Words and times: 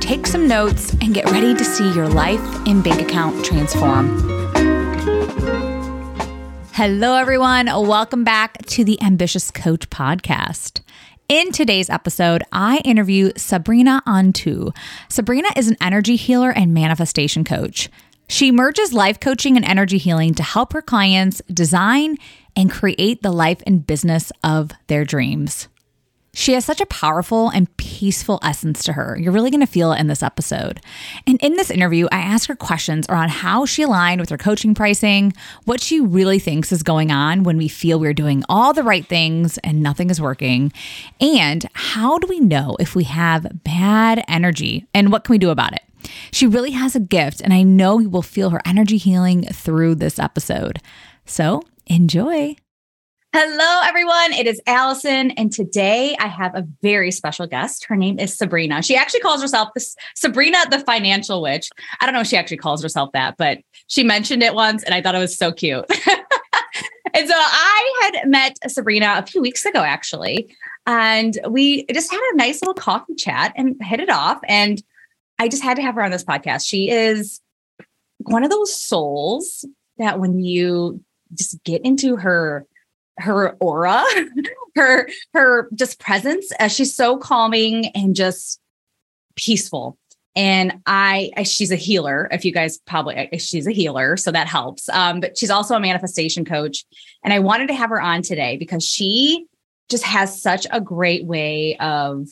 take 0.00 0.26
some 0.26 0.46
notes, 0.46 0.92
and 1.00 1.14
get 1.14 1.30
ready 1.30 1.54
to 1.54 1.64
see 1.64 1.92
your 1.94 2.08
life 2.08 2.40
and 2.66 2.82
bank 2.82 3.00
account 3.00 3.44
transform. 3.44 4.18
Hello, 6.72 7.14
everyone. 7.14 7.66
Welcome 7.66 8.22
back 8.22 8.64
to 8.66 8.84
the 8.84 9.00
Ambitious 9.02 9.50
Coach 9.50 9.88
Podcast. 9.90 10.82
In 11.28 11.50
today's 11.50 11.90
episode, 11.90 12.44
I 12.52 12.78
interview 12.84 13.32
Sabrina 13.36 14.02
Antou. 14.06 14.76
Sabrina 15.08 15.48
is 15.56 15.68
an 15.68 15.76
energy 15.80 16.16
healer 16.16 16.50
and 16.50 16.72
manifestation 16.72 17.42
coach. 17.42 17.88
She 18.28 18.52
merges 18.52 18.92
life 18.92 19.18
coaching 19.20 19.56
and 19.56 19.64
energy 19.64 19.98
healing 19.98 20.34
to 20.34 20.42
help 20.42 20.72
her 20.72 20.82
clients 20.82 21.40
design 21.52 22.16
and 22.54 22.70
create 22.70 23.22
the 23.22 23.32
life 23.32 23.62
and 23.66 23.86
business 23.86 24.30
of 24.44 24.70
their 24.86 25.04
dreams. 25.04 25.68
She 26.38 26.52
has 26.52 26.66
such 26.66 26.82
a 26.82 26.86
powerful 26.86 27.48
and 27.48 27.74
peaceful 27.78 28.38
essence 28.42 28.84
to 28.84 28.92
her. 28.92 29.16
You're 29.18 29.32
really 29.32 29.50
going 29.50 29.62
to 29.62 29.66
feel 29.66 29.92
it 29.92 29.98
in 29.98 30.06
this 30.06 30.22
episode. 30.22 30.82
And 31.26 31.40
in 31.40 31.54
this 31.54 31.70
interview, 31.70 32.08
I 32.12 32.18
ask 32.18 32.46
her 32.48 32.54
questions 32.54 33.06
around 33.08 33.30
how 33.30 33.64
she 33.64 33.82
aligned 33.82 34.20
with 34.20 34.28
her 34.28 34.36
coaching 34.36 34.74
pricing, 34.74 35.32
what 35.64 35.80
she 35.80 35.98
really 35.98 36.38
thinks 36.38 36.72
is 36.72 36.82
going 36.82 37.10
on 37.10 37.42
when 37.42 37.56
we 37.56 37.68
feel 37.68 37.98
we're 37.98 38.12
doing 38.12 38.44
all 38.50 38.74
the 38.74 38.82
right 38.82 39.06
things 39.06 39.56
and 39.64 39.82
nothing 39.82 40.10
is 40.10 40.20
working, 40.20 40.74
and 41.22 41.64
how 41.72 42.18
do 42.18 42.26
we 42.26 42.38
know 42.38 42.76
if 42.78 42.94
we 42.94 43.04
have 43.04 43.64
bad 43.64 44.22
energy 44.28 44.86
and 44.92 45.10
what 45.10 45.24
can 45.24 45.32
we 45.32 45.38
do 45.38 45.48
about 45.48 45.72
it? 45.72 45.80
She 46.32 46.46
really 46.46 46.72
has 46.72 46.94
a 46.94 47.00
gift, 47.00 47.40
and 47.40 47.54
I 47.54 47.62
know 47.62 47.98
you 47.98 48.10
will 48.10 48.20
feel 48.20 48.50
her 48.50 48.60
energy 48.66 48.98
healing 48.98 49.44
through 49.44 49.94
this 49.94 50.18
episode. 50.18 50.82
So 51.24 51.62
enjoy. 51.86 52.56
Hello, 53.32 53.80
everyone. 53.84 54.32
It 54.32 54.46
is 54.46 54.62
Allison, 54.66 55.30
and 55.32 55.52
today 55.52 56.16
I 56.18 56.26
have 56.26 56.54
a 56.54 56.66
very 56.80 57.10
special 57.10 57.46
guest. 57.46 57.84
Her 57.84 57.96
name 57.96 58.18
is 58.18 58.36
Sabrina. 58.36 58.82
She 58.82 58.96
actually 58.96 59.20
calls 59.20 59.42
herself 59.42 59.68
this 59.74 59.94
Sabrina 60.14 60.58
the 60.70 60.78
Financial 60.78 61.42
Witch. 61.42 61.68
I 62.00 62.06
don't 62.06 62.14
know 62.14 62.20
if 62.20 62.28
she 62.28 62.36
actually 62.36 62.56
calls 62.56 62.82
herself 62.82 63.12
that, 63.12 63.36
but 63.36 63.58
she 63.88 64.02
mentioned 64.04 64.42
it 64.42 64.54
once, 64.54 64.82
and 64.84 64.94
I 64.94 65.02
thought 65.02 65.14
it 65.14 65.18
was 65.18 65.36
so 65.36 65.52
cute. 65.52 65.84
and 67.14 67.28
so 67.28 67.34
I 67.36 68.00
had 68.02 68.28
met 68.28 68.56
Sabrina 68.70 69.16
a 69.18 69.26
few 69.26 69.42
weeks 69.42 69.66
ago, 69.66 69.82
actually, 69.82 70.54
and 70.86 71.38
we 71.48 71.84
just 71.92 72.10
had 72.10 72.20
a 72.32 72.36
nice 72.36 72.62
little 72.62 72.74
coffee 72.74 73.16
chat 73.16 73.52
and 73.54 73.76
hit 73.82 74.00
it 74.00 74.08
off. 74.08 74.40
And 74.48 74.82
I 75.38 75.48
just 75.48 75.62
had 75.62 75.76
to 75.76 75.82
have 75.82 75.96
her 75.96 76.02
on 76.02 76.10
this 76.10 76.24
podcast. 76.24 76.66
She 76.66 76.88
is 76.88 77.42
one 78.18 78.44
of 78.44 78.50
those 78.50 78.74
souls 78.74 79.66
that 79.98 80.18
when 80.20 80.40
you 80.40 81.02
just 81.34 81.62
get 81.64 81.84
into 81.84 82.16
her 82.16 82.66
her 83.18 83.56
aura, 83.60 84.04
her 84.76 85.08
her 85.34 85.68
just 85.74 85.98
presence. 85.98 86.50
Uh, 86.58 86.68
she's 86.68 86.94
so 86.94 87.16
calming 87.16 87.86
and 87.88 88.14
just 88.14 88.60
peaceful. 89.36 89.98
And 90.34 90.80
I, 90.84 91.30
I, 91.34 91.44
she's 91.44 91.72
a 91.72 91.76
healer. 91.76 92.28
If 92.30 92.44
you 92.44 92.52
guys 92.52 92.78
probably, 92.86 93.30
she's 93.38 93.66
a 93.66 93.72
healer, 93.72 94.18
so 94.18 94.30
that 94.32 94.46
helps. 94.46 94.86
Um, 94.90 95.20
but 95.20 95.38
she's 95.38 95.50
also 95.50 95.74
a 95.74 95.80
manifestation 95.80 96.44
coach. 96.44 96.84
And 97.24 97.32
I 97.32 97.38
wanted 97.38 97.68
to 97.68 97.74
have 97.74 97.88
her 97.88 98.00
on 98.00 98.20
today 98.20 98.58
because 98.58 98.84
she 98.84 99.46
just 99.88 100.04
has 100.04 100.42
such 100.42 100.66
a 100.70 100.80
great 100.80 101.24
way 101.24 101.76
of 101.78 102.28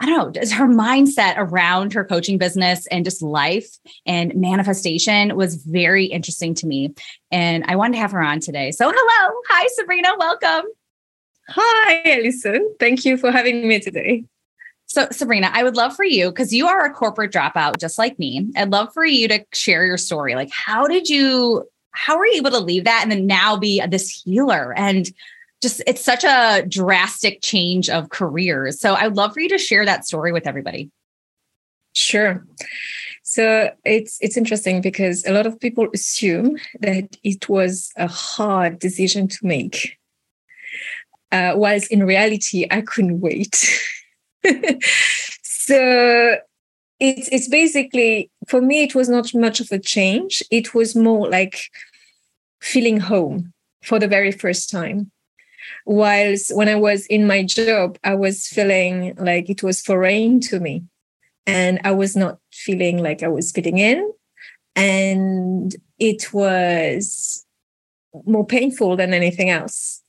I 0.00 0.06
don't 0.06 0.18
know, 0.18 0.30
Does 0.30 0.52
her 0.52 0.66
mindset 0.66 1.34
around 1.36 1.92
her 1.92 2.04
coaching 2.04 2.36
business 2.36 2.86
and 2.88 3.04
just 3.04 3.22
life 3.22 3.78
and 4.04 4.34
manifestation 4.34 5.36
was 5.36 5.54
very 5.54 6.06
interesting 6.06 6.54
to 6.56 6.66
me. 6.66 6.92
And 7.30 7.64
I 7.68 7.76
wanted 7.76 7.94
to 7.94 8.00
have 8.00 8.10
her 8.10 8.20
on 8.20 8.40
today. 8.40 8.72
So, 8.72 8.90
hello. 8.92 9.40
Hi, 9.48 9.68
Sabrina. 9.76 10.08
Welcome. 10.18 10.66
Hi, 11.50 12.02
Allison. 12.18 12.74
Thank 12.80 13.04
you 13.04 13.16
for 13.16 13.30
having 13.30 13.68
me 13.68 13.78
today. 13.78 14.24
So, 14.86 15.08
Sabrina, 15.10 15.50
I 15.52 15.62
would 15.62 15.76
love 15.76 15.94
for 15.94 16.04
you, 16.04 16.28
because 16.30 16.52
you 16.52 16.66
are 16.66 16.84
a 16.84 16.92
corporate 16.92 17.32
dropout 17.32 17.78
just 17.78 17.98
like 17.98 18.18
me. 18.18 18.50
I'd 18.56 18.70
love 18.70 18.92
for 18.92 19.04
you 19.04 19.28
to 19.28 19.44
share 19.52 19.86
your 19.86 19.96
story. 19.96 20.34
Like, 20.34 20.50
how 20.50 20.86
did 20.86 21.08
you, 21.08 21.68
how 21.92 22.18
were 22.18 22.26
you 22.26 22.38
able 22.38 22.50
to 22.50 22.58
leave 22.58 22.84
that 22.84 23.00
and 23.02 23.12
then 23.12 23.26
now 23.26 23.56
be 23.56 23.80
this 23.88 24.10
healer? 24.10 24.74
And 24.76 25.08
just 25.62 25.82
it's 25.86 26.04
such 26.04 26.24
a 26.24 26.64
drastic 26.68 27.40
change 27.42 27.88
of 27.88 28.10
careers. 28.10 28.80
So 28.80 28.94
I'd 28.94 29.16
love 29.16 29.34
for 29.34 29.40
you 29.40 29.48
to 29.50 29.58
share 29.58 29.84
that 29.86 30.06
story 30.06 30.32
with 30.32 30.46
everybody. 30.46 30.90
Sure. 31.94 32.44
So 33.22 33.70
it's 33.84 34.18
it's 34.20 34.36
interesting 34.36 34.80
because 34.80 35.24
a 35.24 35.32
lot 35.32 35.46
of 35.46 35.58
people 35.58 35.88
assume 35.94 36.58
that 36.80 37.16
it 37.22 37.48
was 37.48 37.90
a 37.96 38.08
hard 38.08 38.78
decision 38.78 39.28
to 39.28 39.38
make. 39.42 39.96
Uh, 41.32 41.54
whilst 41.56 41.90
in 41.90 42.04
reality, 42.04 42.66
I 42.70 42.82
couldn't 42.82 43.20
wait. 43.20 43.54
so 45.42 46.36
it's 47.00 47.28
it's 47.32 47.48
basically 47.48 48.30
for 48.48 48.60
me 48.60 48.82
it 48.82 48.94
was 48.94 49.08
not 49.08 49.34
much 49.34 49.60
of 49.60 49.72
a 49.72 49.78
change. 49.78 50.42
It 50.50 50.74
was 50.74 50.94
more 50.94 51.28
like 51.30 51.70
feeling 52.60 53.00
home 53.00 53.52
for 53.82 53.98
the 53.98 54.08
very 54.08 54.32
first 54.32 54.70
time 54.70 55.10
whilst 55.86 56.54
when 56.54 56.68
I 56.68 56.76
was 56.76 57.06
in 57.06 57.26
my 57.26 57.42
job, 57.42 57.98
I 58.04 58.14
was 58.14 58.46
feeling 58.46 59.14
like 59.16 59.50
it 59.50 59.62
was 59.62 59.80
foreign 59.80 60.40
to 60.40 60.60
me. 60.60 60.84
And 61.46 61.80
I 61.84 61.92
was 61.92 62.16
not 62.16 62.38
feeling 62.52 63.02
like 63.02 63.22
I 63.22 63.28
was 63.28 63.52
fitting 63.52 63.78
in. 63.78 64.12
And 64.76 65.74
it 65.98 66.32
was 66.32 67.44
more 68.26 68.46
painful 68.46 68.96
than 68.96 69.12
anything 69.12 69.50
else. 69.50 70.02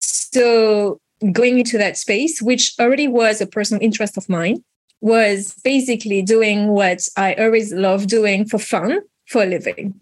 So 0.00 1.00
going 1.32 1.58
into 1.58 1.78
that 1.78 1.96
space, 1.96 2.40
which 2.40 2.74
already 2.78 3.08
was 3.08 3.40
a 3.40 3.46
personal 3.46 3.82
interest 3.82 4.16
of 4.16 4.28
mine, 4.28 4.64
was 5.00 5.54
basically 5.64 6.22
doing 6.22 6.68
what 6.68 7.06
I 7.16 7.34
always 7.34 7.72
love 7.72 8.06
doing 8.06 8.46
for 8.46 8.58
fun 8.58 9.00
for 9.26 9.42
a 9.42 9.46
living. 9.46 10.00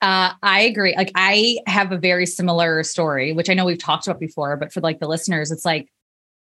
Uh, 0.00 0.32
I 0.42 0.60
agree. 0.60 0.94
Like 0.96 1.10
I 1.14 1.58
have 1.66 1.90
a 1.90 1.98
very 1.98 2.26
similar 2.26 2.82
story, 2.84 3.32
which 3.32 3.50
I 3.50 3.54
know 3.54 3.64
we've 3.64 3.78
talked 3.78 4.06
about 4.06 4.20
before, 4.20 4.56
but 4.56 4.72
for 4.72 4.80
like 4.80 5.00
the 5.00 5.08
listeners, 5.08 5.50
it's 5.50 5.64
like 5.64 5.88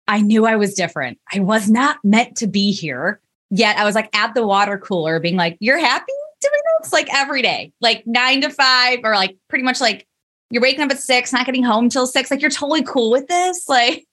I 0.08 0.22
knew 0.22 0.46
I 0.46 0.56
was 0.56 0.74
different. 0.74 1.20
I 1.34 1.40
was 1.40 1.70
not 1.70 1.98
meant 2.04 2.38
to 2.38 2.48
be 2.48 2.72
here. 2.72 3.20
Yet 3.50 3.78
I 3.78 3.86
was 3.86 3.96
like 3.96 4.16
at 4.16 4.34
the 4.36 4.46
water 4.46 4.78
cooler 4.78 5.20
being 5.20 5.38
like, 5.38 5.58
You're 5.60 5.80
happy 5.80 6.14
doing 6.42 6.62
this? 6.82 6.94
Like 6.94 7.14
every 7.14 7.42
day, 7.42 7.72
like 7.82 8.04
nine 8.06 8.42
to 8.42 8.50
five, 8.50 9.00
or 9.04 9.16
like 9.16 9.38
pretty 9.48 9.64
much 9.64 9.82
like 9.82 10.08
you're 10.50 10.62
waking 10.62 10.82
up 10.82 10.92
at 10.92 11.00
six, 11.00 11.34
not 11.34 11.46
getting 11.46 11.64
home 11.64 11.90
till 11.90 12.08
six. 12.08 12.32
Like 12.32 12.42
you're 12.42 12.52
totally 12.52 12.84
cool 12.84 13.12
with 13.12 13.28
this. 13.28 13.66
Like, 13.78 14.06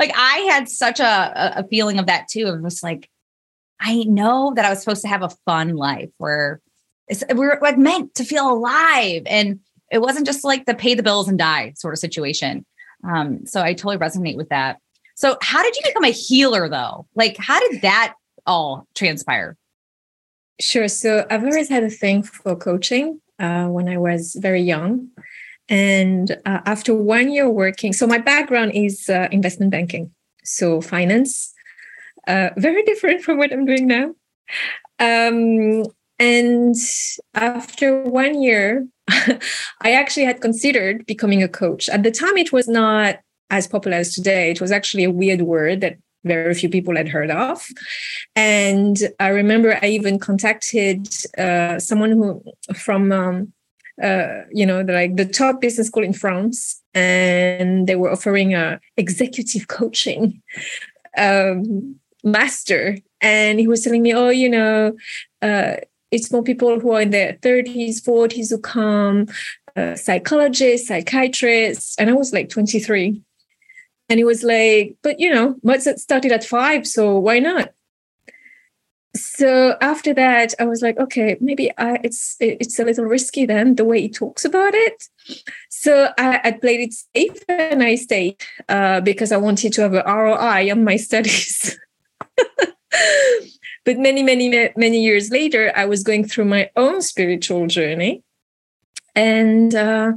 like 0.00 0.12
I 0.16 0.38
had 0.50 0.68
such 0.68 0.98
a, 0.98 1.60
a 1.60 1.68
feeling 1.68 2.00
of 2.00 2.06
that 2.06 2.26
too. 2.26 2.46
Of 2.46 2.60
just 2.64 2.82
like, 2.82 3.08
I 3.78 4.02
know 4.02 4.52
that 4.56 4.64
I 4.64 4.70
was 4.70 4.80
supposed 4.80 5.02
to 5.02 5.08
have 5.08 5.22
a 5.22 5.30
fun 5.46 5.76
life 5.76 6.10
where 6.18 6.60
we 7.30 7.46
were 7.46 7.58
like 7.60 7.78
meant 7.78 8.14
to 8.14 8.24
feel 8.24 8.50
alive 8.50 9.22
and 9.26 9.60
it 9.90 10.00
wasn't 10.00 10.26
just 10.26 10.44
like 10.44 10.66
the 10.66 10.74
pay 10.74 10.94
the 10.94 11.02
bills 11.02 11.28
and 11.28 11.38
die 11.38 11.72
sort 11.76 11.94
of 11.94 11.98
situation. 11.98 12.64
Um, 13.02 13.46
so 13.46 13.62
i 13.62 13.72
totally 13.72 13.96
resonate 13.96 14.36
with 14.36 14.50
that. 14.50 14.78
So 15.16 15.36
how 15.42 15.62
did 15.62 15.74
you 15.76 15.82
become 15.84 16.04
a 16.04 16.10
healer 16.10 16.68
though? 16.68 17.06
Like 17.14 17.36
how 17.38 17.58
did 17.60 17.82
that 17.82 18.14
all 18.46 18.86
transpire? 18.94 19.56
Sure. 20.60 20.88
So 20.88 21.26
i've 21.30 21.44
always 21.44 21.68
had 21.68 21.82
a 21.82 21.90
thing 21.90 22.22
for 22.22 22.54
coaching 22.56 23.20
uh, 23.38 23.66
when 23.66 23.88
i 23.88 23.96
was 23.96 24.36
very 24.38 24.62
young. 24.62 25.08
And 25.68 26.32
uh, 26.44 26.60
after 26.66 26.94
one 26.94 27.30
year 27.30 27.48
working 27.48 27.92
so 27.92 28.06
my 28.06 28.18
background 28.18 28.72
is 28.74 29.08
uh, 29.08 29.28
investment 29.30 29.72
banking 29.72 30.12
so 30.44 30.80
finance. 30.80 31.52
Uh, 32.26 32.50
very 32.56 32.82
different 32.90 33.22
from 33.22 33.38
what 33.38 33.52
i'm 33.52 33.64
doing 33.64 33.86
now. 33.86 34.14
Um, 34.98 35.84
and 36.20 36.76
after 37.34 38.02
one 38.02 38.42
year, 38.42 38.86
I 39.08 39.92
actually 39.92 40.26
had 40.26 40.42
considered 40.42 41.06
becoming 41.06 41.42
a 41.42 41.48
coach. 41.48 41.88
At 41.88 42.02
the 42.02 42.10
time, 42.10 42.36
it 42.36 42.52
was 42.52 42.68
not 42.68 43.16
as 43.48 43.66
popular 43.66 43.96
as 43.96 44.14
today. 44.14 44.50
It 44.50 44.60
was 44.60 44.70
actually 44.70 45.04
a 45.04 45.10
weird 45.10 45.40
word 45.40 45.80
that 45.80 45.96
very 46.24 46.52
few 46.52 46.68
people 46.68 46.94
had 46.94 47.08
heard 47.08 47.30
of. 47.30 47.66
And 48.36 48.98
I 49.18 49.28
remember 49.28 49.78
I 49.80 49.86
even 49.86 50.18
contacted 50.18 51.08
uh, 51.38 51.78
someone 51.78 52.10
who 52.10 52.44
from 52.74 53.10
um, 53.10 53.52
uh, 54.02 54.42
you 54.52 54.66
know 54.66 54.82
the, 54.82 54.92
like 54.92 55.16
the 55.16 55.24
top 55.24 55.62
business 55.62 55.86
school 55.86 56.04
in 56.04 56.12
France, 56.12 56.82
and 56.92 57.86
they 57.86 57.96
were 57.96 58.12
offering 58.12 58.54
a 58.54 58.78
executive 58.98 59.68
coaching. 59.68 60.42
Um, 61.16 61.96
master 62.22 62.98
and 63.22 63.58
he 63.58 63.66
was 63.66 63.82
telling 63.82 64.02
me 64.02 64.12
oh 64.12 64.28
you 64.28 64.48
know 64.48 64.94
uh, 65.40 65.76
it's 66.10 66.32
more 66.32 66.42
people 66.42 66.80
who 66.80 66.92
are 66.92 67.00
in 67.00 67.10
their 67.10 67.34
30s 67.34 68.02
40s 68.02 68.50
who 68.50 68.58
come 68.58 69.26
uh, 69.76 69.94
psychologists 69.94 70.88
psychiatrists 70.88 71.96
and 71.98 72.10
i 72.10 72.12
was 72.12 72.32
like 72.32 72.48
23 72.48 73.22
and 74.10 74.18
he 74.18 74.24
was 74.24 74.42
like 74.42 74.96
but 75.02 75.18
you 75.18 75.32
know 75.32 75.54
Mozart 75.62 75.98
started 75.98 76.32
at 76.32 76.44
five 76.44 76.86
so 76.86 77.16
why 77.18 77.38
not? 77.38 77.70
So 79.16 79.76
after 79.80 80.12
that 80.14 80.54
i 80.60 80.64
was 80.64 80.82
like 80.82 80.98
okay 80.98 81.36
maybe 81.40 81.70
I, 81.78 81.98
it's 82.04 82.36
it's 82.40 82.78
a 82.78 82.84
little 82.84 83.04
risky 83.04 83.46
then 83.46 83.76
the 83.76 83.84
way 83.84 84.02
he 84.02 84.08
talks 84.08 84.44
about 84.44 84.74
it. 84.74 85.04
So 85.70 86.10
i, 86.18 86.40
I 86.44 86.52
played 86.52 86.80
it 86.80 86.92
safe 86.92 87.42
and 87.48 87.82
i 87.82 87.94
stayed 87.94 88.36
uh, 88.68 89.00
because 89.00 89.32
i 89.32 89.36
wanted 89.36 89.72
to 89.74 89.82
have 89.82 89.94
an 89.94 90.04
roi 90.04 90.70
on 90.70 90.84
my 90.84 90.96
studies 90.96 91.78
but 93.84 93.98
many 93.98 94.22
many 94.22 94.70
many 94.76 95.02
years 95.02 95.30
later 95.30 95.72
i 95.76 95.84
was 95.84 96.02
going 96.02 96.26
through 96.26 96.44
my 96.44 96.70
own 96.76 97.02
spiritual 97.02 97.66
journey 97.66 98.22
and 99.14 99.74
uh, 99.74 100.12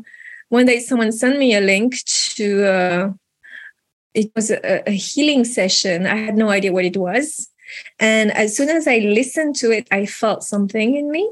one 0.49 0.65
day 0.65 0.79
someone 0.79 1.11
sent 1.11 1.39
me 1.39 1.55
a 1.55 1.61
link 1.61 1.95
to 2.05 2.65
uh, 2.65 3.09
it 4.13 4.31
was 4.35 4.51
a, 4.51 4.87
a 4.87 4.91
healing 4.91 5.43
session 5.43 6.05
i 6.05 6.15
had 6.15 6.35
no 6.35 6.49
idea 6.49 6.71
what 6.71 6.85
it 6.85 6.97
was 6.97 7.49
and 7.99 8.31
as 8.31 8.55
soon 8.55 8.69
as 8.69 8.87
I 8.87 8.97
listened 8.97 9.55
to 9.57 9.71
it, 9.71 9.87
I 9.91 10.05
felt 10.05 10.43
something 10.43 10.95
in 10.95 11.11
me. 11.11 11.31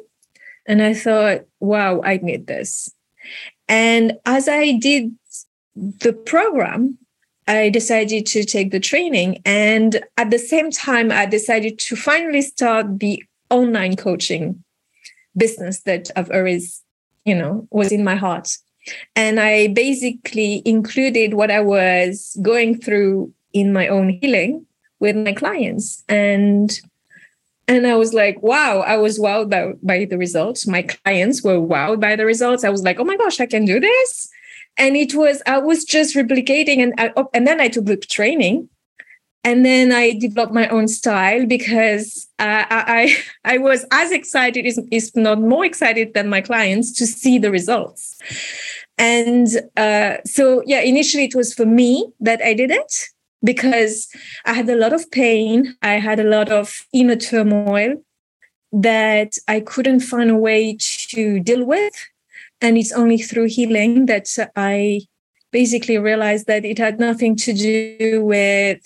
And 0.65 0.81
I 0.81 0.93
thought, 0.93 1.45
wow, 1.59 2.01
I 2.03 2.17
need 2.17 2.47
this. 2.47 2.93
And 3.67 4.13
as 4.25 4.47
I 4.47 4.73
did 4.73 5.15
the 5.75 6.13
program, 6.13 6.97
I 7.51 7.69
decided 7.69 8.25
to 8.27 8.45
take 8.45 8.71
the 8.71 8.79
training. 8.79 9.41
And 9.43 10.01
at 10.15 10.31
the 10.31 10.39
same 10.39 10.71
time, 10.71 11.11
I 11.11 11.25
decided 11.25 11.79
to 11.79 11.97
finally 11.97 12.41
start 12.41 12.99
the 12.99 13.21
online 13.49 13.97
coaching 13.97 14.63
business 15.35 15.81
that 15.81 16.09
I've 16.15 16.31
always, 16.31 16.81
you 17.25 17.35
know, 17.35 17.67
was 17.69 17.91
in 17.91 18.05
my 18.05 18.15
heart. 18.15 18.57
And 19.17 19.37
I 19.37 19.67
basically 19.67 20.61
included 20.63 21.33
what 21.33 21.51
I 21.51 21.59
was 21.59 22.37
going 22.41 22.79
through 22.79 23.33
in 23.51 23.73
my 23.73 23.89
own 23.89 24.17
healing 24.21 24.65
with 25.01 25.17
my 25.17 25.33
clients 25.33 26.03
and 26.07 26.79
and 27.67 27.87
I 27.87 27.95
was 27.95 28.13
like, 28.13 28.41
wow, 28.41 28.79
I 28.79 28.97
was 28.97 29.17
wowed 29.17 29.49
by, 29.49 29.73
by 29.81 30.03
the 30.03 30.17
results. 30.17 30.67
My 30.67 30.81
clients 30.81 31.41
were 31.41 31.59
wowed 31.59 32.01
by 32.01 32.17
the 32.17 32.25
results. 32.25 32.65
I 32.65 32.69
was 32.69 32.83
like, 32.83 32.99
oh 32.99 33.05
my 33.05 33.15
gosh, 33.15 33.39
I 33.39 33.45
can 33.45 33.63
do 33.63 33.79
this. 33.79 34.29
And 34.77 34.95
it 34.95 35.13
was, 35.13 35.41
I 35.45 35.59
was 35.59 35.83
just 35.83 36.15
replicating. 36.15 36.81
And, 36.81 36.93
I, 36.97 37.11
oh, 37.15 37.29
and 37.33 37.45
then 37.45 37.61
I 37.61 37.67
took 37.67 37.85
the 37.85 37.97
training. 37.97 38.69
And 39.43 39.65
then 39.65 39.91
I 39.91 40.13
developed 40.13 40.53
my 40.53 40.67
own 40.67 40.87
style 40.87 41.47
because 41.47 42.27
uh, 42.37 42.65
I, 42.69 43.15
I, 43.45 43.55
I 43.55 43.57
was 43.57 43.85
as 43.91 44.11
excited, 44.11 44.71
if 44.91 45.15
not 45.15 45.41
more 45.41 45.65
excited 45.65 46.13
than 46.13 46.29
my 46.29 46.41
clients 46.41 46.91
to 46.93 47.07
see 47.07 47.39
the 47.39 47.49
results. 47.49 48.19
And 48.99 49.47
uh, 49.77 50.17
so, 50.25 50.61
yeah, 50.67 50.81
initially 50.81 51.23
it 51.23 51.33
was 51.33 51.55
for 51.55 51.65
me 51.65 52.11
that 52.19 52.39
I 52.43 52.53
did 52.53 52.69
it 52.69 52.93
because 53.43 54.07
I 54.45 54.53
had 54.53 54.69
a 54.69 54.75
lot 54.75 54.93
of 54.93 55.09
pain. 55.09 55.75
I 55.81 55.93
had 55.93 56.19
a 56.19 56.23
lot 56.23 56.49
of 56.49 56.85
inner 56.93 57.15
turmoil 57.15 57.95
that 58.71 59.33
I 59.47 59.59
couldn't 59.59 60.01
find 60.01 60.29
a 60.29 60.37
way 60.37 60.77
to 61.09 61.39
deal 61.39 61.65
with. 61.65 61.93
And 62.61 62.77
it's 62.77 62.91
only 62.91 63.17
through 63.17 63.47
healing 63.47 64.05
that 64.05 64.27
I 64.55 65.01
basically 65.51 65.97
realized 65.97 66.47
that 66.47 66.63
it 66.63 66.77
had 66.77 66.99
nothing 66.99 67.35
to 67.35 67.53
do 67.53 68.23
with 68.23 68.79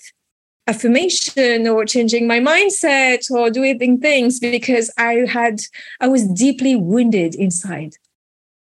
affirmation 0.66 1.68
or 1.68 1.84
changing 1.84 2.26
my 2.26 2.40
mindset 2.40 3.30
or 3.30 3.50
doing 3.50 4.00
things 4.00 4.40
because 4.40 4.90
I 4.98 5.26
had, 5.28 5.60
I 6.00 6.08
was 6.08 6.26
deeply 6.26 6.74
wounded 6.74 7.34
inside. 7.36 7.94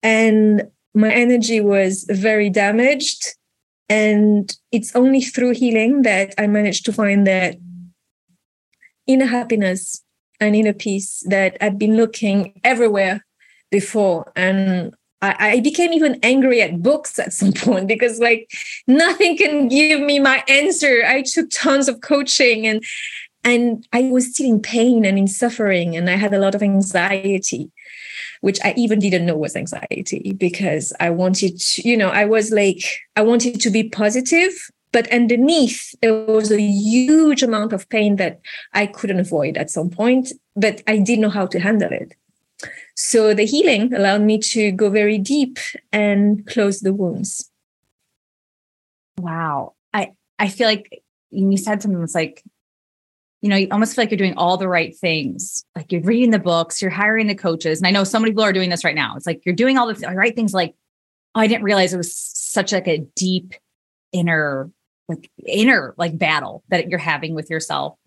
And 0.01 0.63
my 0.95 1.11
energy 1.11 1.61
was 1.61 2.05
very 2.09 2.49
damaged 2.49 3.35
and 3.89 4.55
it's 4.71 4.95
only 4.95 5.21
through 5.21 5.51
healing 5.51 6.03
that 6.03 6.33
I 6.37 6.47
managed 6.47 6.85
to 6.85 6.93
find 6.93 7.27
that 7.27 7.57
inner 9.05 9.25
happiness 9.25 10.03
and 10.39 10.55
inner 10.55 10.73
peace 10.73 11.23
that 11.27 11.57
I've 11.61 11.77
been 11.77 11.95
looking 11.95 12.59
everywhere 12.63 13.25
before. 13.73 14.31
And 14.37 14.95
I, 15.21 15.61
became 15.61 15.93
even 15.93 16.19
angry 16.21 16.61
at 16.61 16.81
books 16.81 17.17
at 17.17 17.33
some 17.33 17.53
point 17.65 17.87
because, 17.87 18.19
like, 18.19 18.49
nothing 18.87 19.37
can 19.37 19.67
give 19.67 19.99
me 19.99 20.19
my 20.19 20.43
answer. 20.47 21.03
I 21.05 21.23
took 21.23 21.49
tons 21.49 21.89
of 21.89 21.99
coaching 21.99 22.65
and 22.67 22.83
and 23.45 23.85
I 23.91 24.03
was 24.03 24.31
still 24.33 24.49
in 24.49 24.61
pain 24.61 25.03
and 25.03 25.17
in 25.17 25.27
suffering, 25.27 25.97
and 25.97 26.09
I 26.09 26.15
had 26.15 26.33
a 26.33 26.39
lot 26.39 26.55
of 26.55 26.63
anxiety 26.63 27.69
which 28.43 28.59
I 28.61 28.73
even 28.75 28.99
didn't 28.99 29.25
know 29.25 29.37
was 29.37 29.55
anxiety 29.55 30.33
because 30.33 30.91
I 30.99 31.11
wanted 31.11 31.61
to, 31.61 31.87
you 31.87 31.95
know, 31.95 32.09
I 32.09 32.25
was 32.25 32.51
like, 32.51 32.83
I 33.15 33.21
wanted 33.21 33.61
to 33.61 33.69
be 33.69 33.87
positive, 33.87 34.51
but 34.91 35.09
underneath 35.13 35.95
there 36.01 36.25
was 36.25 36.51
a 36.51 36.59
huge 36.59 37.41
amount 37.41 37.71
of 37.71 37.87
pain 37.87 38.17
that 38.17 38.41
I 38.73 38.85
couldn't 38.85 39.21
avoid 39.21 39.55
at 39.55 39.71
some 39.71 39.89
point, 39.89 40.33
but 40.57 40.83
I 40.87 40.97
didn't 40.97 41.21
know 41.21 41.29
how 41.29 41.45
to 41.47 41.59
handle 41.59 41.93
it. 41.93 42.15
So 42.95 43.33
the 43.33 43.45
healing 43.45 43.93
allowed 43.93 44.21
me 44.21 44.37
to 44.39 44.71
go 44.71 44.89
very 44.89 45.17
deep 45.17 45.57
and 45.91 46.45
close 46.47 46.81
the 46.81 46.93
wounds. 46.93 47.49
Wow. 49.17 49.73
I, 49.93 50.11
I 50.37 50.49
feel 50.49 50.67
like 50.67 51.01
you 51.31 51.57
said 51.57 51.81
something 51.81 51.99
that's 51.99 52.15
like 52.15 52.43
you 53.43 53.49
know, 53.49 53.57
you 53.57 53.67
almost 53.71 53.93
feel 53.93 54.03
like 54.03 54.09
you're 54.09 54.17
doing 54.17 54.37
all 54.37 54.55
the 54.55 54.69
right 54.69 54.95
things. 54.95 55.65
Like 55.75 55.91
you're 55.91 56.01
reading 56.01 56.31
the 56.31 56.39
books, 56.39 56.81
you're 56.81 56.89
hiring 56.89 57.27
the 57.27 57.35
coaches. 57.35 57.79
And 57.79 57.85
I 57.85 57.91
know 57.91 58.05
so 58.05 58.17
many 58.17 58.31
people 58.31 58.45
are 58.45 58.53
doing 58.53 58.69
this 58.69 58.85
right 58.85 58.95
now. 58.95 59.17
It's 59.17 59.27
like 59.27 59.45
you're 59.45 59.53
doing 59.53 59.77
all 59.77 59.93
the 59.93 60.07
right 60.15 60.33
things 60.33 60.53
like, 60.53 60.73
oh, 61.35 61.41
I 61.41 61.47
didn't 61.47 61.65
realize 61.65 61.93
it 61.93 61.97
was 61.97 62.15
such 62.15 62.71
like 62.71 62.87
a 62.87 62.99
deep 63.17 63.53
inner, 64.13 64.71
like 65.09 65.29
inner 65.45 65.93
like 65.97 66.17
battle 66.17 66.63
that 66.69 66.87
you're 66.87 66.99
having 66.99 67.35
with 67.35 67.49
yourself. 67.49 67.97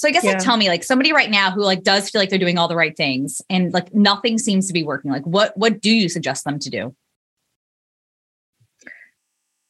So 0.00 0.08
I 0.08 0.12
guess 0.12 0.24
yeah. 0.24 0.30
like 0.32 0.42
tell 0.42 0.56
me 0.56 0.70
like 0.70 0.82
somebody 0.82 1.12
right 1.12 1.28
now 1.28 1.50
who 1.50 1.62
like 1.62 1.82
does 1.82 2.08
feel 2.08 2.22
like 2.22 2.30
they're 2.30 2.38
doing 2.38 2.56
all 2.56 2.68
the 2.68 2.74
right 2.74 2.96
things 2.96 3.42
and 3.50 3.70
like 3.74 3.92
nothing 3.92 4.38
seems 4.38 4.66
to 4.66 4.72
be 4.72 4.82
working. 4.82 5.10
Like 5.10 5.26
what 5.26 5.54
what 5.58 5.82
do 5.82 5.90
you 5.90 6.08
suggest 6.08 6.44
them 6.44 6.58
to 6.58 6.70
do? 6.70 6.96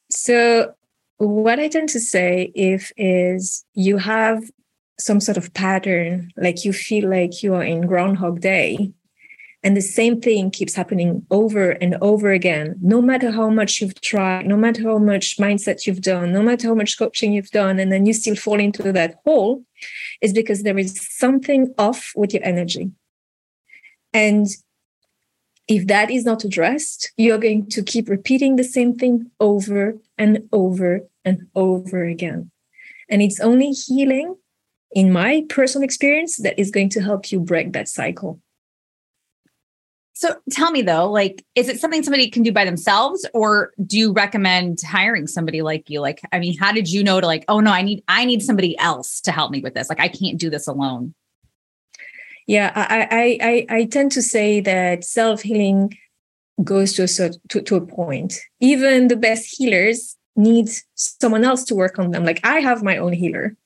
So 0.09 0.73
what 1.17 1.59
I 1.59 1.67
tend 1.67 1.89
to 1.89 1.99
say 1.99 2.53
if 2.55 2.93
is 2.97 3.65
you 3.75 3.97
have 3.97 4.45
some 5.01 5.19
sort 5.19 5.37
of 5.37 5.53
pattern, 5.53 6.31
like 6.37 6.65
you 6.65 6.73
feel 6.73 7.11
like 7.11 7.43
you 7.43 7.55
are 7.55 7.65
in 7.65 7.89
Groundhog 7.89 8.41
Day, 8.41 8.93
and 9.63 9.77
the 9.77 9.83
same 9.83 10.21
thing 10.21 10.51
keeps 10.51 10.75
happening 10.75 11.27
over 11.31 11.73
and 11.73 11.97
over 12.01 12.31
again, 12.31 12.77
no 12.81 13.03
matter 13.03 13.31
how 13.31 13.51
much 13.51 13.81
you've 13.81 14.01
tried, 14.01 14.47
no 14.47 14.57
matter 14.57 14.83
how 14.83 14.99
much 14.99 15.37
mindset 15.37 15.87
you've 15.87 16.01
done, 16.01 16.33
no 16.33 16.43
matter 16.43 16.69
how 16.69 16.75
much 16.75 16.99
coaching 16.99 17.33
you've 17.33 17.51
done, 17.51 17.79
and 17.79 17.93
then 17.93 18.07
you 18.07 18.13
still 18.13 18.37
fall 18.37 18.59
into 18.59 18.91
that 18.93 19.17
hole, 19.25 19.63
is 20.23 20.33
because 20.33 20.63
there 20.63 20.79
is 20.79 21.07
something 21.11 21.75
off 21.77 22.13
with 22.17 22.33
your 22.33 22.45
energy. 22.45 22.91
And 24.15 24.47
if 25.69 25.87
that 25.89 26.11
is 26.11 26.25
not 26.25 26.43
addressed, 26.43 27.13
you're 27.17 27.39
going 27.39 27.69
to 27.69 27.83
keep 27.83 28.09
repeating 28.09 28.57
the 28.57 28.65
same 28.65 28.97
thing 28.97 29.31
over 29.41 29.97
and 30.17 30.49
over 30.53 31.03
and 31.25 31.47
over 31.55 32.05
again. 32.05 32.51
And 33.09 33.21
it's 33.21 33.41
only 33.41 33.71
healing 33.73 34.37
in 34.93 35.13
my 35.13 35.45
personal 35.49 35.85
experience, 35.85 36.39
that 36.39 36.59
is 36.59 36.71
going 36.71 36.89
to 36.91 37.01
help 37.01 37.31
you 37.31 37.39
break 37.39 37.73
that 37.73 37.89
cycle. 37.89 38.41
So 40.21 40.37
tell 40.51 40.71
me 40.71 40.83
though, 40.83 41.11
like, 41.11 41.47
is 41.55 41.71
it 41.71 41.81
something 41.81 42.03
somebody 42.03 42.29
can 42.29 42.43
do 42.43 42.53
by 42.53 42.67
themselves, 42.67 43.27
or 43.33 43.73
do 43.87 43.97
you 43.97 44.13
recommend 44.13 44.79
hiring 44.87 45.27
somebody 45.27 45.63
like 45.63 45.89
you? 45.89 46.03
Like, 46.03 46.21
I 46.31 46.39
mean, 46.39 46.59
how 46.59 46.73
did 46.73 46.93
you 46.93 47.03
know 47.03 47.23
to 47.23 47.27
like, 47.27 47.47
oh 47.49 47.61
no, 47.61 47.71
I 47.71 47.81
need 47.81 48.05
I 48.07 48.27
need 48.27 48.43
somebody 48.43 48.79
else 48.79 49.23
to 49.23 49.33
help 49.33 49.51
me 49.51 49.63
with 49.63 49.73
this. 49.73 49.89
Like, 49.89 49.99
I 49.99 50.09
can't 50.09 50.37
do 50.37 50.51
this 50.51 50.69
alone. 50.69 51.15
Yeah, 52.47 52.71
I 52.77 53.09
I 53.11 53.39
I, 53.73 53.77
I 53.79 53.85
tend 53.87 54.13
to 54.13 54.21
say 54.21 54.61
that 54.61 55.05
self 55.05 55.41
healing 55.41 55.97
goes 56.63 56.93
to 56.97 57.05
a 57.05 57.31
to, 57.49 57.63
to 57.63 57.77
a 57.77 57.87
point. 57.87 58.35
Even 58.61 59.09
the 59.09 59.17
best 59.17 59.57
healers 59.57 60.19
need 60.37 60.69
someone 60.97 61.45
else 61.45 61.65
to 61.65 61.75
work 61.75 61.99
on 61.99 62.11
them. 62.11 62.27
Like 62.27 62.41
I 62.45 62.61
have 62.61 62.83
my 62.83 62.99
own 62.99 63.15
healer 63.15 63.57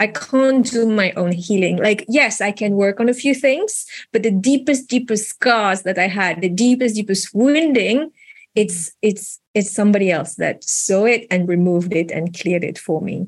I 0.00 0.08
can't 0.08 0.68
do 0.68 0.86
my 0.86 1.12
own 1.12 1.32
healing. 1.32 1.76
Like, 1.76 2.04
yes, 2.08 2.40
I 2.40 2.50
can 2.50 2.74
work 2.74 3.00
on 3.00 3.08
a 3.08 3.14
few 3.14 3.34
things, 3.34 3.86
but 4.12 4.22
the 4.22 4.30
deepest, 4.30 4.88
deepest 4.88 5.28
scars 5.28 5.82
that 5.82 5.98
I 5.98 6.08
had, 6.08 6.40
the 6.40 6.48
deepest, 6.48 6.96
deepest 6.96 7.34
wounding, 7.34 8.10
it's 8.54 8.92
it's 9.02 9.40
it's 9.54 9.70
somebody 9.70 10.10
else 10.10 10.36
that 10.36 10.62
saw 10.62 11.04
it 11.06 11.26
and 11.30 11.48
removed 11.48 11.92
it 11.92 12.10
and 12.10 12.38
cleared 12.38 12.62
it 12.62 12.78
for 12.78 13.00
me. 13.00 13.26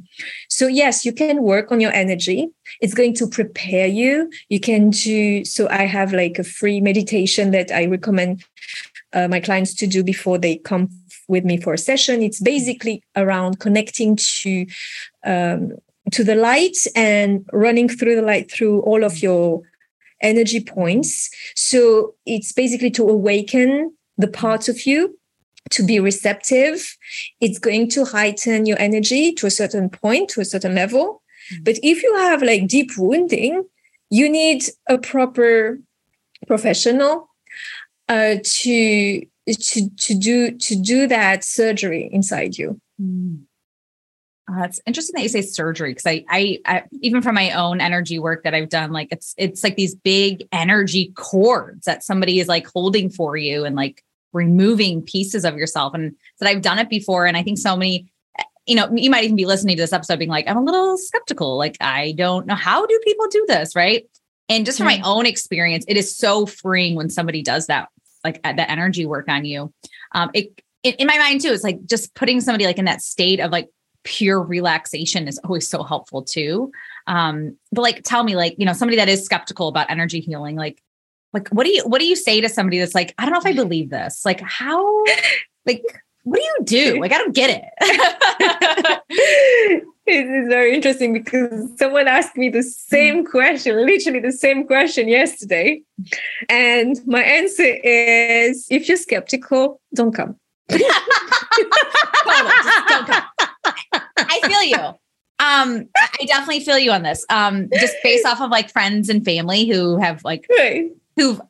So 0.49 0.67
yes, 0.67 1.05
you 1.05 1.13
can 1.13 1.43
work 1.43 1.73
on 1.73 1.81
your 1.81 1.93
energy. 1.93 2.49
It's 2.81 2.95
going 2.95 3.15
to 3.15 3.27
prepare 3.27 3.87
you. 3.87 4.31
You 4.49 4.61
can 4.61 4.91
do 4.91 5.45
so. 5.45 5.69
I 5.69 5.87
have 5.87 6.13
like 6.13 6.39
a 6.39 6.45
free 6.45 6.81
meditation 6.81 7.51
that 7.51 7.73
I 7.73 7.87
recommend 7.87 8.45
uh, 9.13 9.29
my 9.29 9.41
clients 9.41 9.75
to 9.75 9.87
do 9.87 10.05
before 10.05 10.39
they 10.39 10.59
come 10.59 10.91
with 11.29 11.45
me 11.45 11.61
for 11.61 11.75
a 11.75 11.79
session. 11.79 12.23
It's 12.23 12.41
basically 12.41 13.03
around 13.17 13.59
connecting 13.59 14.17
to 14.17 14.67
um, 15.25 15.73
to 16.13 16.25
the 16.25 16.35
light 16.35 16.77
and 16.95 17.45
running 17.53 17.89
through 17.89 18.17
the 18.17 18.23
light 18.23 18.51
through 18.51 18.81
all 18.83 19.05
of 19.05 19.23
your 19.23 19.63
energy 20.23 20.61
points. 20.61 21.31
So 21.55 22.15
it's 22.25 22.53
basically 22.53 22.91
to 22.93 23.09
awaken 23.09 23.95
the 24.17 24.29
parts 24.29 24.69
of 24.69 24.87
you 24.87 25.19
to 25.71 25.85
be 25.85 25.99
receptive. 26.01 26.97
It's 27.41 27.59
going 27.59 27.91
to 27.91 28.05
heighten 28.05 28.67
your 28.67 28.79
energy 28.79 29.33
to 29.33 29.47
a 29.47 29.51
certain 29.51 29.91
point, 29.91 30.31
to 30.31 30.41
a 30.41 30.45
certain 30.45 30.75
level. 30.75 31.23
Mm-hmm. 31.53 31.65
But 31.65 31.79
if 31.83 32.03
you 32.03 32.15
have 32.17 32.43
like 32.43 32.67
deep 32.67 32.91
wounding, 32.97 33.65
you 34.11 34.29
need 34.29 34.65
a 34.89 34.99
proper 34.99 35.81
professional 36.47 37.29
uh, 38.09 38.37
to 38.43 39.27
to 39.49 39.91
to 39.91 40.15
do 40.15 40.53
to 40.53 40.77
do 40.77 41.07
that 41.09 41.45
surgery 41.45 42.09
inside 42.13 42.59
you. 42.59 42.81
Mm. 43.01 43.46
Uh, 44.49 44.63
it's 44.63 44.81
interesting 44.87 45.15
that 45.17 45.23
you 45.23 45.29
say 45.29 45.43
surgery 45.43 45.91
because 45.91 46.07
I, 46.07 46.25
I, 46.29 46.59
I, 46.65 46.83
even 47.01 47.21
from 47.21 47.35
my 47.35 47.51
own 47.51 47.81
energy 47.81 48.21
work 48.21 48.45
that 48.45 48.55
I've 48.55 48.69
done, 48.69 48.93
like 48.93 49.09
it's 49.11 49.35
it's 49.37 49.65
like 49.65 49.75
these 49.75 49.95
big 49.97 50.47
energy 50.53 51.13
cords 51.17 51.87
that 51.87 52.05
somebody 52.05 52.39
is 52.39 52.47
like 52.47 52.69
holding 52.69 53.11
for 53.11 53.37
you 53.37 53.65
and 53.65 53.75
like 53.75 54.05
removing 54.33 55.03
pieces 55.03 55.45
of 55.45 55.57
yourself. 55.57 55.95
And 55.95 56.15
that 56.39 56.49
I've 56.49 56.63
done 56.63 56.79
it 56.79 56.89
before, 56.89 57.27
and 57.27 57.37
I 57.37 57.43
think 57.43 57.59
so 57.59 57.77
many, 57.77 58.07
you 58.67 58.77
know, 58.77 58.89
you 58.95 59.11
might 59.11 59.25
even 59.25 59.35
be 59.35 59.47
listening 59.47 59.77
to 59.77 59.83
this 59.83 59.93
episode 59.93 60.21
being 60.21 60.31
like, 60.31 60.47
I'm 60.49 60.59
a 60.59 60.65
little 60.65 60.97
skeptical. 60.97 61.59
Like 61.59 61.77
I 61.81 62.13
don't 62.13 62.47
know 62.47 62.55
how 62.55 62.87
do 62.87 63.01
people 63.03 63.27
do 63.29 63.47
this, 63.49 63.75
right? 63.75 64.09
And 64.49 64.65
just 64.65 64.79
from 64.79 64.87
mm-hmm. 64.87 65.03
my 65.03 65.09
own 65.09 65.27
experience, 65.27 65.85
it 65.89 65.97
is 65.97 66.17
so 66.17 66.47
freeing 66.47 66.95
when 66.95 67.11
somebody 67.11 67.43
does 67.43 67.67
that, 67.67 67.89
like 68.23 68.41
the 68.45 68.71
energy 68.71 69.07
work 69.07 69.29
on 69.29 69.45
you. 69.45 69.73
Um, 70.13 70.31
it, 70.35 70.63
it 70.85 71.01
in 71.01 71.09
my 71.09 71.19
mind 71.19 71.41
too, 71.41 71.49
it's 71.49 71.65
like 71.65 71.85
just 71.85 72.15
putting 72.15 72.41
somebody 72.41 72.65
like 72.65 72.79
in 72.79 72.85
that 72.85 73.03
state 73.03 73.41
of 73.41 73.51
like 73.51 73.69
pure 74.07 74.41
relaxation 74.41 75.29
is 75.29 75.39
always 75.45 75.69
so 75.69 75.83
helpful 75.83 76.23
too. 76.23 76.73
Um, 77.07 77.57
but 77.73 77.83
like 77.83 78.03
tell 78.05 78.25
me, 78.25 78.37
like, 78.37 78.55
you 78.57 78.65
know, 78.65 78.73
somebody 78.73 78.97
that 78.97 79.09
is 79.09 79.25
skeptical 79.25 79.69
about 79.69 79.91
energy 79.91 80.21
healing, 80.21 80.57
like, 80.57 80.83
like 81.33 81.49
what 81.49 81.65
do 81.65 81.71
you 81.71 81.83
what 81.87 81.99
do 81.99 82.07
you 82.07 82.17
say 82.17 82.41
to 82.41 82.49
somebody 82.49 82.79
that's 82.79 82.95
like, 82.95 83.15
I 83.19 83.25
don't 83.25 83.33
know 83.33 83.41
if 83.41 83.47
I 83.47 83.53
believe 83.53 83.91
this? 83.91 84.25
Like, 84.25 84.41
how 84.41 85.05
like 85.67 85.83
what 86.27 86.39
do 86.39 86.43
you 86.43 86.57
do? 86.65 87.01
Like, 87.01 87.13
I 87.13 87.19
don't 87.19 87.35
get 87.35 87.51
it. 87.51 87.65
it 90.07 90.27
is 90.27 90.49
very 90.49 90.75
interesting 90.75 91.13
because 91.13 91.71
someone 91.79 92.09
asked 92.09 92.37
me 92.37 92.49
the 92.49 92.65
same 92.65 93.25
question, 93.25 93.87
literally 93.87 94.19
the 94.19 94.33
same 94.33 94.67
question 94.67 95.09
yesterday. 95.09 95.83
And 96.49 97.01
my 97.07 97.23
answer 97.23 97.63
is 97.63 98.67
if 98.71 98.89
you're 98.89 98.97
skeptical, 98.97 99.81
don't 99.95 100.13
come. 100.13 100.37
don't 100.69 100.91
come. 103.07 103.23
I 103.93 104.41
feel 104.45 104.63
you. 104.63 104.95
Um, 105.39 105.89
I 105.99 106.25
definitely 106.27 106.61
feel 106.61 106.79
you 106.79 106.93
on 106.93 107.03
this. 107.03 107.25
Um, 107.29 107.69
just 107.79 107.97
based 108.03 108.25
off 108.25 108.41
of 108.41 108.51
like 108.51 108.71
friends 108.71 109.09
and 109.09 109.25
family 109.25 109.67
who 109.67 109.99
have 109.99 110.25
like 110.25 110.47
right. 110.59 110.91
who've 111.17 111.41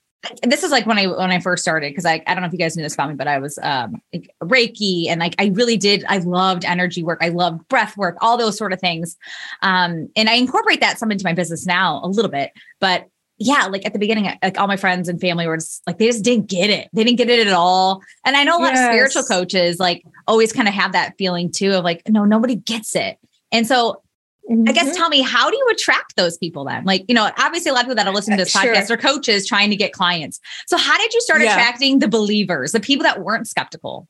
this 0.43 0.65
is 0.65 0.71
like 0.73 0.87
when 0.87 0.99
I 0.99 1.07
when 1.07 1.31
I 1.31 1.41
first 1.41 1.63
started 1.63 1.91
because 1.91 2.05
I 2.05 2.23
I 2.27 2.35
don't 2.35 2.43
know 2.43 2.47
if 2.47 2.53
you 2.53 2.59
guys 2.59 2.77
knew 2.77 2.83
this 2.83 2.95
about 2.95 3.11
me, 3.11 3.15
but 3.15 3.29
I 3.29 3.39
was 3.39 3.59
um 3.63 4.01
like 4.13 4.31
Reiki 4.43 5.09
and 5.09 5.21
like 5.21 5.35
I 5.39 5.53
really 5.55 5.77
did 5.77 6.05
I 6.09 6.19
loved 6.19 6.65
energy 6.65 7.03
work, 7.03 7.19
I 7.23 7.29
loved 7.29 7.67
breath 7.69 7.97
work, 7.97 8.17
all 8.21 8.37
those 8.37 8.57
sort 8.57 8.73
of 8.73 8.81
things. 8.81 9.17
Um, 9.63 10.09
and 10.17 10.29
I 10.29 10.35
incorporate 10.35 10.81
that 10.81 10.99
some 10.99 11.13
into 11.13 11.25
my 11.25 11.33
business 11.33 11.67
now 11.67 12.01
a 12.03 12.09
little 12.09 12.31
bit, 12.31 12.53
but 12.81 13.07
yeah, 13.39 13.67
like 13.67 13.85
at 13.85 13.93
the 13.93 13.99
beginning, 13.99 14.31
like 14.43 14.59
all 14.59 14.67
my 14.67 14.77
friends 14.77 15.09
and 15.09 15.21
family 15.21 15.47
were 15.47 15.57
just 15.57 15.87
like, 15.87 15.99
they 15.99 16.07
just 16.07 16.25
didn't 16.25 16.47
get 16.47 16.71
it. 16.71 16.89
They 16.93 17.05
didn't 17.05 17.19
get 17.19 17.29
it 17.29 17.47
at 17.47 17.53
all. 17.53 18.03
And 18.25 18.37
I 18.37 18.45
know 18.45 18.59
a 18.59 18.61
lot 18.61 18.75
yes. 18.75 18.89
of 18.89 18.93
spiritual 18.93 19.23
coaches 19.25 19.79
like 19.79 20.05
always 20.27 20.53
kind 20.53 20.69
of 20.69 20.75
have 20.75 20.93
that 20.93 21.15
feeling 21.19 21.53
too 21.53 21.73
of 21.73 21.85
like, 21.85 22.03
no, 22.09 22.25
nobody 22.25 22.57
gets 22.57 22.97
it. 22.97 23.19
And 23.53 23.67
so 23.67 24.03
mm-hmm. 24.51 24.65
I 24.67 24.73
guess 24.73 24.87
mm-hmm. 24.87 24.97
tell 24.97 25.11
me, 25.11 25.21
how 25.21 25.51
do 25.51 25.57
you 25.57 25.69
attract 25.71 26.17
those 26.17 26.39
people 26.39 26.65
then? 26.65 26.85
Like, 26.85 27.05
you 27.09 27.15
know, 27.15 27.31
obviously 27.39 27.71
a 27.71 27.75
lot 27.75 27.81
of 27.81 27.87
people 27.87 27.97
that 27.97 28.07
are 28.07 28.15
listening 28.15 28.39
to 28.39 28.45
this 28.45 28.53
sure. 28.53 28.75
podcast 28.75 28.91
are 28.91 28.97
coaches 28.97 29.47
trying 29.47 29.69
to 29.69 29.77
get 29.77 29.93
clients. 29.93 30.41
So 30.67 30.79
how 30.79 30.97
did 30.97 31.13
you 31.13 31.21
start 31.21 31.43
yeah. 31.43 31.53
attracting 31.53 31.99
the 31.99 32.09
believers, 32.09 32.73
the 32.73 32.81
people 32.81 33.05
that 33.05 33.21
weren't 33.21 33.49
skeptical? 33.49 34.09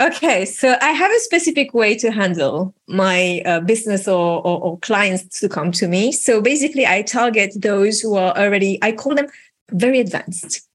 Okay, 0.00 0.44
so 0.44 0.76
I 0.80 0.90
have 0.90 1.10
a 1.10 1.18
specific 1.18 1.74
way 1.74 1.96
to 1.96 2.12
handle 2.12 2.72
my 2.86 3.42
uh, 3.44 3.60
business 3.60 4.06
or, 4.06 4.46
or, 4.46 4.60
or, 4.60 4.78
clients 4.78 5.40
to 5.40 5.48
come 5.48 5.72
to 5.72 5.88
me. 5.88 6.12
So 6.12 6.40
basically, 6.40 6.86
I 6.86 7.02
target 7.02 7.52
those 7.56 8.00
who 8.00 8.14
are 8.14 8.36
already, 8.38 8.78
I 8.80 8.92
call 8.92 9.16
them 9.16 9.26
very 9.72 9.98
advanced. 9.98 10.68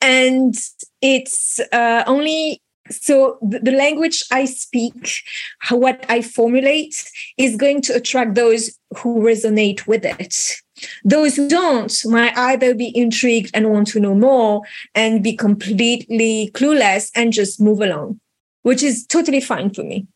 And 0.00 0.54
it's 1.02 1.58
uh, 1.72 2.04
only 2.06 2.62
so 2.90 3.38
the, 3.42 3.72
language 3.72 4.24
I 4.30 4.44
speak, 4.44 5.22
what 5.70 6.04
I 6.08 6.22
formulate 6.22 7.10
is 7.36 7.56
going 7.56 7.82
to 7.82 7.94
attract 7.94 8.34
those 8.34 8.78
who 8.98 9.20
resonate 9.20 9.86
with 9.86 10.04
it. 10.04 10.62
Those 11.04 11.36
who 11.36 11.48
don't 11.48 11.92
might 12.06 12.36
either 12.36 12.74
be 12.74 12.96
intrigued 12.96 13.50
and 13.54 13.70
want 13.70 13.88
to 13.88 14.00
know 14.00 14.14
more 14.14 14.62
and 14.94 15.22
be 15.22 15.36
completely 15.36 16.50
clueless 16.54 17.10
and 17.14 17.32
just 17.32 17.60
move 17.60 17.80
along, 17.80 18.20
which 18.62 18.82
is 18.82 19.06
totally 19.06 19.40
fine 19.40 19.70
for 19.70 19.82
me. 19.82 20.06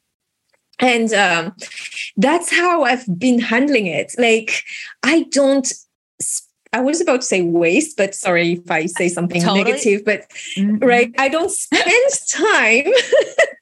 And 0.78 1.12
um, 1.12 1.54
that's 2.16 2.52
how 2.52 2.82
I've 2.82 3.06
been 3.18 3.38
handling 3.38 3.86
it. 3.86 4.14
Like, 4.18 4.64
I 5.02 5.26
don't 5.30 5.70
I 6.74 6.80
was 6.80 7.02
about 7.02 7.20
to 7.20 7.26
say 7.26 7.42
waste, 7.42 7.98
but 7.98 8.14
sorry 8.14 8.52
if 8.52 8.70
I 8.70 8.86
say 8.86 9.08
something 9.08 9.42
totally. 9.42 9.64
negative, 9.64 10.04
but 10.06 10.30
mm-hmm. 10.56 10.78
right, 10.78 11.12
I 11.18 11.28
don't 11.28 11.50
spend 11.50 11.84
time 12.30 12.84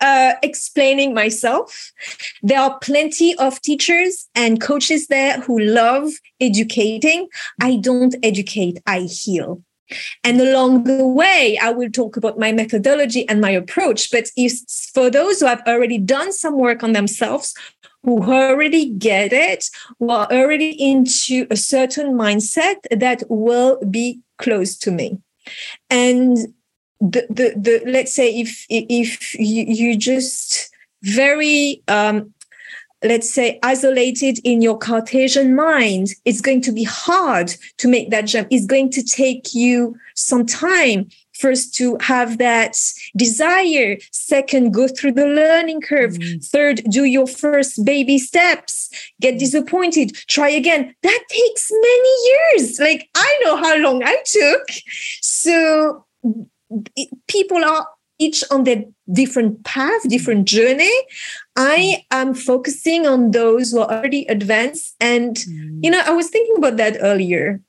uh, 0.00 0.34
explaining 0.42 1.14
myself. 1.14 1.92
There 2.42 2.60
are 2.60 2.78
plenty 2.80 3.36
of 3.36 3.60
teachers 3.62 4.28
and 4.34 4.60
coaches 4.60 5.08
there 5.08 5.40
who 5.40 5.58
love 5.58 6.10
educating. 6.40 7.28
I 7.60 7.76
don't 7.76 8.14
educate, 8.22 8.80
I 8.86 9.00
heal. 9.00 9.62
And 10.22 10.40
along 10.40 10.84
the 10.84 11.06
way, 11.06 11.58
I 11.60 11.70
will 11.70 11.90
talk 11.90 12.16
about 12.16 12.38
my 12.38 12.52
methodology 12.52 13.28
and 13.28 13.40
my 13.40 13.50
approach. 13.50 14.10
But 14.10 14.28
for 14.94 15.10
those 15.10 15.40
who 15.40 15.46
have 15.46 15.62
already 15.66 15.98
done 15.98 16.32
some 16.32 16.58
work 16.58 16.82
on 16.82 16.92
themselves, 16.92 17.54
who 18.02 18.22
already 18.22 18.90
get 18.90 19.32
it, 19.32 19.68
who 19.98 20.10
are 20.10 20.26
already 20.30 20.70
into 20.70 21.46
a 21.50 21.56
certain 21.56 22.14
mindset 22.14 22.76
that 22.90 23.22
will 23.28 23.78
be 23.90 24.20
close 24.38 24.76
to 24.78 24.90
me. 24.90 25.18
And 25.90 26.38
the, 27.04 27.26
the, 27.28 27.52
the 27.56 27.90
let's 27.90 28.14
say 28.14 28.34
if 28.34 28.64
if 28.70 29.34
you, 29.34 29.64
you 29.64 29.96
just 29.96 30.70
very 31.02 31.82
um, 31.86 32.32
let's 33.02 33.30
say 33.30 33.58
isolated 33.62 34.38
in 34.42 34.62
your 34.62 34.78
cartesian 34.78 35.54
mind 35.54 36.08
it's 36.24 36.40
going 36.40 36.62
to 36.62 36.72
be 36.72 36.84
hard 36.84 37.54
to 37.76 37.88
make 37.88 38.10
that 38.10 38.22
jump. 38.22 38.48
It's 38.50 38.64
going 38.64 38.90
to 38.92 39.02
take 39.02 39.54
you 39.54 39.96
some 40.14 40.46
time 40.46 41.08
first 41.34 41.74
to 41.74 41.98
have 42.00 42.38
that 42.38 42.76
desire. 43.16 43.98
Second 44.10 44.72
go 44.72 44.88
through 44.88 45.12
the 45.12 45.26
learning 45.26 45.82
curve. 45.82 46.14
Mm-hmm. 46.14 46.38
third 46.38 46.82
do 46.88 47.04
your 47.04 47.26
first 47.26 47.84
baby 47.84 48.18
steps. 48.18 48.88
Get 49.20 49.38
disappointed. 49.38 50.14
Try 50.28 50.48
again. 50.48 50.94
That 51.02 51.24
takes 51.28 51.70
many 51.70 52.14
years. 52.30 52.80
Like 52.80 53.10
i 53.14 53.40
know 53.44 53.56
how 53.56 53.76
long 53.76 54.02
i 54.02 54.16
took. 54.24 54.68
So 55.20 56.06
people 57.28 57.64
are 57.64 57.86
each 58.18 58.44
on 58.50 58.64
their 58.64 58.84
different 59.12 59.64
path 59.64 60.02
different 60.08 60.46
journey 60.46 60.92
i 61.56 62.04
am 62.10 62.32
focusing 62.32 63.06
on 63.06 63.32
those 63.32 63.72
who 63.72 63.80
are 63.80 63.90
already 63.90 64.24
advanced 64.26 64.94
and 65.00 65.36
mm. 65.36 65.78
you 65.82 65.90
know 65.90 66.00
i 66.06 66.10
was 66.10 66.28
thinking 66.30 66.56
about 66.56 66.76
that 66.76 66.96
earlier 67.00 67.60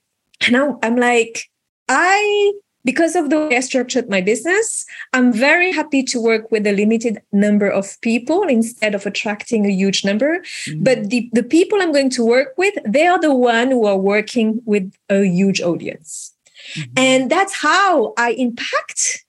and 0.42 0.52
now 0.52 0.78
i'm 0.82 0.96
like 0.96 1.50
i 1.88 2.52
because 2.86 3.16
of 3.16 3.28
the 3.30 3.48
way 3.48 3.56
I 3.56 3.60
structured 3.60 4.08
my 4.08 4.20
business, 4.20 4.86
I'm 5.12 5.32
very 5.32 5.72
happy 5.72 6.04
to 6.04 6.22
work 6.22 6.52
with 6.52 6.66
a 6.68 6.72
limited 6.72 7.20
number 7.32 7.68
of 7.68 8.00
people 8.00 8.44
instead 8.44 8.94
of 8.94 9.04
attracting 9.04 9.66
a 9.66 9.70
huge 9.70 10.04
number. 10.04 10.38
Mm-hmm. 10.38 10.84
But 10.84 11.10
the, 11.10 11.28
the 11.32 11.42
people 11.42 11.82
I'm 11.82 11.92
going 11.92 12.10
to 12.10 12.24
work 12.24 12.54
with, 12.56 12.74
they 12.86 13.06
are 13.08 13.20
the 13.20 13.34
one 13.34 13.72
who 13.72 13.86
are 13.86 13.98
working 13.98 14.62
with 14.64 14.92
a 15.10 15.24
huge 15.24 15.60
audience. 15.60 16.35
Mm-hmm. 16.76 16.92
And 16.96 17.30
that's 17.30 17.54
how 17.54 18.14
I 18.16 18.32
impact 18.32 19.24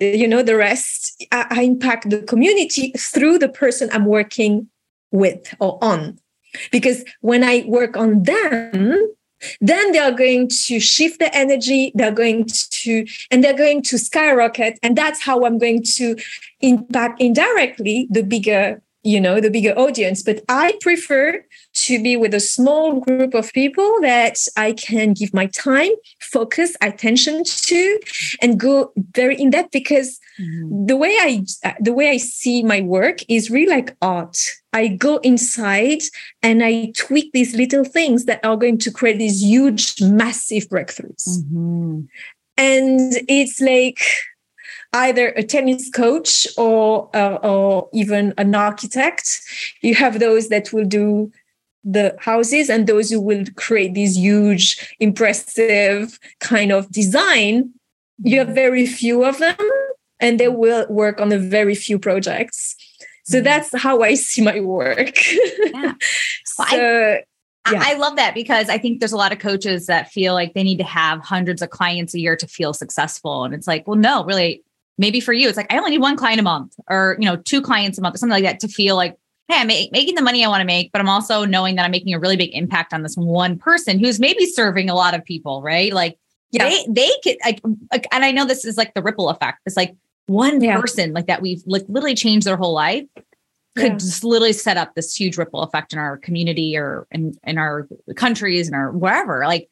you 0.00 0.28
know 0.28 0.42
the 0.42 0.56
rest. 0.56 1.24
I, 1.32 1.46
I 1.50 1.62
impact 1.62 2.10
the 2.10 2.22
community 2.22 2.92
through 2.96 3.38
the 3.38 3.48
person 3.48 3.88
i'm 3.92 4.04
working 4.06 4.68
with 5.10 5.54
or 5.60 5.78
on. 5.82 6.18
Because 6.70 7.04
when 7.20 7.44
i 7.44 7.64
work 7.66 7.96
on 7.96 8.22
them 8.22 9.12
then 9.60 9.92
they 9.92 9.98
are 9.98 10.12
going 10.12 10.48
to 10.48 10.80
shift 10.80 11.18
the 11.18 11.34
energy 11.36 11.92
they're 11.94 12.10
going 12.10 12.46
to 12.46 13.06
and 13.30 13.44
they're 13.44 13.56
going 13.56 13.82
to 13.82 13.98
skyrocket. 13.98 14.78
And 14.82 14.96
that's 14.96 15.22
how 15.22 15.44
i'm 15.44 15.58
going 15.58 15.82
to 15.96 16.16
impact 16.60 17.20
indirectly 17.20 18.08
the 18.10 18.22
bigger 18.22 18.82
you 19.06 19.20
know 19.20 19.40
the 19.40 19.50
bigger 19.50 19.74
audience 19.78 20.22
but 20.22 20.42
i 20.48 20.76
prefer 20.80 21.44
to 21.72 22.02
be 22.02 22.16
with 22.16 22.34
a 22.34 22.40
small 22.40 23.00
group 23.00 23.34
of 23.34 23.52
people 23.52 23.90
that 24.00 24.36
i 24.56 24.72
can 24.72 25.12
give 25.12 25.32
my 25.32 25.46
time 25.46 25.92
focus 26.20 26.76
attention 26.80 27.44
to 27.44 27.98
and 28.42 28.58
go 28.58 28.92
very 29.14 29.36
in 29.40 29.50
depth 29.50 29.70
because 29.70 30.20
Mm-hmm. 30.40 30.86
The 30.86 30.96
way 30.96 31.16
I 31.20 31.44
the 31.80 31.92
way 31.92 32.10
I 32.10 32.18
see 32.18 32.62
my 32.62 32.80
work 32.80 33.20
is 33.28 33.50
really 33.50 33.70
like 33.70 33.96
art. 34.02 34.38
I 34.72 34.88
go 34.88 35.16
inside 35.18 36.02
and 36.42 36.62
I 36.62 36.92
tweak 36.94 37.32
these 37.32 37.54
little 37.56 37.84
things 37.84 38.26
that 38.26 38.44
are 38.44 38.56
going 38.56 38.78
to 38.78 38.90
create 38.90 39.18
these 39.18 39.42
huge, 39.42 40.02
massive 40.02 40.68
breakthroughs. 40.68 41.26
Mm-hmm. 41.26 42.00
And 42.58 43.12
it's 43.28 43.60
like 43.60 44.00
either 44.92 45.28
a 45.28 45.42
tennis 45.42 45.90
coach 45.90 46.46
or 46.56 47.10
uh, 47.14 47.36
or 47.42 47.88
even 47.92 48.34
an 48.38 48.54
architect. 48.54 49.40
You 49.82 49.94
have 49.94 50.18
those 50.18 50.48
that 50.48 50.72
will 50.72 50.86
do 50.86 51.32
the 51.84 52.16
houses 52.18 52.68
and 52.68 52.86
those 52.86 53.10
who 53.10 53.20
will 53.20 53.44
create 53.54 53.94
these 53.94 54.16
huge, 54.16 54.94
impressive 54.98 56.18
kind 56.40 56.72
of 56.72 56.90
design. 56.90 57.72
You 58.18 58.38
have 58.40 58.48
very 58.48 58.86
few 58.86 59.24
of 59.24 59.38
them, 59.38 59.56
and 60.20 60.40
they 60.40 60.48
will 60.48 60.86
work 60.88 61.20
on 61.20 61.32
a 61.32 61.38
very 61.38 61.74
few 61.74 61.98
projects. 61.98 62.74
So 63.24 63.38
mm-hmm. 63.38 63.44
that's 63.44 63.76
how 63.76 64.02
I 64.02 64.14
see 64.14 64.42
my 64.42 64.60
work. 64.60 65.16
Yeah. 65.26 65.94
Well, 66.58 66.68
so, 66.68 67.18
yeah. 67.72 67.82
I 67.82 67.94
love 67.94 68.16
that 68.16 68.34
because 68.34 68.68
I 68.68 68.78
think 68.78 69.00
there's 69.00 69.12
a 69.12 69.16
lot 69.16 69.32
of 69.32 69.38
coaches 69.38 69.86
that 69.86 70.10
feel 70.10 70.34
like 70.34 70.54
they 70.54 70.62
need 70.62 70.78
to 70.78 70.84
have 70.84 71.20
hundreds 71.20 71.62
of 71.62 71.70
clients 71.70 72.14
a 72.14 72.20
year 72.20 72.36
to 72.36 72.46
feel 72.46 72.72
successful. 72.72 73.44
And 73.44 73.54
it's 73.54 73.66
like, 73.66 73.86
well, 73.88 73.96
no, 73.96 74.24
really, 74.24 74.62
maybe 74.98 75.20
for 75.20 75.32
you, 75.32 75.48
it's 75.48 75.56
like 75.56 75.72
I 75.72 75.78
only 75.78 75.92
need 75.92 76.00
one 76.00 76.16
client 76.16 76.40
a 76.40 76.42
month 76.42 76.74
or, 76.88 77.16
you 77.18 77.26
know, 77.26 77.36
two 77.36 77.60
clients 77.60 77.98
a 77.98 78.02
month 78.02 78.14
or 78.14 78.18
something 78.18 78.32
like 78.32 78.44
that 78.44 78.60
to 78.60 78.68
feel 78.68 78.96
like, 78.96 79.16
hey, 79.48 79.60
I'm 79.60 79.68
making 79.68 80.14
the 80.14 80.22
money 80.22 80.44
I 80.44 80.48
want 80.48 80.60
to 80.60 80.66
make, 80.66 80.90
but 80.92 81.00
I'm 81.00 81.08
also 81.08 81.44
knowing 81.44 81.76
that 81.76 81.84
I'm 81.84 81.90
making 81.90 82.14
a 82.14 82.18
really 82.18 82.36
big 82.36 82.50
impact 82.52 82.92
on 82.92 83.02
this 83.02 83.14
one 83.14 83.58
person 83.58 83.98
who's 83.98 84.18
maybe 84.18 84.46
serving 84.46 84.90
a 84.90 84.94
lot 84.94 85.14
of 85.14 85.24
people, 85.24 85.62
right? 85.62 85.92
Like 85.92 86.18
yeah. 86.50 86.68
they 86.68 86.86
they 86.88 87.10
could 87.22 87.36
like, 87.44 87.60
like 87.92 88.06
and 88.12 88.24
I 88.24 88.32
know 88.32 88.44
this 88.44 88.64
is 88.64 88.76
like 88.76 88.94
the 88.94 89.02
ripple 89.02 89.28
effect. 89.28 89.60
It's 89.66 89.76
like 89.76 89.94
one 90.26 90.60
yeah. 90.60 90.80
person 90.80 91.12
like 91.12 91.26
that 91.26 91.42
we've 91.42 91.62
like 91.66 91.84
literally 91.88 92.16
changed 92.16 92.46
their 92.46 92.56
whole 92.56 92.72
life 92.74 93.06
could 93.76 93.92
yeah. 93.92 93.98
just 93.98 94.24
literally 94.24 94.54
set 94.54 94.76
up 94.76 94.94
this 94.94 95.14
huge 95.14 95.36
ripple 95.36 95.62
effect 95.62 95.92
in 95.92 95.98
our 95.98 96.16
community 96.16 96.76
or 96.76 97.06
in, 97.12 97.34
in 97.44 97.58
our 97.58 97.86
countries 98.16 98.66
and 98.66 98.74
our 98.74 98.90
wherever. 98.90 99.44
Like 99.46 99.68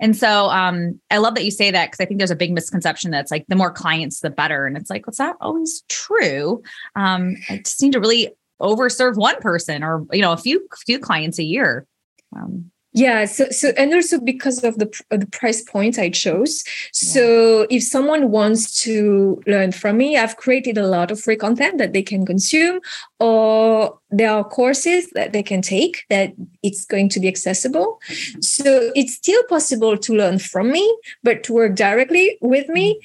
and 0.00 0.16
so 0.16 0.50
um, 0.50 1.00
I 1.10 1.18
love 1.18 1.34
that 1.36 1.44
you 1.44 1.50
say 1.50 1.70
that 1.70 1.86
because 1.86 2.00
I 2.00 2.06
think 2.06 2.18
there's 2.18 2.30
a 2.30 2.36
big 2.36 2.52
misconception 2.52 3.10
that's 3.10 3.30
like 3.30 3.46
the 3.48 3.56
more 3.56 3.70
clients, 3.70 4.20
the 4.20 4.30
better. 4.30 4.66
And 4.66 4.76
it's 4.76 4.90
like, 4.90 5.06
what's 5.06 5.18
that 5.18 5.36
always 5.40 5.84
true? 5.88 6.62
Um, 6.94 7.36
I 7.48 7.58
just 7.58 7.80
need 7.82 7.92
to 7.92 8.00
really 8.00 8.30
overserve 8.60 9.16
one 9.16 9.40
person 9.40 9.82
or, 9.82 10.06
you 10.12 10.22
know, 10.22 10.32
a 10.32 10.36
few 10.36 10.66
few 10.84 10.98
clients 10.98 11.38
a 11.38 11.44
year. 11.44 11.86
Um, 12.34 12.70
yeah 12.96 13.26
so 13.26 13.48
so 13.50 13.68
and 13.76 13.92
also 13.94 14.18
because 14.18 14.64
of 14.64 14.78
the 14.78 14.88
the 15.10 15.26
price 15.26 15.62
point 15.62 15.98
i 15.98 16.08
chose. 16.08 16.64
So 16.92 17.60
yeah. 17.60 17.76
if 17.76 17.82
someone 17.82 18.30
wants 18.30 18.80
to 18.82 19.40
learn 19.46 19.70
from 19.72 19.98
me 19.98 20.16
i've 20.16 20.36
created 20.36 20.78
a 20.78 20.86
lot 20.86 21.10
of 21.10 21.20
free 21.20 21.36
content 21.36 21.78
that 21.78 21.92
they 21.92 22.02
can 22.02 22.24
consume 22.26 22.80
or 23.20 23.98
there 24.10 24.30
are 24.30 24.44
courses 24.44 25.10
that 25.10 25.32
they 25.32 25.42
can 25.42 25.62
take 25.62 26.04
that 26.08 26.32
it's 26.62 26.84
going 26.84 27.08
to 27.10 27.20
be 27.20 27.28
accessible. 27.28 28.00
Mm-hmm. 28.08 28.40
So 28.40 28.92
it's 28.94 29.14
still 29.14 29.42
possible 29.44 29.96
to 29.98 30.14
learn 30.14 30.38
from 30.38 30.72
me 30.72 30.84
but 31.22 31.42
to 31.44 31.52
work 31.52 31.74
directly 31.74 32.38
with 32.40 32.68
me 32.68 32.98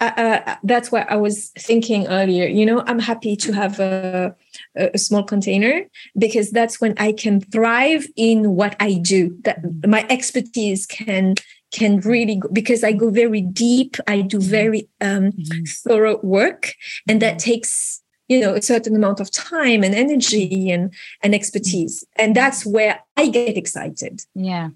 uh, 0.00 0.12
uh, 0.16 0.56
that's 0.64 0.90
what 0.90 1.10
I 1.10 1.16
was 1.16 1.50
thinking 1.58 2.06
earlier. 2.06 2.46
You 2.46 2.64
know, 2.64 2.82
I'm 2.86 2.98
happy 2.98 3.36
to 3.36 3.52
have 3.52 3.78
a, 3.80 4.34
a, 4.74 4.96
small 4.96 5.22
container 5.22 5.84
because 6.18 6.50
that's 6.50 6.80
when 6.80 6.94
I 6.96 7.12
can 7.12 7.40
thrive 7.40 8.06
in 8.16 8.54
what 8.56 8.76
I 8.80 8.94
do. 8.94 9.36
That 9.42 9.58
my 9.86 10.06
expertise 10.08 10.86
can 10.86 11.34
can 11.72 12.00
really 12.00 12.36
go, 12.36 12.48
because 12.50 12.82
I 12.82 12.92
go 12.92 13.10
very 13.10 13.42
deep. 13.42 13.96
I 14.06 14.22
do 14.22 14.38
mm-hmm. 14.38 14.50
very 14.50 14.88
um, 15.02 15.32
mm-hmm. 15.32 15.64
thorough 15.86 16.18
work, 16.22 16.72
and 17.06 17.20
that 17.20 17.38
takes 17.38 18.02
you 18.28 18.40
know 18.40 18.54
a 18.54 18.62
certain 18.62 18.96
amount 18.96 19.20
of 19.20 19.30
time 19.30 19.84
and 19.84 19.94
energy 19.94 20.70
and 20.70 20.94
and 21.22 21.34
expertise. 21.34 22.04
And 22.16 22.34
that's 22.34 22.64
where 22.64 23.00
I 23.18 23.28
get 23.28 23.58
excited. 23.58 24.22
Yeah. 24.34 24.70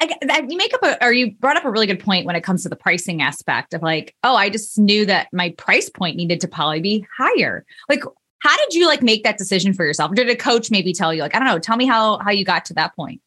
I, 0.00 0.46
you 0.48 0.56
make 0.56 0.74
up 0.74 0.82
a, 0.82 1.04
or 1.04 1.12
you 1.12 1.32
brought 1.32 1.56
up 1.56 1.64
a 1.64 1.70
really 1.70 1.86
good 1.86 2.00
point 2.00 2.26
when 2.26 2.36
it 2.36 2.42
comes 2.42 2.62
to 2.62 2.68
the 2.68 2.76
pricing 2.76 3.22
aspect 3.22 3.72
of 3.72 3.82
like, 3.82 4.14
oh, 4.22 4.36
I 4.36 4.50
just 4.50 4.78
knew 4.78 5.06
that 5.06 5.28
my 5.32 5.50
price 5.56 5.88
point 5.88 6.16
needed 6.16 6.40
to 6.42 6.48
probably 6.48 6.80
be 6.80 7.06
higher. 7.16 7.64
Like, 7.88 8.02
how 8.40 8.56
did 8.58 8.74
you 8.74 8.86
like 8.86 9.02
make 9.02 9.24
that 9.24 9.38
decision 9.38 9.72
for 9.72 9.84
yourself? 9.84 10.12
Or 10.12 10.14
did 10.14 10.28
a 10.28 10.36
coach 10.36 10.70
maybe 10.70 10.92
tell 10.92 11.14
you, 11.14 11.22
like, 11.22 11.34
I 11.34 11.38
don't 11.38 11.48
know, 11.48 11.58
tell 11.58 11.76
me 11.76 11.86
how 11.86 12.18
how 12.18 12.30
you 12.30 12.44
got 12.44 12.66
to 12.66 12.74
that 12.74 12.94
point? 12.94 13.22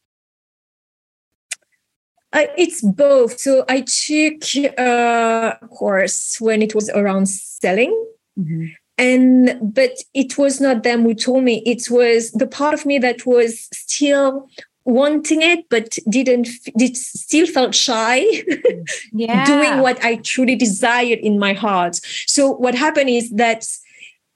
Uh, 2.31 2.45
it's 2.57 2.81
both. 2.83 3.39
So 3.39 3.65
I 3.67 3.81
took 3.81 4.43
a 4.77 5.57
course 5.69 6.37
when 6.39 6.61
it 6.61 6.75
was 6.75 6.89
around 6.91 7.27
selling. 7.27 7.91
Mm-hmm. 8.37 8.67
And 8.99 9.73
but 9.73 9.91
it 10.13 10.37
was 10.37 10.59
not 10.59 10.83
them 10.83 11.03
who 11.03 11.15
told 11.15 11.43
me. 11.43 11.63
It 11.65 11.89
was 11.89 12.31
the 12.31 12.47
part 12.47 12.73
of 12.73 12.85
me 12.85 12.99
that 12.99 13.25
was 13.25 13.69
still 13.73 14.49
wanting 14.85 15.41
it 15.41 15.65
but 15.69 15.97
didn't 16.09 16.47
did 16.77 16.95
still 16.97 17.45
felt 17.45 17.75
shy 17.75 18.25
yeah. 19.13 19.45
doing 19.45 19.81
what 19.81 20.03
i 20.03 20.15
truly 20.17 20.55
desired 20.55 21.19
in 21.19 21.37
my 21.37 21.53
heart 21.53 21.99
so 22.25 22.51
what 22.51 22.73
happened 22.73 23.09
is 23.09 23.29
that 23.31 23.65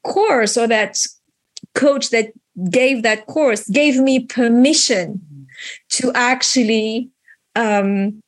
course 0.04 0.58
or 0.58 0.68
that 0.68 1.00
coach 1.74 2.10
that 2.10 2.34
gave 2.70 3.04
that 3.04 3.26
course 3.26 3.68
gave 3.70 3.98
me 3.98 4.20
permission 4.20 5.22
to 5.90 6.12
actually 6.14 7.10
um, 7.56 8.22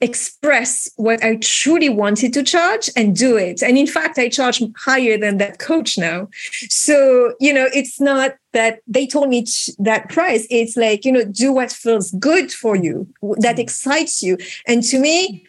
express 0.00 0.88
what 0.96 1.22
I 1.24 1.36
truly 1.36 1.88
wanted 1.88 2.32
to 2.34 2.42
charge 2.42 2.88
and 2.94 3.16
do 3.16 3.36
it. 3.36 3.62
And 3.62 3.76
in 3.76 3.86
fact, 3.86 4.18
I 4.18 4.28
charge 4.28 4.62
higher 4.76 5.18
than 5.18 5.38
that 5.38 5.58
coach 5.58 5.98
now. 5.98 6.28
So, 6.68 7.34
you 7.40 7.52
know, 7.52 7.68
it's 7.74 8.00
not 8.00 8.36
that 8.52 8.80
they 8.86 9.06
told 9.06 9.28
me 9.28 9.44
that 9.78 10.08
price. 10.08 10.46
It's 10.50 10.76
like, 10.76 11.04
you 11.04 11.12
know, 11.12 11.24
do 11.24 11.52
what 11.52 11.72
feels 11.72 12.12
good 12.12 12.52
for 12.52 12.76
you, 12.76 13.08
that 13.38 13.56
mm. 13.56 13.60
excites 13.60 14.22
you. 14.22 14.38
And 14.66 14.82
to 14.84 14.98
me, 15.00 15.44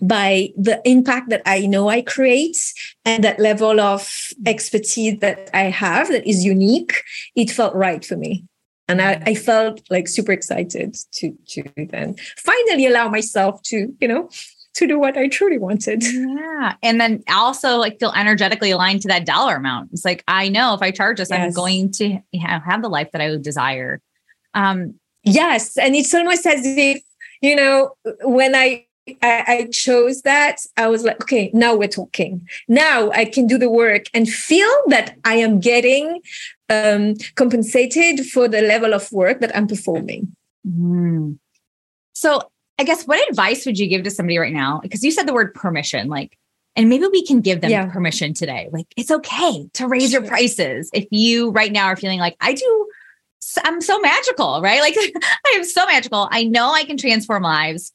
by 0.00 0.52
the 0.56 0.80
impact 0.84 1.30
that 1.30 1.42
I 1.46 1.66
know 1.66 1.88
I 1.88 2.02
create 2.02 2.58
and 3.04 3.22
that 3.24 3.38
level 3.38 3.80
of 3.80 4.32
expertise 4.44 5.20
that 5.20 5.48
I 5.54 5.64
have 5.64 6.08
that 6.08 6.26
is 6.26 6.44
unique, 6.44 7.02
it 7.36 7.50
felt 7.50 7.74
right 7.74 8.04
for 8.04 8.16
me 8.16 8.44
and 8.92 9.02
I, 9.02 9.22
I, 9.26 9.34
felt 9.34 9.82
like 9.90 10.08
super 10.08 10.32
excited 10.32 10.96
to 11.12 11.36
to 11.48 11.64
then 11.76 12.16
finally 12.36 12.86
allow 12.86 13.08
myself 13.08 13.62
to 13.64 13.94
you 14.00 14.08
know 14.08 14.28
to 14.74 14.86
do 14.86 14.98
what 14.98 15.16
I 15.18 15.28
truly 15.28 15.58
wanted. 15.58 16.02
Yeah, 16.02 16.74
and 16.82 17.00
then 17.00 17.22
also 17.28 17.76
like 17.76 17.98
feel 17.98 18.12
energetically 18.12 18.70
aligned 18.70 19.02
to 19.02 19.08
that 19.08 19.26
dollar 19.26 19.56
amount. 19.56 19.90
It's 19.92 20.04
like 20.04 20.24
I 20.28 20.48
know 20.48 20.74
if 20.74 20.82
I 20.82 20.90
charge 20.90 21.18
this, 21.18 21.30
yes. 21.30 21.40
I'm 21.40 21.52
going 21.52 21.90
to 21.92 22.18
have 22.34 22.82
the 22.82 22.88
life 22.88 23.10
that 23.12 23.20
I 23.20 23.30
would 23.30 23.42
desire. 23.42 24.00
Um, 24.54 24.94
yes, 25.24 25.76
and 25.76 25.94
it's 25.94 26.14
almost 26.14 26.46
as 26.46 26.60
if 26.64 27.02
you 27.40 27.56
know 27.56 27.96
when 28.22 28.54
I 28.54 28.86
I, 29.20 29.44
I, 29.48 29.68
chose 29.72 30.22
that, 30.22 30.58
I 30.76 30.86
was 30.86 31.02
like, 31.02 31.20
okay, 31.22 31.50
now 31.52 31.74
we're 31.74 31.88
talking. 31.88 32.48
Now 32.68 33.10
I 33.10 33.24
can 33.24 33.48
do 33.48 33.58
the 33.58 33.68
work 33.68 34.04
and 34.14 34.28
feel 34.28 34.70
that 34.88 35.16
I 35.24 35.34
am 35.34 35.58
getting 35.58 36.20
um, 36.70 37.16
compensated 37.34 38.26
for 38.26 38.46
the 38.46 38.62
level 38.62 38.94
of 38.94 39.10
work 39.10 39.40
that 39.40 39.56
I'm 39.56 39.66
performing. 39.66 40.34
Mm. 40.66 41.38
So, 42.12 42.42
I 42.78 42.84
guess 42.84 43.04
what 43.04 43.28
advice 43.28 43.66
would 43.66 43.78
you 43.78 43.88
give 43.88 44.04
to 44.04 44.10
somebody 44.10 44.38
right 44.38 44.52
now? 44.52 44.80
Because 44.80 45.02
you 45.02 45.10
said 45.10 45.26
the 45.26 45.34
word 45.34 45.54
permission, 45.54 46.08
like, 46.08 46.38
and 46.74 46.88
maybe 46.88 47.06
we 47.06 47.24
can 47.26 47.40
give 47.40 47.60
them 47.60 47.70
yeah. 47.70 47.86
permission 47.86 48.34
today. 48.34 48.68
Like, 48.72 48.86
it's 48.96 49.10
okay 49.10 49.68
to 49.74 49.88
raise 49.88 50.10
sure. 50.10 50.20
your 50.20 50.28
prices 50.28 50.90
if 50.94 51.06
you 51.10 51.50
right 51.50 51.72
now 51.72 51.86
are 51.86 51.96
feeling 51.96 52.18
like 52.18 52.36
I 52.40 52.54
do. 52.54 52.88
I'm 53.64 53.80
so 53.80 53.98
magical, 53.98 54.60
right? 54.62 54.80
Like, 54.80 54.96
I 55.46 55.54
am 55.56 55.64
so 55.64 55.84
magical. 55.86 56.28
I 56.30 56.44
know 56.44 56.72
I 56.72 56.84
can 56.84 56.96
transform 56.96 57.42
lives. 57.42 57.92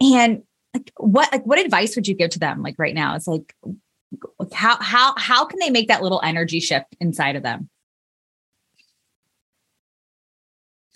And 0.00 0.42
like, 0.74 0.92
what 0.96 1.32
like 1.32 1.44
what 1.44 1.58
advice 1.58 1.94
would 1.96 2.08
you 2.08 2.14
give 2.14 2.30
to 2.30 2.38
them? 2.38 2.62
Like 2.62 2.76
right 2.78 2.94
now, 2.94 3.14
it's 3.14 3.26
like 3.26 3.54
how 4.52 4.80
how 4.80 5.14
how 5.16 5.44
can 5.44 5.58
they 5.58 5.70
make 5.70 5.88
that 5.88 6.02
little 6.02 6.20
energy 6.22 6.60
shift 6.60 6.96
inside 7.00 7.36
of 7.36 7.42
them? 7.42 7.68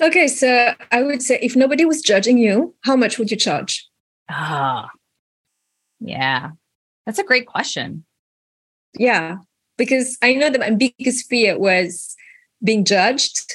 Okay, 0.01 0.27
so 0.27 0.75
I 0.91 1.03
would 1.03 1.23
say 1.23 1.39
if 1.41 1.55
nobody 1.55 1.85
was 1.85 2.03
judging 2.03 2.39
you, 2.39 2.75
how 2.83 2.97
much 2.97 3.19
would 3.19 3.31
you 3.31 3.37
charge? 3.37 3.89
Ah, 4.29 4.91
yeah, 6.01 6.51
that's 7.07 7.19
a 7.19 7.25
great 7.25 7.47
question. 7.47 8.05
Yeah, 8.97 9.37
because 9.77 10.19
I 10.23 10.35
know 10.35 10.51
that 10.51 10.61
my 10.61 10.71
biggest 10.71 11.29
fear 11.29 11.59
was 11.59 12.17
being 12.63 12.85
judged. 12.85 13.55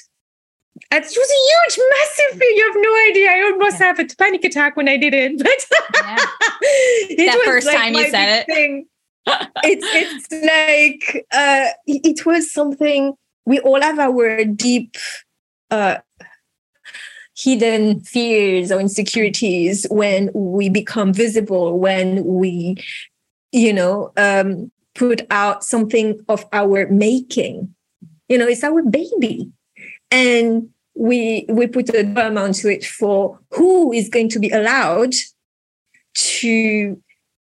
It 0.91 1.03
was 1.03 1.15
a 1.17 1.77
huge, 1.77 1.88
massive 1.91 2.39
fear. 2.39 2.49
You 2.49 2.71
have 2.71 2.82
no 2.82 3.10
idea. 3.10 3.32
I 3.32 3.51
almost 3.51 3.79
yeah. 3.79 3.88
have 3.88 3.99
a 3.99 4.05
panic 4.17 4.43
attack 4.43 4.75
when 4.77 4.88
I 4.88 4.97
did 4.97 5.13
it. 5.13 5.38
But 5.43 5.65
yeah. 6.03 6.17
it 7.10 7.25
that 7.25 7.41
first 7.45 7.67
like 7.67 7.77
time 7.77 7.93
you 7.93 8.10
said 8.10 8.45
it. 8.47 8.86
It's 9.63 9.86
it's 9.86 10.32
like 10.32 11.25
uh, 11.32 11.67
it 11.86 12.25
was 12.25 12.51
something 12.51 13.13
we 13.45 13.60
all 13.60 13.82
have 13.82 13.99
our 13.99 14.43
deep 14.45 14.95
uh, 15.69 15.97
hidden 17.38 17.99
fears 17.99 18.71
or 18.71 18.79
insecurities 18.79 19.86
when 19.91 20.32
we 20.34 20.69
become 20.69 21.13
visible, 21.13 21.77
when 21.77 22.23
we 22.23 22.77
you 23.51 23.73
know, 23.73 24.12
um, 24.17 24.71
put 24.95 25.21
out 25.29 25.63
something 25.63 26.19
of 26.27 26.45
our 26.53 26.88
making. 26.88 27.73
You 28.27 28.38
know, 28.38 28.47
it's 28.47 28.63
our 28.63 28.84
baby. 28.84 29.51
And 30.12 30.69
we 30.95 31.45
we 31.48 31.67
put 31.67 31.89
a 31.89 32.02
amount 32.02 32.56
to 32.56 32.69
it 32.69 32.86
for 32.86 33.39
who 33.52 33.93
is 33.93 34.10
going 34.10 34.30
to 34.30 34.39
be 34.39 34.50
allowed 34.50 35.13
to 36.13 37.02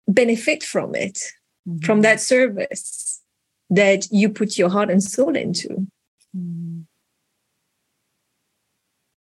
benefit 0.08 0.64
from 0.64 0.96
it, 0.96 1.20
mm-hmm. 1.68 1.86
from 1.86 2.02
that 2.02 2.20
service 2.20 3.22
that 3.70 4.08
you 4.12 4.30
put 4.30 4.58
your 4.58 4.70
heart 4.70 4.90
and 4.90 5.04
soul 5.04 5.36
into. 5.36 5.70
Mm-hmm. 6.36 6.82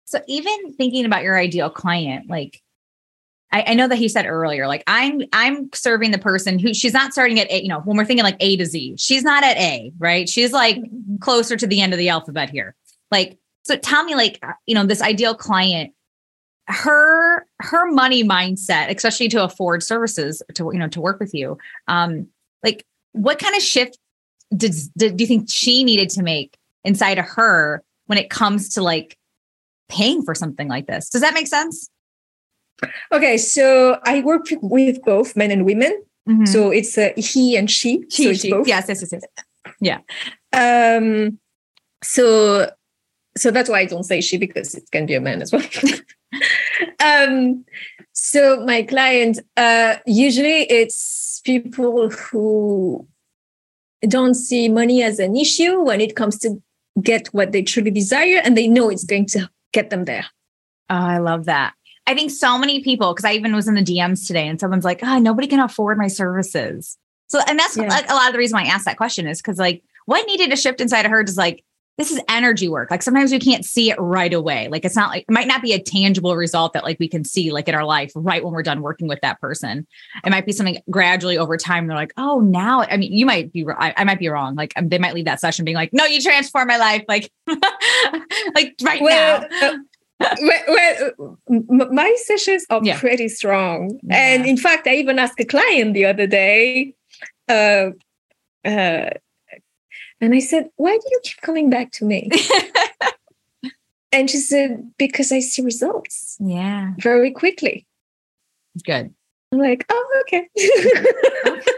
So 0.07 0.21
even 0.29 0.75
thinking 0.75 1.05
about 1.05 1.25
your 1.25 1.37
ideal 1.37 1.71
client, 1.71 2.31
like 2.31 2.63
I, 3.51 3.65
I, 3.69 3.75
know 3.75 3.89
that 3.89 3.97
he 3.97 4.09
said 4.09 4.27
earlier, 4.27 4.69
like 4.69 4.85
I'm 4.87 5.23
I'm 5.33 5.71
serving 5.73 6.13
the 6.13 6.19
person 6.19 6.61
who 6.61 6.73
she's 6.73 6.93
not 6.93 7.13
starting 7.13 7.41
at 7.41 7.51
A, 7.51 7.63
you 7.63 7.69
know, 7.69 7.81
when 7.81 7.97
we're 7.97 8.05
thinking 8.05 8.25
like 8.25 8.37
A 8.39 8.57
to 8.57 8.67
Z, 8.67 8.97
she's 8.99 9.25
not 9.25 9.43
at 9.43 9.57
A, 9.57 9.93
right? 9.99 10.29
She's 10.29 10.53
like 10.53 10.77
mm-hmm. 10.77 11.17
closer 11.17 11.57
to 11.57 11.67
the 11.67 11.81
end 11.81 11.93
of 11.93 11.99
the 11.99 12.11
alphabet 12.11 12.51
here. 12.51 12.77
Like, 13.11 13.39
so 13.65 13.77
tell 13.77 14.05
me, 14.05 14.15
like, 14.15 14.39
uh, 14.43 14.53
you 14.67 14.75
know, 14.75 14.85
this 14.85 15.03
ideal 15.03 15.35
client, 15.35 15.93
her 16.67 17.47
her 17.61 17.91
money 17.91 18.25
mindset, 18.25 18.95
especially 18.95 19.29
to 19.29 19.45
afford 19.45 19.83
services 19.83 20.43
to 20.55 20.71
you 20.73 20.79
know 20.79 20.89
to 20.89 21.01
work 21.01 21.21
with 21.21 21.35
you. 21.35 21.59
Um, 21.89 22.29
like 22.63 22.87
what 23.13 23.39
kind 23.39 23.55
of 23.55 23.63
shift 23.63 23.99
did, 24.57 24.75
did 24.97 25.17
do 25.17 25.25
you 25.25 25.29
think 25.29 25.51
she 25.51 25.85
needed 25.85 26.11
to 26.11 26.23
make 26.23 26.57
inside 26.85 27.19
of 27.19 27.27
her 27.27 27.83
when 28.07 28.19
it 28.19 28.31
comes 28.31 28.69
to 28.71 28.83
like 28.83 29.19
paying 29.89 30.23
for 30.23 30.35
something 30.35 30.69
like 30.69 30.87
this? 30.87 31.11
Does 31.11 31.21
that 31.21 31.35
make 31.35 31.47
sense? 31.47 31.91
Okay, 33.13 33.37
so 33.37 33.99
I 34.05 34.21
work 34.23 34.47
with 34.63 35.03
both 35.05 35.37
men 35.37 35.51
and 35.51 35.65
women. 35.65 36.03
Mm-hmm. 36.29 36.47
So 36.47 36.71
it's 36.71 36.97
a 36.99 37.13
he 37.17 37.57
and 37.57 37.71
she. 37.71 38.05
He, 38.11 38.25
so 38.25 38.33
she. 38.33 38.51
Both. 38.51 38.67
Yes, 38.67 38.87
yes, 38.89 39.03
yes, 39.03 39.23
yes. 39.23 39.45
Yeah. 39.81 40.01
Um, 40.53 41.39
so 42.03 42.71
so 43.37 43.51
that's 43.51 43.69
why 43.69 43.81
I 43.81 43.87
don't 43.87 44.05
say 44.05 44.21
she 44.21 44.37
because 44.37 44.75
it 44.75 44.91
can 44.93 45.07
be 45.07 45.15
a 45.15 45.21
man 45.21 45.43
as 45.43 45.53
well. 45.53 45.63
um, 47.05 47.65
so 48.13 48.65
my 48.65 48.83
client, 48.83 49.41
uh, 49.57 49.97
usually 50.07 50.63
it's 50.71 51.41
people 51.45 52.11
who 52.11 53.07
don't 54.07 54.35
see 54.35 54.69
money 54.69 55.03
as 55.03 55.19
an 55.19 55.37
issue 55.37 55.81
when 55.81 56.01
it 56.01 56.15
comes 56.15 56.39
to 56.39 56.63
get 57.03 57.27
what 57.29 57.53
they 57.53 57.63
truly 57.63 57.91
desire, 57.91 58.41
and 58.45 58.57
they 58.57 58.69
know 58.69 58.89
it's 58.89 59.05
going 59.05 59.27
to 59.27 59.51
get 59.73 59.91
them 59.91 60.05
there. 60.05 60.27
Oh, 60.91 60.95
I 60.95 61.19
love 61.19 61.47
that. 61.47 61.75
I 62.07 62.15
think 62.15 62.31
so 62.31 62.59
many 62.59 62.83
people, 62.83 63.13
because 63.15 63.25
I 63.25 63.33
even 63.33 63.55
was 63.55 63.67
in 63.67 63.75
the 63.75 63.83
DMs 63.83 64.27
today 64.27 64.47
and 64.47 64.61
someone's 64.61 64.85
like, 64.85 65.01
oh, 65.03 65.19
nobody 65.19 65.49
can 65.49 65.59
afford 65.59 65.97
my 65.97 66.07
services. 66.07 66.99
So, 67.29 67.41
and 67.49 67.59
that's 67.59 67.77
yeah. 67.77 67.85
a 68.09 68.15
lot 68.15 68.27
of 68.27 68.33
the 68.33 68.39
reason 68.39 68.57
why 68.57 68.65
I 68.65 68.69
asked 68.69 68.85
that 68.85 68.99
question 68.99 69.27
is 69.27 69.41
because, 69.41 69.59
like, 69.59 69.83
what 70.05 70.27
needed 70.27 70.51
to 70.51 70.57
shift 70.57 70.81
inside 70.81 71.07
of 71.07 71.11
her 71.11 71.23
is 71.23 71.37
like, 71.37 71.65
this 71.97 72.11
is 72.11 72.21
energy 72.29 72.69
work. 72.69 72.91
Like 72.91 73.03
sometimes 73.03 73.31
we 73.31 73.39
can't 73.39 73.65
see 73.65 73.91
it 73.91 73.99
right 74.01 74.33
away. 74.33 74.69
Like 74.69 74.85
it's 74.85 74.97
not 74.97 75.11
like 75.11 75.25
it 75.29 75.31
might 75.31 75.47
not 75.47 75.63
be 75.63 75.73
a 75.73 75.81
tangible 75.81 76.35
result 76.35 76.73
that 76.73 76.83
like 76.83 76.99
we 76.99 77.09
can 77.09 77.25
see 77.25 77.53
like 77.53 77.69
in 77.69 77.75
our 77.75 77.85
life 77.85 78.11
right 78.17 78.43
when 78.43 78.53
we're 78.53 78.63
done 78.63 78.83
working 78.83 79.07
with 79.07 79.21
that 79.21 79.41
person. 79.41 79.87
It 80.25 80.31
might 80.31 80.45
be 80.45 80.53
something 80.53 80.79
gradually 80.91 81.39
over 81.39 81.57
time. 81.57 81.87
They're 81.87 81.97
like, 81.97 82.13
oh, 82.17 82.41
now 82.41 82.83
I 82.83 82.97
mean, 82.97 83.13
you 83.13 83.27
might 83.27 83.53
be. 83.53 83.65
I, 83.79 83.95
I 83.97 84.05
might 84.05 84.19
be 84.19 84.29
wrong. 84.29 84.57
Like 84.57 84.73
um, 84.77 84.89
they 84.89 84.99
might 84.99 85.15
leave 85.15 85.27
that 85.27 85.41
session 85.41 85.65
being 85.65 85.77
like, 85.77 85.93
no, 85.93 86.05
you 86.05 86.21
transform 86.21 86.67
my 86.67 86.79
life. 86.79 87.05
Like, 87.07 87.31
like 87.47 88.75
right 88.83 89.01
well, 89.01 89.47
now. 89.51 89.69
Uh, 89.69 89.79
well, 90.21 91.37
well, 91.47 91.93
my 91.93 92.17
sessions 92.25 92.65
are 92.71 92.81
yeah. 92.83 92.99
pretty 92.99 93.29
strong. 93.29 93.99
Yeah. 94.03 94.17
And 94.17 94.47
in 94.47 94.57
fact, 94.57 94.87
I 94.87 94.95
even 94.95 95.19
asked 95.19 95.39
a 95.41 95.45
client 95.45 95.95
the 95.95 96.07
other 96.07 96.27
day, 96.27 96.95
uh, 97.49 97.91
uh, 98.65 99.11
and 100.21 100.35
I 100.35 100.41
said, 100.41 100.71
Why 100.77 100.97
do 100.97 101.05
you 101.11 101.21
keep 101.23 101.41
coming 101.41 101.71
back 101.71 101.93
to 101.93 102.05
me? 102.05 102.31
and 104.13 104.31
she 104.31 104.39
said, 104.39 104.91
Because 104.99 105.33
I 105.33 105.41
see 105.41 105.63
results. 105.63 106.37
Yeah. 106.41 106.93
Very 106.99 107.31
quickly. 107.31 107.87
Good. 108.85 109.15
I'm 109.53 109.59
like, 109.59 109.85
Oh, 109.89 110.23
okay. 110.23 110.49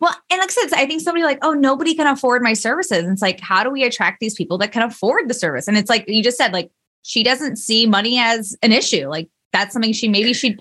Well, 0.00 0.14
and 0.28 0.38
like 0.38 0.50
I 0.50 0.52
said, 0.52 0.74
I 0.74 0.86
think 0.86 1.00
somebody 1.00 1.24
like, 1.24 1.38
oh, 1.40 1.52
nobody 1.52 1.94
can 1.94 2.06
afford 2.06 2.42
my 2.42 2.52
services. 2.52 2.98
And 2.98 3.12
it's 3.12 3.22
like, 3.22 3.40
how 3.40 3.64
do 3.64 3.70
we 3.70 3.84
attract 3.84 4.20
these 4.20 4.34
people 4.34 4.58
that 4.58 4.70
can 4.70 4.82
afford 4.82 5.30
the 5.30 5.34
service? 5.34 5.66
And 5.66 5.78
it's 5.78 5.88
like 5.88 6.04
you 6.06 6.22
just 6.22 6.36
said, 6.36 6.52
like 6.52 6.70
she 7.02 7.22
doesn't 7.22 7.56
see 7.56 7.86
money 7.86 8.18
as 8.18 8.54
an 8.62 8.70
issue. 8.70 9.08
Like 9.08 9.30
that's 9.52 9.72
something 9.72 9.94
she 9.94 10.08
maybe 10.08 10.34
she 10.34 10.58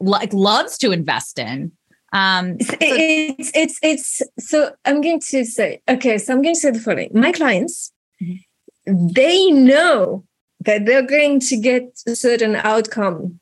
like 0.00 0.32
loves 0.32 0.78
to 0.78 0.92
invest 0.92 1.38
in. 1.38 1.72
Um, 2.12 2.60
so- 2.60 2.76
it's 2.80 3.52
it's 3.54 3.78
it's 3.82 4.22
so 4.38 4.72
I'm 4.84 5.00
going 5.00 5.20
to 5.20 5.44
say 5.44 5.82
okay. 5.88 6.18
So 6.18 6.32
I'm 6.32 6.42
going 6.42 6.54
to 6.54 6.60
say 6.60 6.70
the 6.70 6.80
following: 6.80 7.10
my 7.12 7.32
clients, 7.32 7.92
mm-hmm. 8.22 9.08
they 9.08 9.50
know 9.50 10.24
that 10.64 10.86
they're 10.86 11.06
going 11.06 11.40
to 11.40 11.56
get 11.56 11.84
a 12.06 12.16
certain 12.16 12.56
outcome, 12.56 13.40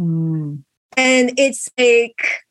mm. 0.00 0.62
and 0.96 1.32
it's 1.36 1.68
like 1.78 2.44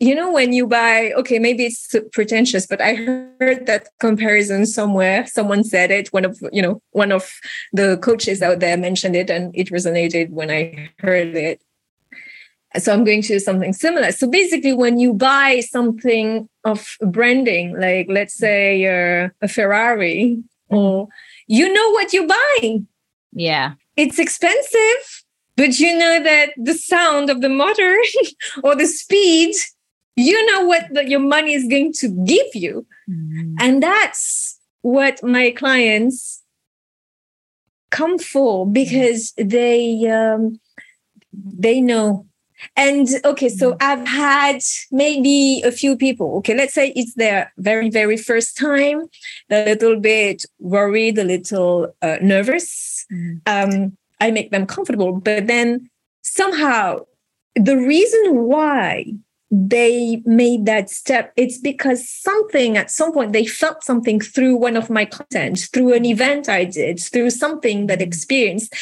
you 0.00 0.14
know 0.14 0.32
when 0.32 0.52
you 0.52 0.66
buy 0.66 1.12
okay 1.12 1.38
maybe 1.38 1.66
it's 1.66 1.94
pretentious 2.12 2.66
but 2.66 2.80
i 2.80 2.94
heard 2.94 3.66
that 3.66 3.88
comparison 4.00 4.64
somewhere 4.66 5.26
someone 5.26 5.62
said 5.62 5.90
it 5.90 6.08
one 6.08 6.24
of 6.24 6.40
you 6.52 6.62
know 6.62 6.82
one 6.92 7.12
of 7.12 7.30
the 7.72 7.98
coaches 7.98 8.42
out 8.42 8.60
there 8.60 8.76
mentioned 8.76 9.14
it 9.14 9.30
and 9.30 9.54
it 9.54 9.68
resonated 9.68 10.30
when 10.30 10.50
i 10.50 10.90
heard 10.98 11.36
it 11.36 11.62
so 12.78 12.92
i'm 12.92 13.04
going 13.04 13.22
to 13.22 13.28
do 13.28 13.38
something 13.38 13.72
similar. 13.72 14.12
So 14.12 14.28
basically 14.28 14.72
when 14.72 14.98
you 14.98 15.14
buy 15.14 15.60
something 15.60 16.48
of 16.64 16.96
branding 17.00 17.78
like 17.78 18.06
let's 18.08 18.34
say 18.34 18.86
uh, 18.86 19.28
a 19.42 19.48
ferrari 19.48 20.42
or 20.68 21.08
you 21.46 21.72
know 21.72 21.90
what 21.90 22.12
you're 22.12 22.28
buying. 22.28 22.86
Yeah. 23.32 23.74
It's 23.96 24.18
expensive 24.18 25.24
but 25.56 25.78
you 25.78 25.96
know 25.96 26.22
that 26.22 26.50
the 26.56 26.74
sound 26.74 27.28
of 27.28 27.40
the 27.40 27.48
motor 27.48 27.96
or 28.62 28.76
the 28.76 28.86
speed 28.86 29.54
you 30.16 30.44
know 30.46 30.66
what 30.66 30.86
the, 30.92 31.08
your 31.08 31.20
money 31.20 31.54
is 31.54 31.66
going 31.66 31.92
to 31.94 32.08
give 32.24 32.54
you. 32.54 32.86
Mm. 33.08 33.54
and 33.60 33.82
that's 33.82 34.58
what 34.82 35.22
my 35.22 35.50
clients 35.50 36.42
come 37.90 38.18
for 38.18 38.66
because 38.66 39.32
they 39.36 40.08
um, 40.08 40.60
they 41.32 41.80
know 41.80 42.26
and 42.76 43.08
okay 43.24 43.48
so 43.48 43.72
mm. 43.72 43.76
i've 43.80 44.06
had 44.06 44.60
maybe 44.90 45.62
a 45.64 45.72
few 45.72 45.96
people 45.96 46.36
okay 46.36 46.54
let's 46.54 46.74
say 46.74 46.92
it's 46.96 47.14
their 47.14 47.52
very 47.58 47.90
very 47.90 48.16
first 48.16 48.56
time 48.56 49.06
a 49.50 49.64
little 49.64 49.98
bit 49.98 50.44
worried 50.58 51.18
a 51.18 51.24
little 51.24 51.94
uh, 52.02 52.16
nervous 52.20 53.06
mm. 53.12 53.40
um, 53.46 53.96
i 54.20 54.30
make 54.30 54.50
them 54.50 54.66
comfortable 54.66 55.12
but 55.12 55.46
then 55.46 55.88
somehow 56.22 56.98
the 57.54 57.76
reason 57.76 58.44
why 58.44 59.04
they 59.50 60.22
made 60.24 60.64
that 60.66 60.88
step 60.88 61.32
it's 61.36 61.58
because 61.58 62.08
something 62.08 62.76
at 62.76 62.90
some 62.90 63.12
point 63.12 63.32
they 63.32 63.44
felt 63.44 63.82
something 63.82 64.20
through 64.20 64.54
one 64.54 64.76
of 64.76 64.88
my 64.88 65.04
content 65.04 65.68
through 65.72 65.92
an 65.92 66.04
event 66.04 66.48
i 66.48 66.64
did 66.64 67.00
through 67.00 67.28
something 67.28 67.88
that 67.88 68.00
experienced 68.00 68.72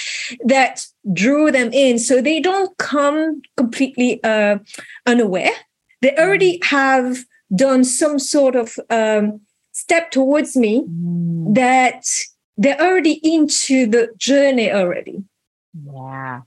that 0.45 0.87
drew 1.13 1.51
them 1.51 1.71
in. 1.73 1.99
So 1.99 2.21
they 2.21 2.41
don't 2.41 2.77
come 2.79 3.43
completely 3.57 4.23
uh, 4.23 4.59
unaware. 5.07 5.51
They 6.03 6.17
already 6.17 6.61
have 6.65 7.19
done 7.55 7.85
some 7.85 8.19
sort 8.19 8.57
of 8.57 8.79
um, 8.91 9.41
step 9.73 10.11
towards 10.11 10.57
me 10.57 10.83
mm. 10.83 11.55
that 11.55 12.05
they're 12.57 12.81
already 12.81 13.21
into 13.23 13.87
the 13.87 14.09
journey 14.17 14.71
already. 14.71 15.25
Yeah. 15.85 16.43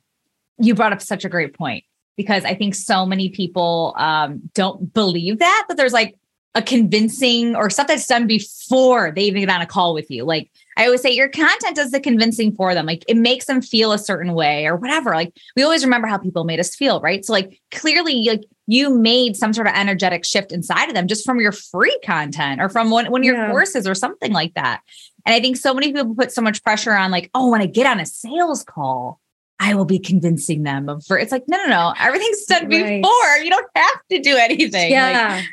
You 0.58 0.76
brought 0.76 0.94
up 0.94 1.02
such 1.02 1.26
a 1.26 1.30
great 1.30 1.54
point 1.54 1.84
because 2.18 2.46
I 2.46 2.54
think 2.54 2.76
so 2.76 3.06
many 3.06 3.30
people 3.30 3.96
um, 3.98 4.42
don't 4.54 4.94
believe 4.94 5.40
that, 5.40 5.66
that 5.68 5.78
there's 5.78 5.94
like 5.94 6.16
a 6.54 6.62
convincing 6.62 7.56
or 7.56 7.70
stuff 7.70 7.88
that's 7.88 8.08
done 8.08 8.28
before 8.28 9.12
they 9.12 9.24
even 9.24 9.42
get 9.42 9.50
on 9.50 9.62
a 9.62 9.66
call 9.66 9.94
with 9.94 10.12
you. 10.12 10.26
Like 10.26 10.52
I 10.76 10.86
always 10.86 11.02
say, 11.02 11.12
your 11.12 11.30
content 11.30 11.76
does 11.76 11.92
the 11.92 12.00
convincing 12.00 12.54
for 12.54 12.74
them. 12.74 12.86
Like 12.86 13.06
it 13.08 13.16
makes 13.16 13.46
them 13.46 13.62
feel 13.62 13.94
a 13.94 13.98
certain 13.98 14.34
way 14.34 14.66
or 14.66 14.76
whatever. 14.76 15.12
Like 15.12 15.34
we 15.56 15.64
always 15.64 15.84
remember 15.84 16.08
how 16.08 16.18
people 16.18 16.44
made 16.44 16.60
us 16.60 16.76
feel, 16.76 17.00
right? 17.00 17.24
So 17.24 17.32
like 17.32 17.62
clearly, 17.72 18.26
like 18.28 18.44
you 18.68 18.94
made 18.94 19.38
some 19.38 19.54
sort 19.54 19.68
of 19.68 19.74
energetic 19.76 20.26
shift 20.26 20.52
inside 20.52 20.90
of 20.90 20.94
them 20.94 21.08
just 21.08 21.26
from 21.26 21.40
your 21.40 21.54
free 21.54 21.98
content 22.04 22.62
or 22.62 22.68
from 22.68 22.90
one, 22.90 23.10
one 23.12 23.22
of 23.22 23.26
your 23.26 23.36
yeah. 23.36 23.50
courses 23.50 23.88
or 23.88 23.96
something 23.96 24.34
like 24.34 24.54
that. 24.56 24.82
And 25.26 25.34
I 25.34 25.40
think 25.40 25.56
so 25.56 25.74
many 25.74 25.94
people 25.94 26.16
put 26.16 26.32
so 26.32 26.42
much 26.42 26.64
pressure 26.64 26.94
on, 26.94 27.12
like, 27.12 27.30
oh, 27.36 27.50
when 27.50 27.62
I 27.62 27.68
get 27.68 27.86
on 27.86 28.00
a 28.00 28.06
sales 28.06 28.64
call, 28.64 29.20
I 29.60 29.76
will 29.76 29.86
be 29.86 30.00
convincing 30.00 30.64
them 30.64 30.90
of 30.90 31.06
for 31.06 31.20
it's 31.20 31.32
like, 31.32 31.44
no, 31.48 31.58
no, 31.58 31.68
no, 31.68 31.94
everything's 32.00 32.44
done 32.46 32.68
right. 32.68 33.02
before. 33.02 33.38
You 33.44 33.52
don't 33.52 33.68
have 33.76 34.02
to 34.10 34.20
do 34.20 34.36
anything. 34.36 34.92
Yeah. 34.92 35.36
Like, 35.36 35.46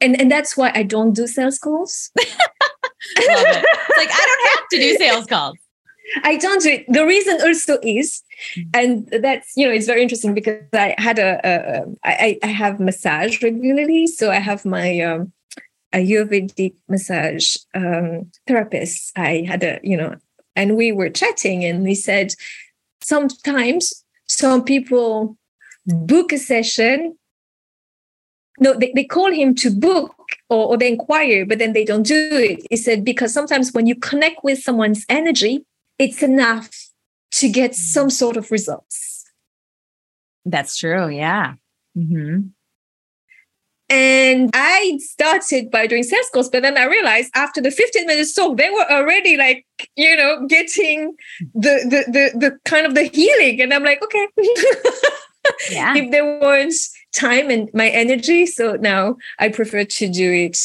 and 0.00 0.20
and 0.20 0.30
that's 0.30 0.56
why 0.56 0.72
I 0.74 0.82
don't 0.82 1.12
do 1.12 1.26
sales 1.26 1.58
calls. 1.58 2.10
Love 2.18 2.26
it. 3.18 3.64
It's 3.64 3.98
like 3.98 4.10
I 4.10 4.26
don't 4.26 4.50
have 4.50 4.68
to 4.70 4.78
do 4.78 4.96
sales 4.96 5.26
calls. 5.26 5.56
I 6.22 6.36
don't 6.36 6.62
do 6.62 6.70
it. 6.70 6.84
The 6.88 7.04
reason 7.04 7.40
also 7.42 7.78
is, 7.82 8.22
mm. 8.56 8.68
and 8.74 9.22
that's 9.22 9.52
you 9.56 9.66
know 9.66 9.72
it's 9.72 9.86
very 9.86 10.02
interesting 10.02 10.34
because 10.34 10.62
I 10.72 10.94
had 10.98 11.18
a, 11.18 11.40
a, 11.44 11.80
a 11.80 11.84
I, 12.04 12.38
I 12.42 12.46
have 12.48 12.80
massage 12.80 13.42
regularly, 13.42 14.06
so 14.06 14.30
I 14.30 14.38
have 14.38 14.64
my 14.64 15.00
um, 15.00 15.32
Ayurvedic 15.92 16.74
massage 16.88 17.56
um, 17.74 18.30
therapist. 18.46 19.12
I 19.16 19.44
had 19.46 19.62
a 19.62 19.80
you 19.82 19.96
know, 19.96 20.16
and 20.54 20.76
we 20.76 20.92
were 20.92 21.10
chatting, 21.10 21.64
and 21.64 21.82
we 21.82 21.94
said 21.94 22.34
sometimes 23.02 24.04
some 24.26 24.64
people 24.64 25.36
book 25.86 26.32
a 26.32 26.38
session. 26.38 27.16
No, 28.58 28.74
they, 28.74 28.92
they 28.94 29.04
call 29.04 29.30
him 29.30 29.54
to 29.56 29.70
book 29.70 30.14
or, 30.48 30.68
or 30.68 30.78
they 30.78 30.88
inquire, 30.88 31.44
but 31.44 31.58
then 31.58 31.72
they 31.72 31.84
don't 31.84 32.04
do 32.06 32.28
it. 32.32 32.66
He 32.70 32.76
said, 32.76 33.04
because 33.04 33.32
sometimes 33.32 33.72
when 33.72 33.86
you 33.86 33.94
connect 33.94 34.42
with 34.42 34.62
someone's 34.62 35.04
energy, 35.08 35.64
it's 35.98 36.22
enough 36.22 36.70
to 37.32 37.48
get 37.48 37.74
some 37.74 38.10
sort 38.10 38.36
of 38.36 38.50
results. 38.50 39.24
That's 40.44 40.76
true. 40.76 41.08
Yeah. 41.08 41.54
Mm-hmm. 41.96 42.48
And 43.88 44.50
I 44.52 44.98
started 45.00 45.70
by 45.70 45.86
doing 45.86 46.02
sales 46.02 46.28
calls, 46.32 46.48
but 46.48 46.62
then 46.62 46.76
I 46.76 46.84
realized 46.84 47.30
after 47.36 47.60
the 47.60 47.70
15 47.70 48.06
minutes 48.06 48.34
talk, 48.34 48.56
they 48.56 48.68
were 48.68 48.90
already 48.90 49.36
like, 49.36 49.64
you 49.94 50.16
know, 50.16 50.44
getting 50.48 51.14
the 51.54 51.84
the 51.84 52.04
the, 52.10 52.38
the 52.38 52.58
kind 52.64 52.84
of 52.84 52.96
the 52.96 53.04
healing. 53.04 53.60
And 53.62 53.72
I'm 53.72 53.84
like, 53.84 54.02
okay. 54.02 54.26
yeah. 55.70 55.94
if 55.96 56.10
there 56.10 56.38
was 56.40 56.90
time 57.14 57.50
and 57.50 57.70
my 57.72 57.88
energy. 57.88 58.46
So 58.46 58.76
now 58.76 59.16
I 59.38 59.48
prefer 59.48 59.84
to 59.84 60.08
do 60.08 60.32
it 60.32 60.58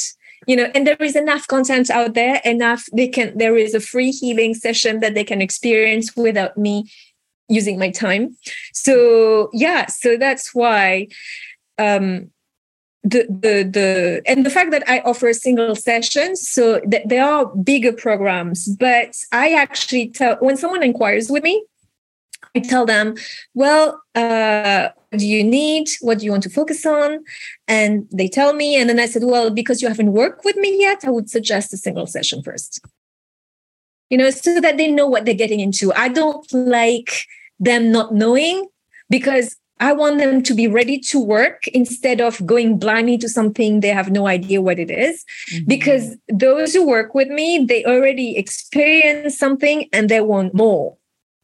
you 0.48 0.56
know 0.56 0.72
and 0.74 0.88
there 0.88 0.98
is 1.00 1.16
enough 1.16 1.46
content 1.48 1.92
out 1.92 2.16
there 2.16 2.42
enough 2.44 2.86
they 2.94 3.08
can 3.08 3.38
there 3.38 3.56
is 3.56 3.76
a 3.76 3.80
free 3.80 4.10
healing 4.10 4.56
session 4.56 5.00
that 5.00 5.14
they 5.14 5.24
can 5.24 5.40
experience 5.40 6.16
without 6.16 6.58
me 6.58 6.90
using 7.48 7.78
my 7.78 7.92
time 7.92 8.36
so 8.74 9.52
yeah 9.54 9.86
so 9.86 10.18
that's 10.18 10.56
why 10.56 11.08
um 11.78 12.32
the 13.04 13.26
the 13.30 13.64
the 13.64 14.22
and 14.28 14.46
the 14.46 14.50
fact 14.50 14.72
that 14.72 14.84
I 14.88 15.00
offer 15.00 15.28
a 15.28 15.34
single 15.34 15.76
session, 15.76 16.36
so 16.36 16.82
that 16.86 17.10
there 17.10 17.26
are 17.26 17.48
bigger 17.56 17.94
programs, 17.94 18.68
but 18.76 19.16
I 19.32 19.54
actually 19.54 20.10
tell 20.10 20.36
when 20.36 20.56
someone 20.56 20.84
inquires 20.84 21.30
with 21.30 21.44
me, 21.44 21.66
I 22.56 22.60
tell 22.60 22.86
them, 22.86 23.16
well, 23.54 24.02
uh, 24.16 24.90
what 25.10 25.20
do 25.20 25.28
you 25.28 25.44
need? 25.44 25.90
What 26.02 26.20
do 26.20 26.26
you 26.26 26.32
want 26.32 26.44
to 26.44 26.50
focus 26.50 26.86
on? 26.86 27.24
And 27.68 28.08
they 28.12 28.28
tell 28.28 28.54
me. 28.54 28.76
And 28.76 28.90
then 28.90 29.00
I 29.00 29.06
said, 29.06 29.24
well, 29.24 29.50
because 29.50 29.82
you 29.82 29.88
haven't 29.88 30.12
worked 30.12 30.44
with 30.44 30.58
me 30.58 30.80
yet, 30.80 31.04
I 31.06 31.10
would 31.10 31.30
suggest 31.30 31.74
a 31.74 31.78
single 31.78 32.08
session 32.08 32.44
first. 32.44 32.82
You 34.10 34.18
know, 34.18 34.30
so 34.30 34.60
that 34.60 34.78
they 34.78 34.92
know 34.92 35.08
what 35.08 35.24
they're 35.26 35.34
getting 35.34 35.62
into. 35.62 35.94
I 35.94 36.10
don't 36.10 36.46
like 36.52 37.26
them 37.60 37.92
not 37.92 38.14
knowing 38.14 38.68
because 39.10 39.56
I 39.82 39.94
want 39.94 40.20
them 40.20 40.44
to 40.44 40.54
be 40.54 40.68
ready 40.68 41.00
to 41.00 41.20
work 41.20 41.68
instead 41.70 42.22
of 42.22 42.46
going 42.46 42.78
blindly 42.78 43.18
to 43.18 43.28
something 43.28 43.80
they 43.80 43.88
have 43.88 44.12
no 44.12 44.28
idea 44.28 44.62
what 44.62 44.78
it 44.78 44.92
is. 44.92 45.26
Mm-hmm. 45.54 45.66
Because 45.68 46.18
those 46.30 46.74
who 46.74 46.86
work 46.86 47.16
with 47.16 47.30
me, 47.30 47.66
they 47.66 47.84
already 47.86 48.38
experience 48.38 49.38
something 49.38 49.90
and 49.92 50.08
they 50.08 50.22
want 50.22 50.54
more. 50.54 50.98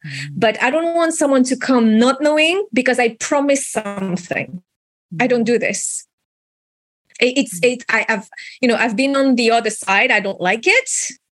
Mm-hmm. 0.06 0.34
But 0.36 0.62
I 0.62 0.70
don't 0.70 0.94
want 0.94 1.14
someone 1.14 1.44
to 1.44 1.56
come 1.56 1.98
not 1.98 2.20
knowing 2.20 2.66
because 2.72 2.98
I 2.98 3.16
promise 3.16 3.66
something. 3.66 4.62
I 5.20 5.26
don't 5.26 5.44
do 5.44 5.58
this. 5.58 6.06
It's 7.20 7.60
mm-hmm. 7.60 7.72
it. 7.72 7.84
I 7.88 8.04
have 8.08 8.28
you 8.60 8.68
know 8.68 8.76
I've 8.76 8.96
been 8.96 9.16
on 9.16 9.34
the 9.34 9.50
other 9.50 9.70
side. 9.70 10.10
I 10.10 10.20
don't 10.20 10.40
like 10.40 10.66
it 10.66 10.90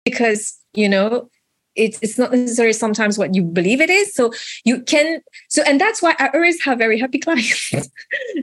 because 0.05 0.59
you 0.75 0.89
know 0.89 1.31
it's 1.77 1.99
it's 2.03 2.19
not 2.19 2.33
necessarily 2.33 2.73
sometimes 2.73 3.19
what 3.19 3.35
you 3.35 3.43
believe 3.43 3.81
it 3.81 3.91
is. 3.91 4.15
So 4.15 4.33
you 4.65 4.83
can 4.83 5.21
so 5.49 5.63
and 5.63 5.81
that's 5.81 6.03
why 6.03 6.15
I 6.19 6.29
always 6.35 6.61
have 6.63 6.79
very 6.79 6.99
happy 6.99 7.19
clients 7.27 7.73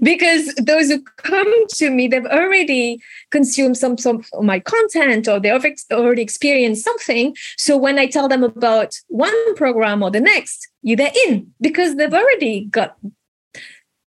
because 0.01 0.53
those 0.55 0.89
who 0.89 1.01
come 1.17 1.51
to 1.75 1.89
me, 1.89 2.07
they've 2.07 2.25
already 2.25 3.01
consumed 3.31 3.77
some 3.77 3.97
some 3.97 4.23
of 4.33 4.43
my 4.43 4.59
content 4.59 5.27
or 5.27 5.39
they've 5.39 5.75
already 5.91 6.21
experienced 6.21 6.83
something. 6.83 7.35
So 7.57 7.77
when 7.77 7.99
I 7.99 8.07
tell 8.07 8.27
them 8.27 8.43
about 8.43 8.99
one 9.07 9.55
program 9.55 10.03
or 10.03 10.11
the 10.11 10.21
next, 10.21 10.69
you 10.81 10.95
they're 10.95 11.11
in 11.27 11.53
because 11.61 11.95
they've 11.95 12.13
already 12.13 12.65
got 12.65 12.97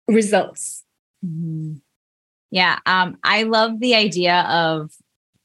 results. 0.09 0.85
Mm-hmm. 1.25 1.75
Yeah, 2.51 2.79
um, 2.85 3.17
I 3.25 3.45
love 3.45 3.81
the 3.81 3.95
idea 3.95 4.43
of 4.43 4.91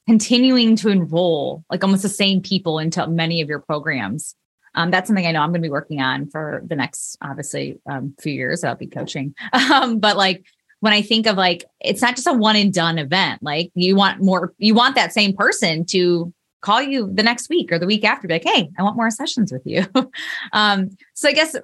continuing 0.08 0.76
to 0.78 0.90
enroll 0.90 1.64
like 1.70 1.84
almost 1.84 2.04
the 2.04 2.10
same 2.10 2.42
people 2.42 2.80
into 2.80 3.06
many 3.08 3.42
of 3.42 3.50
your 3.50 3.60
programs. 3.60 4.36
Um, 4.76 4.92
that's 4.92 5.08
something 5.08 5.26
I 5.26 5.32
know 5.32 5.42
I'm 5.42 5.50
going 5.50 5.62
to 5.62 5.66
be 5.66 5.72
working 5.72 6.02
on 6.02 6.30
for 6.30 6.62
the 6.66 6.76
next, 6.76 7.18
obviously, 7.22 7.80
um, 7.90 8.14
few 8.20 8.34
years. 8.34 8.64
I'll 8.64 8.76
be 8.76 8.88
coaching. 8.88 9.34
Um, 9.54 10.00
but 10.00 10.18
like 10.18 10.46
when 10.80 10.94
I 10.94 11.02
think 11.02 11.26
of 11.26 11.36
like, 11.36 11.66
it's 11.82 12.02
not 12.02 12.16
just 12.16 12.28
a 12.28 12.34
one 12.34 12.56
and 12.56 12.74
done 12.74 13.00
event. 13.00 13.42
Like 13.42 13.72
you 13.74 13.96
want 13.96 14.22
more, 14.22 14.54
you 14.60 14.74
want 14.74 14.96
that 14.96 15.14
same 15.14 15.36
person 15.36 15.84
to 15.88 16.34
call 16.62 16.82
you 16.82 17.10
the 17.12 17.24
next 17.24 17.50
week 17.50 17.72
or 17.72 17.80
the 17.80 17.88
week 17.88 18.04
after, 18.04 18.28
be 18.28 18.36
like, 18.36 18.46
hey, 18.46 18.70
I 18.78 18.84
want 18.84 18.96
more 18.96 19.10
sessions 19.10 19.52
with 19.52 19.64
you. 19.66 19.86
um, 20.54 20.90
so 21.16 21.28
I 21.30 21.34
guess 21.34 21.56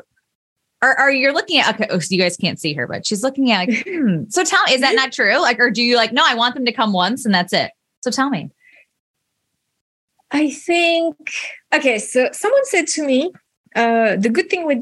are, 0.82 0.96
are 1.00 1.12
you 1.12 1.32
looking 1.32 1.60
at 1.60 1.76
okay, 1.76 1.88
oh, 1.90 2.00
so 2.00 2.14
you 2.14 2.22
guys 2.22 2.36
can't 2.36 2.60
see 2.60 2.74
her, 2.74 2.88
but 2.88 3.06
she's 3.06 3.24
looking 3.24 3.52
at 3.52 3.68
like, 3.68 3.84
hmm. 3.88 4.24
so 4.30 4.44
tell 4.44 4.64
me, 4.66 4.74
is 4.74 4.82
that 4.82 4.96
not 4.96 5.14
true? 5.14 5.40
Like, 5.40 5.60
or 5.60 5.72
do 5.72 5.82
you 5.82 5.96
like, 5.96 6.12
no, 6.12 6.24
I 6.26 6.36
want 6.36 6.56
them 6.56 6.66
to 6.66 6.74
come 6.74 6.92
once 6.94 7.26
and 7.26 7.34
that's 7.34 7.54
it. 7.54 7.72
So 8.04 8.12
tell 8.12 8.30
me. 8.30 8.52
I 10.30 10.50
think, 10.50 11.16
okay, 11.74 12.00
so 12.00 12.28
someone 12.34 12.66
said 12.66 12.88
to 12.88 13.06
me, 13.06 13.32
uh, 13.78 14.18
the 14.18 14.30
good 14.30 14.50
thing 14.50 14.66
with 14.66 14.80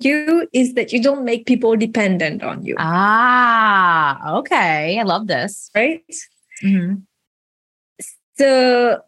you 0.00 0.46
is 0.52 0.74
that 0.74 0.92
you 0.92 1.02
don't 1.02 1.24
make 1.24 1.46
people 1.46 1.74
dependent 1.74 2.42
on 2.42 2.62
you. 2.62 2.76
Ah, 2.78 4.36
okay. 4.40 4.98
I 4.98 5.02
love 5.04 5.26
this. 5.26 5.70
Right? 5.74 6.04
Mm-hmm. 6.62 6.96
So, 8.36 9.00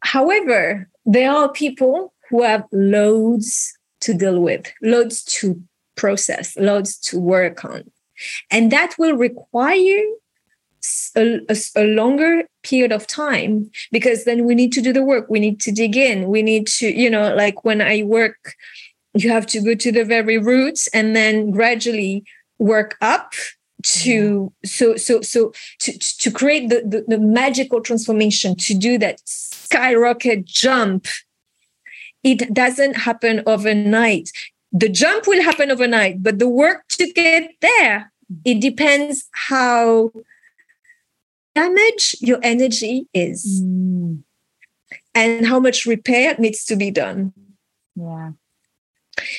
however, 0.00 0.90
there 1.06 1.30
are 1.30 1.50
people 1.50 2.12
who 2.28 2.42
have 2.42 2.64
loads 2.72 3.72
to 4.00 4.12
deal 4.12 4.38
with, 4.38 4.70
loads 4.82 5.24
to 5.40 5.62
process, 5.96 6.58
loads 6.58 6.98
to 7.08 7.18
work 7.18 7.64
on. 7.64 7.90
And 8.50 8.70
that 8.70 8.96
will 8.98 9.16
require 9.16 10.04
a, 11.16 11.40
a, 11.48 11.56
a, 11.76 11.84
longer 11.84 12.44
period 12.62 12.92
of 12.92 13.06
time 13.06 13.70
because 13.92 14.24
then 14.24 14.44
we 14.44 14.54
need 14.54 14.72
to 14.72 14.80
do 14.80 14.92
the 14.92 15.04
work. 15.04 15.26
We 15.28 15.40
need 15.40 15.60
to 15.60 15.72
dig 15.72 15.96
in. 15.96 16.28
We 16.28 16.42
need 16.42 16.66
to 16.78 16.86
you 16.86 17.10
know 17.10 17.34
like 17.34 17.64
when 17.64 17.80
i 17.80 18.02
work 18.02 18.54
you 19.14 19.30
have 19.30 19.46
to 19.46 19.60
go 19.60 19.74
to 19.74 19.92
the 19.92 20.04
very 20.04 20.38
roots 20.38 20.88
and 20.88 21.14
then 21.14 21.50
gradually 21.50 22.24
work 22.58 22.96
up 23.00 23.32
to 23.82 24.52
so 24.64 24.96
so 24.96 25.20
so 25.20 25.52
to 25.80 25.98
to 25.98 26.30
create 26.30 26.68
the, 26.68 26.82
the, 26.86 27.04
the 27.06 27.18
magical 27.18 27.80
transformation 27.80 28.56
to 28.56 28.74
do 28.74 28.98
that 28.98 29.20
skyrocket 29.24 30.44
jump. 30.44 31.06
It 32.22 32.54
doesn't 32.54 32.94
happen 32.94 33.42
overnight. 33.46 34.30
The 34.72 34.88
jump 34.88 35.26
will 35.26 35.42
happen 35.42 35.70
overnight 35.70 36.22
but 36.22 36.38
the 36.38 36.48
work 36.48 36.84
to 36.88 37.12
get 37.12 37.50
there 37.60 38.10
it 38.44 38.60
depends 38.60 39.28
how 39.32 40.10
damage 41.54 42.16
your 42.20 42.38
energy 42.42 43.06
is 43.14 43.62
mm. 43.62 44.22
and 45.14 45.46
how 45.46 45.60
much 45.60 45.86
repair 45.86 46.34
needs 46.38 46.64
to 46.64 46.76
be 46.76 46.90
done. 46.90 47.32
Yeah. 47.96 48.32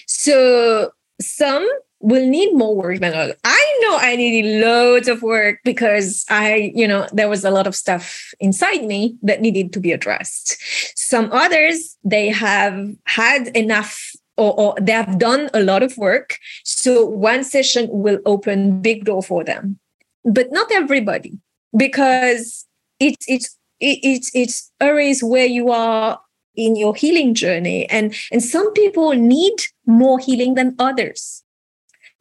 So 0.08 0.92
some 1.22 1.68
will 2.00 2.28
need 2.28 2.54
more 2.54 2.76
work 2.76 3.00
than 3.00 3.14
others. 3.14 3.36
I 3.44 3.80
know 3.82 3.98
I 3.98 4.16
needed 4.16 4.62
loads 4.62 5.08
of 5.08 5.22
work 5.22 5.60
because 5.64 6.26
I, 6.30 6.72
you 6.76 6.88
know, 6.88 7.08
there 7.12 7.30
was 7.30 7.44
a 7.44 7.52
lot 7.52 7.68
of 7.68 7.76
stuff 7.76 8.34
inside 8.40 8.84
me 8.84 9.18
that 9.24 9.42
needed 9.42 9.74
to 9.74 9.80
be 9.80 9.92
addressed. 9.92 10.58
Some 10.98 11.32
others, 11.32 11.98
they 12.04 12.30
have 12.30 12.90
had 13.06 13.48
enough 13.50 14.12
or, 14.38 14.54
or 14.60 14.76
they 14.80 14.92
have 14.92 15.18
done 15.18 15.50
a 15.54 15.64
lot 15.64 15.82
of 15.82 15.98
work. 15.98 16.38
So 16.64 17.06
one 17.06 17.44
session 17.44 17.88
will 17.90 18.20
open 18.26 18.82
big 18.82 19.06
door 19.06 19.24
for 19.24 19.44
them. 19.44 19.80
But 20.26 20.52
not 20.52 20.72
everybody 20.72 21.40
because 21.76 22.66
it's 23.00 23.26
it's 23.28 23.58
it's 23.80 24.32
it's 24.34 24.72
areas 24.80 25.24
where 25.24 25.46
you 25.46 25.72
are 25.72 26.20
in 26.56 26.76
your 26.76 26.96
healing 26.96 27.34
journey. 27.34 27.88
And 27.90 28.16
and 28.32 28.44
some 28.44 28.72
people 28.74 29.12
need 29.12 29.56
more 29.86 30.20
healing 30.20 30.56
than 30.56 30.76
others. 30.80 31.44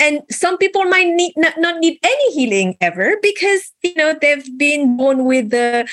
And 0.00 0.22
some 0.28 0.58
people 0.58 0.84
might 0.84 1.06
need 1.06 1.34
not, 1.36 1.54
not 1.58 1.78
need 1.78 1.98
any 2.02 2.32
healing 2.32 2.76
ever 2.80 3.16
because 3.22 3.72
you 3.82 3.94
know 3.94 4.14
they've 4.20 4.58
been 4.58 4.96
born 4.96 5.24
with 5.24 5.54
a, 5.54 5.86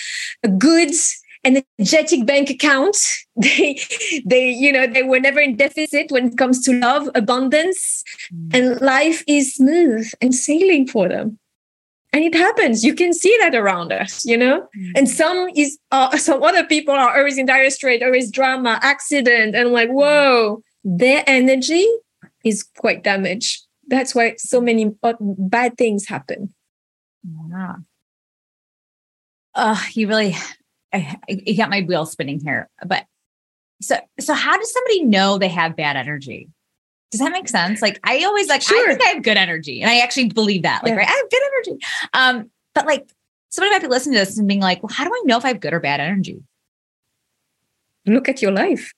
a 0.44 0.48
good 0.48 0.94
energetic 1.44 2.26
bank 2.26 2.50
account. 2.50 2.98
They 3.42 3.80
they 4.26 4.50
you 4.50 4.72
know 4.72 4.86
they 4.86 5.04
were 5.04 5.20
never 5.20 5.40
in 5.40 5.56
deficit 5.56 6.12
when 6.12 6.28
it 6.28 6.38
comes 6.38 6.64
to 6.66 6.74
love 6.74 7.10
abundance 7.16 8.04
mm. 8.32 8.54
and 8.54 8.82
life 8.82 9.24
is 9.26 9.56
smooth 9.56 10.12
and 10.22 10.36
sailing 10.36 10.86
for 10.86 11.08
them 11.08 11.40
and 12.14 12.24
it 12.24 12.36
happens. 12.36 12.84
You 12.84 12.94
can 12.94 13.14
see 13.14 13.36
that 13.40 13.56
around 13.56 13.92
us 13.92 14.26
you 14.26 14.38
know? 14.38 14.62
Mm-hmm. 14.62 14.92
and 14.96 15.10
some 15.10 15.50
is 15.56 15.80
uh, 15.92 16.18
some 16.28 16.44
other 16.44 16.66
people 16.66 16.94
are 16.94 17.18
always 17.18 17.38
in 17.38 17.46
dire 17.46 17.70
strait 17.70 18.04
always 18.04 18.32
drama 18.32 18.80
accident 18.82 19.56
and 19.56 19.72
like 19.72 19.90
whoa 19.90 20.62
their 20.84 21.24
energy 21.28 21.88
is 22.44 22.64
quite 22.64 23.04
damaged. 23.04 23.68
That's 23.88 24.16
why 24.16 24.36
so 24.38 24.62
many 24.62 24.96
bad 25.20 25.78
things 25.78 26.08
happen. 26.08 26.54
Yeah. 27.50 27.76
Uh 29.54 29.80
you 29.94 30.08
really 30.08 30.36
I, 30.94 31.18
you 31.28 31.56
got 31.56 31.70
my 31.70 31.82
wheel 31.82 32.06
spinning 32.06 32.40
here 32.40 32.70
but 32.86 33.06
so 33.82 33.98
so 34.20 34.34
how 34.34 34.58
does 34.58 34.74
somebody 34.74 35.04
know 35.04 35.38
they 35.38 35.48
have 35.48 35.76
bad 35.76 35.96
energy 35.96 36.50
does 37.12 37.20
that 37.20 37.32
make 37.32 37.50
sense? 37.50 37.82
Like 37.82 38.00
I 38.04 38.24
always 38.24 38.48
like 38.48 38.62
sure. 38.62 38.90
I 38.90 38.96
think 38.96 39.04
I 39.04 39.10
have 39.10 39.24
good 39.24 39.38
energy, 39.38 39.82
and 39.82 39.90
I 39.90 40.00
actually 40.00 40.30
believe 40.30 40.64
that. 40.64 40.84
Like, 40.84 40.92
yeah. 40.92 40.98
right, 40.98 41.08
I 41.08 41.12
have 41.12 41.30
good 41.30 41.42
energy. 41.54 41.86
Um, 42.14 42.52
but 42.74 42.86
like 42.86 43.10
somebody 43.50 43.74
might 43.74 43.82
be 43.82 43.88
listening 43.88 44.16
to 44.16 44.20
this 44.20 44.38
and 44.38 44.48
being 44.48 44.62
like, 44.62 44.82
"Well, 44.82 44.94
how 44.94 45.04
do 45.04 45.12
I 45.12 45.22
know 45.26 45.38
if 45.38 45.46
I 45.46 45.50
have 45.50 45.60
good 45.60 45.74
or 45.74 45.80
bad 45.80 46.00
energy?" 46.00 46.42
Look 48.06 48.30
at 48.30 48.42
your 48.42 48.52
life. 48.52 48.92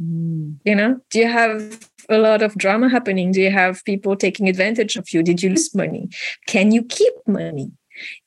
Mm. 0.00 0.58
You 0.64 0.74
know, 0.74 1.00
do 1.10 1.18
you 1.18 1.28
have 1.28 1.88
a 2.08 2.18
lot 2.18 2.42
of 2.42 2.54
drama 2.56 2.88
happening? 2.88 3.32
Do 3.32 3.40
you 3.40 3.50
have 3.50 3.84
people 3.84 4.14
taking 4.16 4.48
advantage 4.48 4.96
of 4.96 5.12
you? 5.12 5.22
Did 5.22 5.42
you 5.42 5.50
lose 5.50 5.74
money? 5.74 6.08
Can 6.46 6.70
you 6.70 6.84
keep 6.84 7.14
money? 7.26 7.72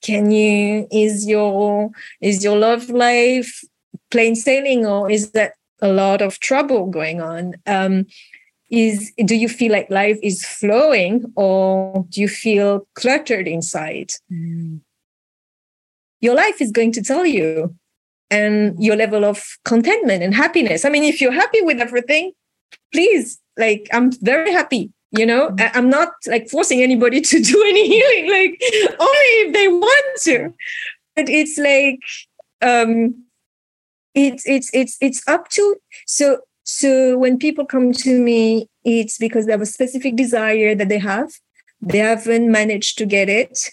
Can 0.01 0.31
you 0.31 0.87
is 0.91 1.27
your 1.27 1.91
is 2.21 2.43
your 2.43 2.57
love 2.57 2.89
life 2.89 3.63
plain 4.09 4.35
sailing 4.35 4.85
or 4.85 5.11
is 5.11 5.31
that 5.31 5.53
a 5.81 5.89
lot 5.89 6.21
of 6.21 6.39
trouble 6.39 6.87
going 6.87 7.21
on? 7.21 7.55
Um, 7.65 8.05
is 8.69 9.11
do 9.25 9.35
you 9.35 9.47
feel 9.47 9.71
like 9.71 9.89
life 9.89 10.19
is 10.21 10.45
flowing 10.45 11.23
or 11.35 12.05
do 12.09 12.21
you 12.21 12.27
feel 12.27 12.87
cluttered 12.95 13.47
inside 13.47 14.11
mm. 14.31 14.79
your 16.19 16.35
life 16.35 16.61
is 16.61 16.71
going 16.71 16.91
to 16.91 17.01
tell 17.01 17.25
you 17.25 17.73
and 18.29 18.75
your 18.83 18.97
level 18.97 19.23
of 19.23 19.57
contentment 19.63 20.21
and 20.21 20.33
happiness 20.33 20.83
i 20.83 20.89
mean 20.89 21.03
if 21.03 21.21
you're 21.21 21.31
happy 21.31 21.61
with 21.61 21.79
everything 21.79 22.33
please 22.91 23.39
like 23.57 23.87
i'm 23.93 24.11
very 24.21 24.51
happy 24.51 24.91
you 25.11 25.25
know 25.25 25.49
mm. 25.51 25.71
i'm 25.73 25.89
not 25.89 26.09
like 26.27 26.49
forcing 26.49 26.81
anybody 26.81 27.21
to 27.31 27.39
do 27.39 27.63
any 27.63 27.87
healing 27.87 28.29
like 28.29 28.61
only 28.99 29.33
if 29.45 29.53
they 29.53 29.67
want 29.69 30.21
to 30.21 30.53
but 31.15 31.29
it's 31.29 31.57
like 31.57 31.99
um 32.61 33.23
it's 34.13 34.45
it's 34.47 34.69
it's 34.73 34.97
it's 34.99 35.25
up 35.27 35.47
to 35.47 35.75
so 36.05 36.39
so 36.69 37.17
when 37.17 37.39
people 37.39 37.65
come 37.65 37.93
to 37.93 38.21
me, 38.21 38.69
it's 38.83 39.17
because 39.17 39.45
they 39.45 39.53
have 39.53 39.61
a 39.61 39.65
specific 39.65 40.17
desire 40.17 40.75
that 40.75 40.89
they 40.89 40.97
have. 40.97 41.31
They 41.79 41.99
haven't 41.99 42.51
managed 42.51 42.97
to 42.97 43.05
get 43.05 43.29
it, 43.29 43.69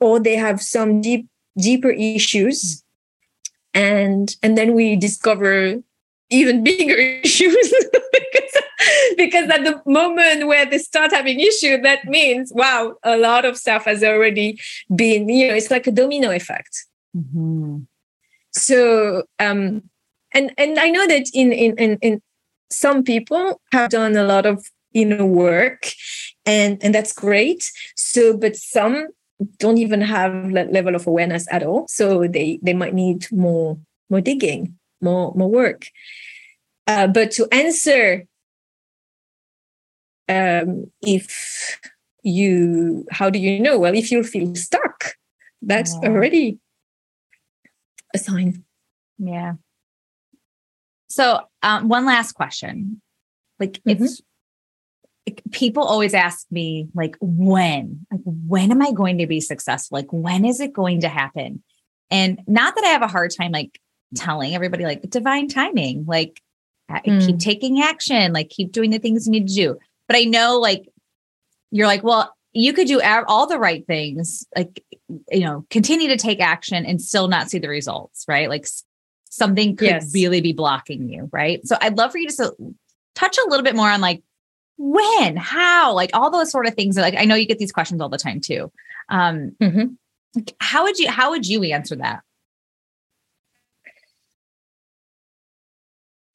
or 0.00 0.20
they 0.20 0.36
have 0.36 0.60
some 0.60 1.00
deep, 1.00 1.28
deeper 1.56 1.88
issues. 1.88 2.84
And 3.72 4.36
and 4.42 4.56
then 4.56 4.74
we 4.74 4.96
discover 4.96 5.76
even 6.28 6.62
bigger 6.62 6.94
issues 7.24 7.74
because, 8.12 8.62
because 9.16 9.48
at 9.48 9.64
the 9.64 9.80
moment 9.86 10.46
where 10.46 10.66
they 10.66 10.76
start 10.76 11.12
having 11.12 11.40
issue, 11.40 11.80
that 11.80 12.04
means 12.04 12.52
wow, 12.54 12.96
a 13.02 13.16
lot 13.16 13.46
of 13.46 13.56
stuff 13.56 13.86
has 13.86 14.04
already 14.04 14.60
been, 14.94 15.30
you 15.30 15.48
know, 15.48 15.54
it's 15.54 15.70
like 15.70 15.86
a 15.86 15.90
domino 15.90 16.30
effect. 16.30 16.84
Mm-hmm. 17.16 17.78
So 18.52 19.22
um 19.38 19.88
and 20.36 20.52
and 20.58 20.78
I 20.78 20.90
know 20.90 21.06
that 21.06 21.26
in 21.32 21.52
in 21.52 21.76
in, 21.78 21.98
in 22.02 22.22
some 22.70 23.02
people 23.02 23.60
have 23.72 23.90
done 23.90 24.16
a 24.16 24.24
lot 24.24 24.44
of 24.44 24.64
inner 24.92 25.24
work 25.24 25.88
and 26.44 26.82
and 26.82 26.94
that's 26.94 27.12
great. 27.12 27.72
So 27.96 28.36
but 28.36 28.56
some 28.56 29.08
don't 29.58 29.78
even 29.78 30.00
have 30.00 30.52
that 30.52 30.72
level 30.72 30.94
of 30.94 31.06
awareness 31.06 31.46
at 31.50 31.62
all. 31.62 31.86
So 31.88 32.26
they 32.28 32.58
they 32.62 32.74
might 32.74 32.94
need 32.94 33.30
more 33.32 33.78
more 34.10 34.20
digging 34.20 34.76
more 35.00 35.32
more 35.34 35.50
work. 35.50 35.86
Uh, 36.86 37.06
but 37.08 37.32
to 37.32 37.48
answer 37.50 38.26
um, 40.28 40.90
if 41.02 41.80
you 42.22 43.06
how 43.10 43.30
do 43.30 43.38
you 43.38 43.58
know? 43.60 43.78
Well 43.78 43.94
if 43.94 44.12
you 44.12 44.22
feel 44.22 44.54
stuck 44.54 45.14
that's 45.62 45.94
yeah. 45.94 46.08
already 46.10 46.58
a 48.14 48.18
sign. 48.18 48.64
Yeah 49.18 49.54
so, 51.16 51.40
um, 51.62 51.88
one 51.88 52.04
last 52.04 52.32
question. 52.32 53.00
Like, 53.58 53.80
mm-hmm. 53.86 54.04
if 55.24 55.36
people 55.50 55.82
always 55.82 56.12
ask 56.12 56.46
me, 56.50 56.88
like, 56.94 57.16
when, 57.22 58.06
like, 58.12 58.20
when 58.24 58.70
am 58.70 58.82
I 58.82 58.92
going 58.92 59.16
to 59.18 59.26
be 59.26 59.40
successful? 59.40 59.96
Like, 59.96 60.12
when 60.12 60.44
is 60.44 60.60
it 60.60 60.74
going 60.74 61.00
to 61.00 61.08
happen? 61.08 61.62
And 62.10 62.42
not 62.46 62.74
that 62.74 62.84
I 62.84 62.88
have 62.88 63.00
a 63.00 63.08
hard 63.08 63.30
time, 63.34 63.50
like, 63.50 63.80
telling 64.14 64.54
everybody, 64.54 64.84
like, 64.84 65.08
divine 65.08 65.48
timing, 65.48 66.04
like, 66.06 66.42
mm. 66.90 67.24
keep 67.24 67.38
taking 67.38 67.80
action, 67.80 68.34
like, 68.34 68.50
keep 68.50 68.70
doing 68.70 68.90
the 68.90 68.98
things 68.98 69.26
you 69.26 69.32
need 69.32 69.48
to 69.48 69.54
do. 69.54 69.78
But 70.08 70.18
I 70.18 70.24
know, 70.24 70.58
like, 70.60 70.86
you're 71.70 71.86
like, 71.86 72.04
well, 72.04 72.30
you 72.52 72.74
could 72.74 72.88
do 72.88 73.00
all 73.00 73.46
the 73.46 73.58
right 73.58 73.86
things, 73.86 74.46
like, 74.54 74.84
you 75.30 75.40
know, 75.40 75.64
continue 75.70 76.08
to 76.08 76.18
take 76.18 76.40
action 76.40 76.84
and 76.84 77.00
still 77.00 77.28
not 77.28 77.48
see 77.48 77.58
the 77.58 77.70
results, 77.70 78.26
right? 78.28 78.50
Like, 78.50 78.66
something 79.36 79.76
could 79.76 79.88
yes. 79.88 80.14
really 80.14 80.40
be 80.40 80.52
blocking 80.52 81.08
you, 81.08 81.28
right? 81.32 81.66
So 81.66 81.76
I'd 81.80 81.96
love 81.96 82.12
for 82.12 82.18
you 82.18 82.28
to 82.28 82.32
so, 82.32 82.56
touch 83.14 83.36
a 83.38 83.48
little 83.48 83.64
bit 83.64 83.76
more 83.76 83.88
on 83.88 84.00
like 84.00 84.22
when, 84.78 85.36
how, 85.36 85.94
like 85.94 86.10
all 86.14 86.30
those 86.30 86.50
sort 86.50 86.66
of 86.66 86.74
things. 86.74 86.96
Like 86.96 87.14
I 87.16 87.24
know 87.24 87.34
you 87.34 87.46
get 87.46 87.58
these 87.58 87.72
questions 87.72 88.00
all 88.00 88.08
the 88.08 88.18
time 88.18 88.40
too. 88.40 88.72
Um, 89.08 89.52
mm-hmm. 89.60 90.40
How 90.60 90.82
would 90.82 90.98
you 90.98 91.10
how 91.10 91.30
would 91.30 91.46
you 91.46 91.62
answer 91.64 91.96
that? 91.96 92.20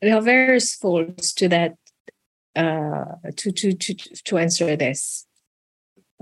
There 0.02 0.16
are 0.16 0.22
various 0.22 0.74
folds 0.74 1.34
to 1.34 1.48
that 1.50 1.76
uh, 2.56 3.06
to, 3.36 3.52
to 3.52 3.74
to 3.74 3.94
to 3.94 4.38
answer 4.40 4.76
this. 4.76 5.28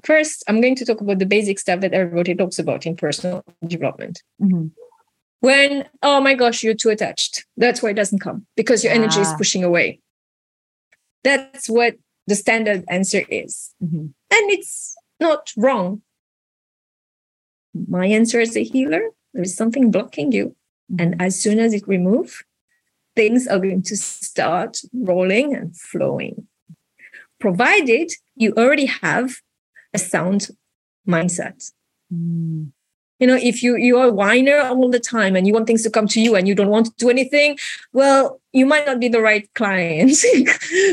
First, 0.04 0.44
I'm 0.48 0.60
going 0.60 0.76
to 0.76 0.86
talk 0.86 1.00
about 1.00 1.20
the 1.20 1.26
basic 1.26 1.60
stuff 1.60 1.80
that 1.82 1.94
everybody 1.94 2.36
talks 2.36 2.60
about 2.60 2.86
in 2.86 2.96
personal 2.98 3.44
development. 3.66 4.22
Mm-hmm 4.42 4.68
when 5.40 5.88
oh 6.02 6.22
my 6.22 6.34
gosh 6.34 6.64
you're 6.64 6.74
too 6.74 6.90
attached. 6.90 7.46
That's 7.58 7.82
why 7.82 7.92
it 7.92 7.96
doesn't 7.96 8.20
come 8.20 8.46
because 8.56 8.84
your 8.84 8.94
energy 8.94 9.22
is 9.22 9.34
pushing 9.38 9.64
away. 9.64 10.02
That's 11.24 11.70
what 11.70 11.96
the 12.28 12.36
standard 12.36 12.84
answer 12.90 13.24
is. 13.30 13.74
Mm-hmm. 13.84 14.08
and 14.32 14.52
it's 14.52 14.96
not 15.20 15.52
wrong. 15.58 16.02
My 17.88 18.06
answer 18.08 18.40
as 18.40 18.56
a 18.58 18.64
healer 18.64 19.02
there 19.34 19.44
is 19.44 19.56
something 19.56 19.92
blocking 19.92 20.32
you. 20.32 20.56
Mm-hmm. 20.92 21.02
and 21.02 21.22
as 21.22 21.40
soon 21.40 21.60
as 21.60 21.74
it 21.74 21.88
remove 21.88 22.44
things 23.16 23.48
are 23.48 23.60
going 23.60 23.84
to 23.84 23.98
start 23.98 24.78
rolling 24.94 25.56
and 25.56 25.76
flowing. 25.76 26.48
Provided 27.40 28.12
you 28.36 28.54
already 28.58 28.86
have 28.86 29.38
a 29.94 30.00
sound 30.00 30.50
mindset. 31.08 31.72
Mm 32.14 32.72
you 33.20 33.28
know 33.28 33.36
if 33.36 33.62
you 33.62 33.76
you're 33.76 34.06
a 34.06 34.12
whiner 34.12 34.60
all 34.60 34.90
the 34.90 35.00
time 35.00 35.36
and 35.36 35.46
you 35.46 35.54
want 35.54 35.68
things 35.68 35.84
to 35.84 35.90
come 35.90 36.08
to 36.08 36.22
you 36.22 36.36
and 36.36 36.48
you 36.48 36.56
don't 36.56 36.70
want 36.70 36.88
to 36.88 36.92
do 36.98 37.10
anything 37.10 37.58
well 37.94 38.40
you 38.52 38.66
might 38.66 38.86
not 38.86 39.00
be 39.00 39.08
the 39.08 39.22
right 39.22 39.52
client. 39.54 40.12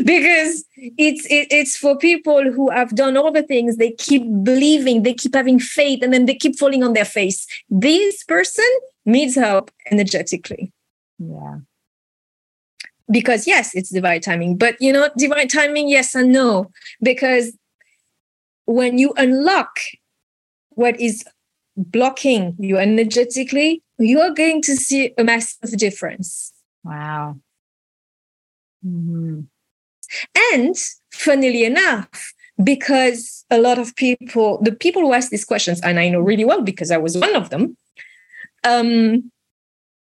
Because 0.05 0.65
it's 0.77 1.25
it, 1.27 1.49
it's 1.51 1.77
for 1.77 1.97
people 1.97 2.53
who 2.53 2.71
have 2.71 2.95
done 2.95 3.17
all 3.17 3.33
the 3.33 3.43
things 3.43 3.77
they 3.77 3.93
keep 3.93 4.23
believing 4.43 5.03
they 5.03 5.15
keep 5.15 5.35
having 5.35 5.59
faith 5.59 6.03
and 6.03 6.13
then 6.13 6.27
they 6.27 6.35
keep 6.35 6.59
falling 6.59 6.83
on 6.83 6.93
their 6.93 7.05
face. 7.05 7.47
This 7.69 8.23
person 8.25 8.67
needs 9.05 9.35
help 9.35 9.71
energetically. 9.91 10.73
Yeah. 11.19 11.59
Because 13.11 13.47
yes 13.47 13.75
it's 13.75 13.91
divine 13.91 14.21
timing 14.21 14.57
but 14.57 14.77
you 14.81 14.93
know 14.93 15.09
divine 15.17 15.49
timing 15.49 15.89
yes 15.89 16.15
and 16.15 16.33
no. 16.33 16.71
Because 17.03 17.57
when 18.67 18.99
you 18.99 19.15
unlock 19.17 19.79
what 20.71 21.01
is 21.01 21.25
blocking 21.77 22.57
you 22.59 22.79
energetically, 22.79 23.83
you 23.99 24.21
are 24.21 24.31
going 24.31 24.63
to 24.63 24.77
see 24.77 25.13
a 25.19 25.25
massive 25.25 25.77
difference. 25.77 26.53
Wow. 26.85 27.37
Mm-hmm. 28.87 29.41
And 30.53 30.75
funnily 31.13 31.65
enough, 31.65 32.33
because 32.63 33.45
a 33.51 33.59
lot 33.59 33.79
of 33.79 33.95
people, 33.97 34.61
the 34.63 34.73
people 34.73 35.03
who 35.03 35.13
ask 35.13 35.31
these 35.31 35.45
questions, 35.45 35.81
and 35.83 35.99
I 35.99 36.09
know 36.09 36.21
really 36.21 36.45
well 36.45 36.63
because 36.63 36.91
I 36.91 36.97
was 36.97 37.17
one 37.17 37.35
of 37.35 37.51
them, 37.51 37.77
um, 38.65 39.31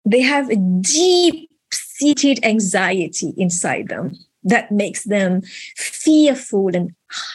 they 0.04 0.20
have 0.20 0.50
a 0.50 0.56
deep 0.56 1.50
seated 1.72 2.44
anxiety 2.44 3.32
inside 3.36 3.88
them 3.88 4.12
that 4.44 4.72
makes 4.72 5.04
them 5.04 5.42
fearful 5.76 6.74
and 6.74 6.92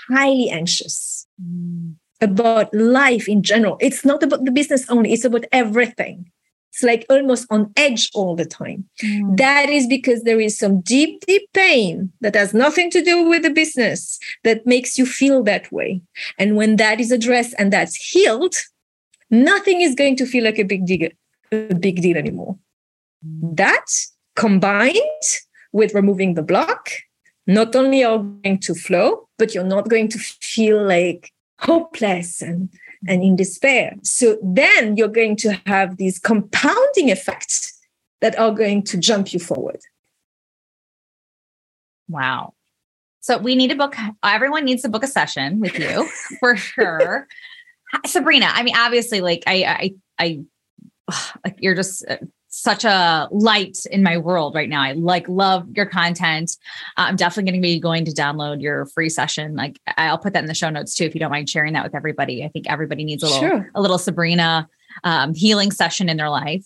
highly 0.09 0.49
anxious. 0.49 1.25
Mm 1.41 1.95
about 2.21 2.73
life 2.73 3.27
in 3.27 3.43
general. 3.43 3.77
It's 3.79 4.03
not 4.03 4.23
about 4.23 4.45
the 4.45 4.51
business 4.51 4.89
only, 4.89 5.13
it's 5.13 5.25
about 5.25 5.45
everything. 5.51 6.31
It's 6.73 6.83
like 6.83 7.05
almost 7.09 7.47
on 7.49 7.71
edge 7.75 8.11
all 8.13 8.35
the 8.35 8.45
time. 8.45 8.87
Mm. 9.03 9.37
That 9.37 9.69
is 9.69 9.87
because 9.87 10.23
there 10.23 10.39
is 10.39 10.59
some 10.59 10.81
deep, 10.81 11.25
deep 11.25 11.49
pain 11.53 12.11
that 12.21 12.35
has 12.35 12.53
nothing 12.53 12.91
to 12.91 13.03
do 13.03 13.23
with 13.23 13.41
the 13.41 13.49
business 13.49 14.19
that 14.43 14.65
makes 14.67 14.95
you 14.97 15.05
feel 15.05 15.41
that 15.43 15.71
way. 15.71 16.01
And 16.37 16.55
when 16.55 16.75
that 16.75 16.99
is 16.99 17.11
addressed 17.11 17.55
and 17.57 17.73
that's 17.73 17.95
healed, 17.95 18.55
nothing 19.31 19.81
is 19.81 19.95
going 19.95 20.17
to 20.17 20.25
feel 20.27 20.43
like 20.43 20.59
a 20.59 20.63
big 20.63 20.85
deal, 20.85 21.09
a 21.51 21.73
big 21.73 22.01
deal 22.01 22.15
anymore. 22.15 22.57
That 23.23 23.85
combined 24.35 25.01
with 25.71 25.95
removing 25.95 26.35
the 26.35 26.43
block, 26.43 26.91
not 27.47 27.75
only 27.75 28.03
are 28.03 28.19
going 28.19 28.59
to 28.59 28.75
flow, 28.75 29.27
but 29.39 29.55
you're 29.55 29.63
not 29.63 29.89
going 29.89 30.09
to 30.09 30.19
feel 30.19 30.85
like 30.85 31.31
hopeless 31.59 32.41
and, 32.41 32.69
and 33.07 33.23
in 33.23 33.35
despair. 33.35 33.95
So 34.03 34.37
then 34.43 34.97
you're 34.97 35.07
going 35.07 35.35
to 35.37 35.53
have 35.65 35.97
these 35.97 36.19
compounding 36.19 37.09
effects 37.09 37.77
that 38.21 38.37
are 38.37 38.51
going 38.51 38.83
to 38.83 38.97
jump 38.97 39.33
you 39.33 39.39
forward. 39.39 39.81
Wow. 42.07 42.53
So 43.19 43.37
we 43.37 43.55
need 43.55 43.69
to 43.69 43.75
book, 43.75 43.95
everyone 44.23 44.65
needs 44.65 44.83
to 44.83 44.89
book 44.89 45.03
a 45.03 45.07
session 45.07 45.59
with 45.59 45.77
you 45.77 46.07
for 46.39 46.55
sure. 46.55 47.27
Sabrina, 48.05 48.47
I 48.49 48.63
mean, 48.63 48.75
obviously, 48.77 49.21
like 49.21 49.43
I, 49.47 49.93
I, 50.19 50.23
I, 50.23 50.43
like 51.43 51.57
you're 51.59 51.75
just 51.75 52.05
uh, 52.09 52.17
such 52.57 52.83
a 52.85 53.27
light 53.29 53.77
in 53.91 54.01
my 54.01 54.17
world 54.17 54.55
right 54.55 54.67
now. 54.67 54.81
I 54.81 54.93
like 54.93 55.29
love 55.29 55.67
your 55.75 55.85
content. 55.85 56.57
Uh, 56.97 57.05
I'm 57.07 57.15
definitely 57.15 57.51
going 57.51 57.61
to 57.61 57.65
be 57.65 57.79
going 57.79 58.05
to 58.05 58.11
download 58.11 58.61
your 58.61 58.87
free 58.87 59.09
session. 59.09 59.55
Like 59.55 59.79
I'll 59.95 60.17
put 60.17 60.33
that 60.33 60.43
in 60.43 60.47
the 60.47 60.55
show 60.55 60.71
notes 60.71 60.95
too, 60.95 61.03
if 61.03 61.13
you 61.13 61.19
don't 61.19 61.29
mind 61.29 61.49
sharing 61.49 61.73
that 61.73 61.83
with 61.83 61.93
everybody. 61.93 62.43
I 62.43 62.47
think 62.47 62.67
everybody 62.67 63.03
needs 63.03 63.21
a 63.21 63.27
little, 63.27 63.41
sure. 63.41 63.71
a 63.75 63.81
little 63.81 63.99
Sabrina 63.99 64.67
um, 65.03 65.35
healing 65.35 65.71
session 65.71 66.09
in 66.09 66.17
their 66.17 66.31
life. 66.31 66.65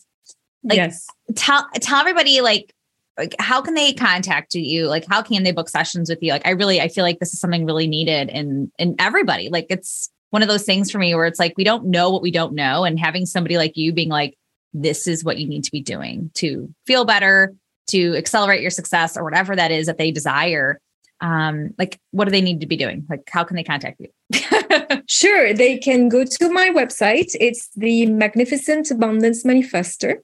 Like, 0.63 0.77
yes. 0.77 1.07
Tell 1.35 1.67
tell 1.81 1.99
everybody 1.99 2.39
like 2.39 2.73
like 3.17 3.35
how 3.39 3.61
can 3.61 3.73
they 3.73 3.91
contact 3.91 4.55
you 4.55 4.87
like 4.87 5.05
how 5.09 5.21
can 5.21 5.43
they 5.43 5.51
book 5.51 5.67
sessions 5.67 6.09
with 6.09 6.19
you 6.21 6.31
like 6.31 6.47
i 6.47 6.51
really 6.51 6.79
i 6.79 6.87
feel 6.87 7.03
like 7.03 7.19
this 7.19 7.33
is 7.33 7.39
something 7.39 7.65
really 7.65 7.87
needed 7.87 8.29
in 8.29 8.71
in 8.79 8.95
everybody 8.99 9.49
like 9.49 9.65
it's 9.69 10.09
one 10.29 10.41
of 10.41 10.47
those 10.47 10.63
things 10.63 10.89
for 10.89 10.97
me 10.97 11.13
where 11.13 11.25
it's 11.25 11.39
like 11.39 11.53
we 11.57 11.65
don't 11.65 11.85
know 11.85 12.09
what 12.09 12.21
we 12.21 12.31
don't 12.31 12.53
know 12.53 12.85
and 12.85 12.99
having 12.99 13.25
somebody 13.25 13.57
like 13.57 13.75
you 13.75 13.91
being 13.91 14.09
like 14.09 14.37
this 14.73 15.07
is 15.07 15.23
what 15.23 15.37
you 15.37 15.47
need 15.47 15.63
to 15.63 15.71
be 15.71 15.81
doing 15.81 16.31
to 16.35 16.73
feel 16.85 17.05
better, 17.05 17.53
to 17.87 18.15
accelerate 18.15 18.61
your 18.61 18.71
success 18.71 19.17
or 19.17 19.23
whatever 19.23 19.55
that 19.55 19.71
is 19.71 19.87
that 19.87 19.97
they 19.97 20.11
desire. 20.11 20.79
Um, 21.19 21.73
like 21.77 21.99
what 22.11 22.25
do 22.25 22.31
they 22.31 22.41
need 22.41 22.61
to 22.61 22.67
be 22.67 22.77
doing? 22.77 23.05
Like 23.09 23.29
how 23.29 23.43
can 23.43 23.55
they 23.55 23.63
contact 23.63 24.01
you? 24.01 25.01
sure, 25.07 25.53
they 25.53 25.77
can 25.77 26.09
go 26.09 26.23
to 26.23 26.49
my 26.49 26.69
website. 26.69 27.35
It's 27.39 27.69
the 27.75 28.07
Magnificent 28.07 28.89
Abundance 28.89 29.43
Manifestor. 29.43 30.15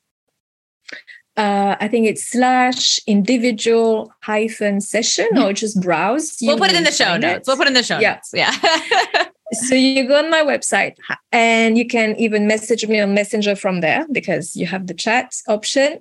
Uh, 1.35 1.75
I 1.79 1.87
think 1.87 2.07
it's 2.07 2.27
slash 2.27 2.99
individual 3.05 4.11
hyphen 4.23 4.81
session 4.81 5.27
or 5.37 5.53
just 5.53 5.79
browse. 5.79 6.35
we'll 6.41 6.57
put 6.57 6.71
it 6.71 6.75
in 6.75 6.83
the 6.83 6.91
show 6.91 7.15
notes. 7.15 7.47
It. 7.47 7.51
We'll 7.51 7.57
put 7.57 7.67
it 7.67 7.69
in 7.69 7.73
the 7.75 7.83
show 7.83 7.99
yeah. 7.99 8.13
notes. 8.13 8.31
Yeah. 8.33 9.25
so 9.53 9.75
you 9.75 10.07
go 10.07 10.17
on 10.17 10.29
my 10.29 10.41
website 10.41 10.95
and 11.31 11.77
you 11.77 11.87
can 11.87 12.15
even 12.17 12.47
message 12.47 12.85
me 12.87 12.99
on 12.99 13.13
messenger 13.13 13.55
from 13.55 13.81
there 13.81 14.05
because 14.11 14.55
you 14.55 14.65
have 14.65 14.87
the 14.87 14.93
chat 14.93 15.33
option. 15.47 15.99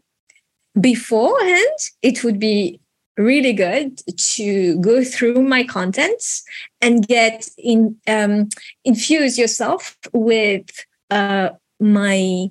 Beforehand 0.80 1.78
it 2.02 2.22
would 2.22 2.38
be 2.38 2.80
really 3.16 3.52
good 3.52 4.00
to 4.16 4.78
go 4.80 5.02
through 5.02 5.40
my 5.42 5.64
contents 5.64 6.44
and 6.80 7.06
get 7.06 7.48
in 7.56 7.96
um, 8.06 8.48
infuse 8.84 9.38
yourself 9.38 9.96
with 10.12 10.68
uh, 11.10 11.50
my 11.80 12.48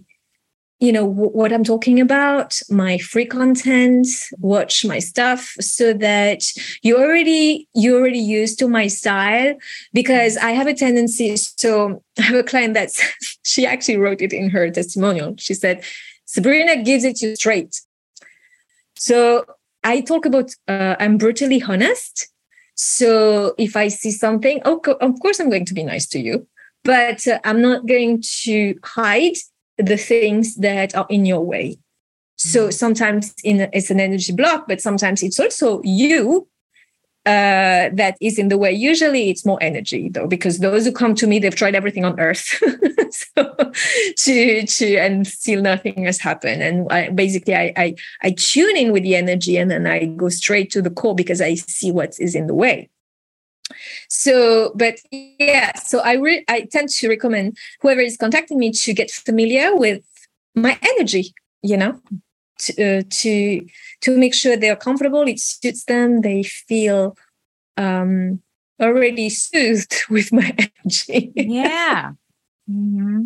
you 0.80 0.92
know 0.92 1.08
w- 1.08 1.30
what 1.30 1.54
i'm 1.54 1.64
talking 1.64 2.00
about 2.00 2.60
my 2.70 2.98
free 2.98 3.26
content 3.26 4.08
watch 4.40 4.86
my 4.86 5.00
stuff 5.00 5.56
so 5.60 5.94
that 5.94 6.44
you 6.82 6.98
already 6.98 7.68
you 7.74 7.96
already 7.96 8.20
used 8.20 8.60
to 8.60 8.68
my 8.68 8.88
style 8.88 9.56
because 9.94 10.38
i 10.38 10.52
have 10.52 10.68
a 10.68 10.74
tendency 10.74 11.36
so 11.38 12.04
i 12.20 12.24
have 12.24 12.36
a 12.36 12.44
client 12.44 12.74
that 12.74 12.90
she 13.44 13.66
actually 13.66 13.98
wrote 13.98 14.22
it 14.22 14.34
in 14.34 14.50
her 14.50 14.70
testimonial. 14.70 15.36
She 15.38 15.54
said 15.54 15.84
sabrina 16.26 16.84
gives 16.84 17.04
it 17.04 17.22
you 17.22 17.36
straight. 17.36 17.82
So 18.98 19.46
i 19.84 20.02
talk 20.02 20.26
about 20.26 20.52
uh, 20.68 20.96
i'm 21.00 21.18
brutally 21.18 21.62
honest. 21.62 22.28
So 22.76 23.56
if 23.58 23.78
i 23.78 23.88
see 23.88 24.12
something 24.12 24.62
oh, 24.66 24.82
of 25.00 25.20
course 25.22 25.40
i'm 25.40 25.50
going 25.50 25.66
to 25.66 25.74
be 25.74 25.84
nice 25.84 26.08
to 26.08 26.20
you 26.20 26.48
but 26.84 27.26
uh, 27.28 27.40
i'm 27.46 27.62
not 27.62 27.86
going 27.88 28.22
to 28.44 28.76
hide 28.84 29.38
the 29.78 29.98
things 29.98 30.56
that 30.56 30.96
are 30.96 31.08
in 31.10 31.26
your 31.26 31.42
way. 31.42 31.78
So 32.38 32.68
mm. 32.68 32.74
sometimes 32.74 33.34
in, 33.44 33.70
it's 33.74 33.90
an 33.90 34.00
energy 34.00 34.34
block, 34.34 34.66
but 34.68 34.82
sometimes 34.82 35.24
it's 35.24 35.40
also 35.40 35.82
you 35.84 36.48
uh, 37.26 37.90
that 37.94 38.16
is 38.22 38.38
in 38.38 38.50
the 38.50 38.58
way. 38.58 38.72
Usually 38.72 39.32
it's 39.32 39.46
more 39.46 39.58
energy 39.60 40.10
though, 40.10 40.28
because 40.28 40.60
those 40.60 40.86
who 40.86 40.92
come 40.92 41.16
to 41.16 41.26
me, 41.26 41.40
they've 41.40 41.56
tried 41.56 41.74
everything 41.74 42.06
on 42.06 42.20
earth 42.20 42.62
so, 43.12 43.56
to, 44.18 44.66
to, 44.68 44.98
and 44.98 45.26
still 45.26 45.62
nothing 45.62 46.06
has 46.06 46.20
happened. 46.20 46.62
And 46.62 46.88
I, 46.92 47.10
basically 47.10 47.56
I, 47.56 47.74
I, 47.76 47.96
I 48.22 48.32
tune 48.32 48.78
in 48.78 48.92
with 48.92 49.02
the 49.02 49.16
energy 49.16 49.58
and 49.58 49.72
then 49.72 49.88
I 49.88 50.06
go 50.06 50.30
straight 50.30 50.70
to 50.72 50.84
the 50.84 50.92
core 50.92 51.16
because 51.16 51.42
I 51.42 51.56
see 51.56 51.92
what 51.92 52.16
is 52.20 52.36
in 52.36 52.46
the 52.46 52.54
way 52.54 52.90
so 54.10 54.72
but 54.76 55.00
yeah 55.12 55.76
so 55.76 56.00
i 56.00 56.14
re- 56.14 56.46
i 56.48 56.62
tend 56.72 56.90
to 56.90 57.10
recommend 57.10 57.58
whoever 57.82 58.02
is 58.02 58.18
contacting 58.18 58.60
me 58.60 58.72
to 58.72 58.94
get 58.94 59.10
familiar 59.12 59.76
with 59.76 60.04
my 60.56 60.78
energy 60.84 61.34
you 61.62 61.78
know 61.78 62.00
to 62.60 63.00
uh, 63.00 63.04
to 63.10 63.66
to 64.02 64.18
make 64.18 64.34
sure 64.34 64.56
they're 64.56 64.76
comfortable 64.76 65.22
it 65.28 65.40
suits 65.40 65.86
them 65.86 66.22
they 66.22 66.44
feel 66.44 67.18
um 67.78 68.42
already 68.82 69.30
soothed 69.30 70.04
with 70.10 70.32
my 70.32 70.56
energy 70.58 71.32
yeah 71.36 72.12
mm-hmm. 72.70 73.24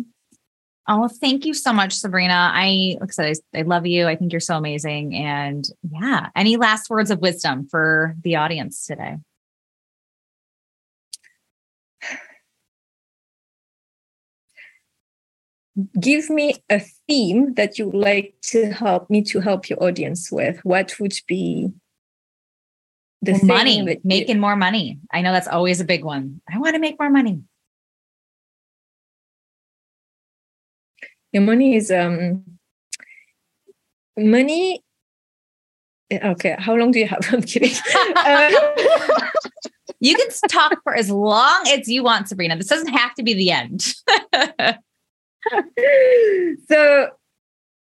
Oh, 0.92 1.06
thank 1.06 1.44
you 1.44 1.54
so 1.54 1.72
much, 1.72 1.92
Sabrina. 1.92 2.50
I, 2.52 2.96
like 3.00 3.10
I 3.10 3.12
said, 3.12 3.36
I, 3.54 3.58
I, 3.60 3.62
love 3.62 3.86
you. 3.86 4.08
I 4.08 4.16
think 4.16 4.32
you're 4.32 4.40
so 4.40 4.56
amazing. 4.56 5.14
And 5.14 5.64
yeah, 5.88 6.30
any 6.34 6.56
last 6.56 6.90
words 6.90 7.12
of 7.12 7.20
wisdom 7.20 7.68
for 7.68 8.16
the 8.24 8.34
audience 8.34 8.86
today? 8.86 9.18
Give 15.98 16.30
me 16.30 16.54
a 16.68 16.80
theme 17.08 17.54
that 17.54 17.78
you 17.78 17.86
would 17.86 17.94
like 17.94 18.34
to 18.42 18.72
help 18.72 19.08
me 19.10 19.22
to 19.22 19.40
help 19.40 19.68
your 19.68 19.82
audience 19.82 20.30
with. 20.30 20.60
What 20.64 20.98
would 20.98 21.14
be 21.26 21.72
the 23.22 23.38
money. 23.42 24.00
making 24.02 24.36
you, 24.36 24.40
more 24.40 24.56
money. 24.56 24.98
I 25.12 25.20
know 25.20 25.32
that's 25.32 25.48
always 25.48 25.80
a 25.80 25.84
big 25.84 26.04
one. 26.04 26.40
I 26.52 26.58
want 26.58 26.74
to 26.74 26.80
make 26.80 26.98
more 26.98 27.10
money. 27.10 27.42
Your 31.32 31.42
money 31.42 31.76
is 31.76 31.90
um 31.90 32.44
money 34.18 34.82
okay 36.12 36.56
how 36.58 36.74
long 36.74 36.90
do 36.90 36.98
you 36.98 37.06
have? 37.06 37.20
I'm 37.32 37.42
kidding. 37.42 37.72
Uh, 38.16 38.50
you 40.00 40.16
can 40.16 40.28
talk 40.48 40.82
for 40.82 40.94
as 40.94 41.10
long 41.10 41.64
as 41.68 41.88
you 41.88 42.02
want 42.02 42.28
sabrina. 42.28 42.56
This 42.56 42.66
doesn't 42.66 42.88
have 42.88 43.14
to 43.14 43.22
be 43.22 43.34
the 43.34 43.50
end 43.50 43.94
so 46.68 47.08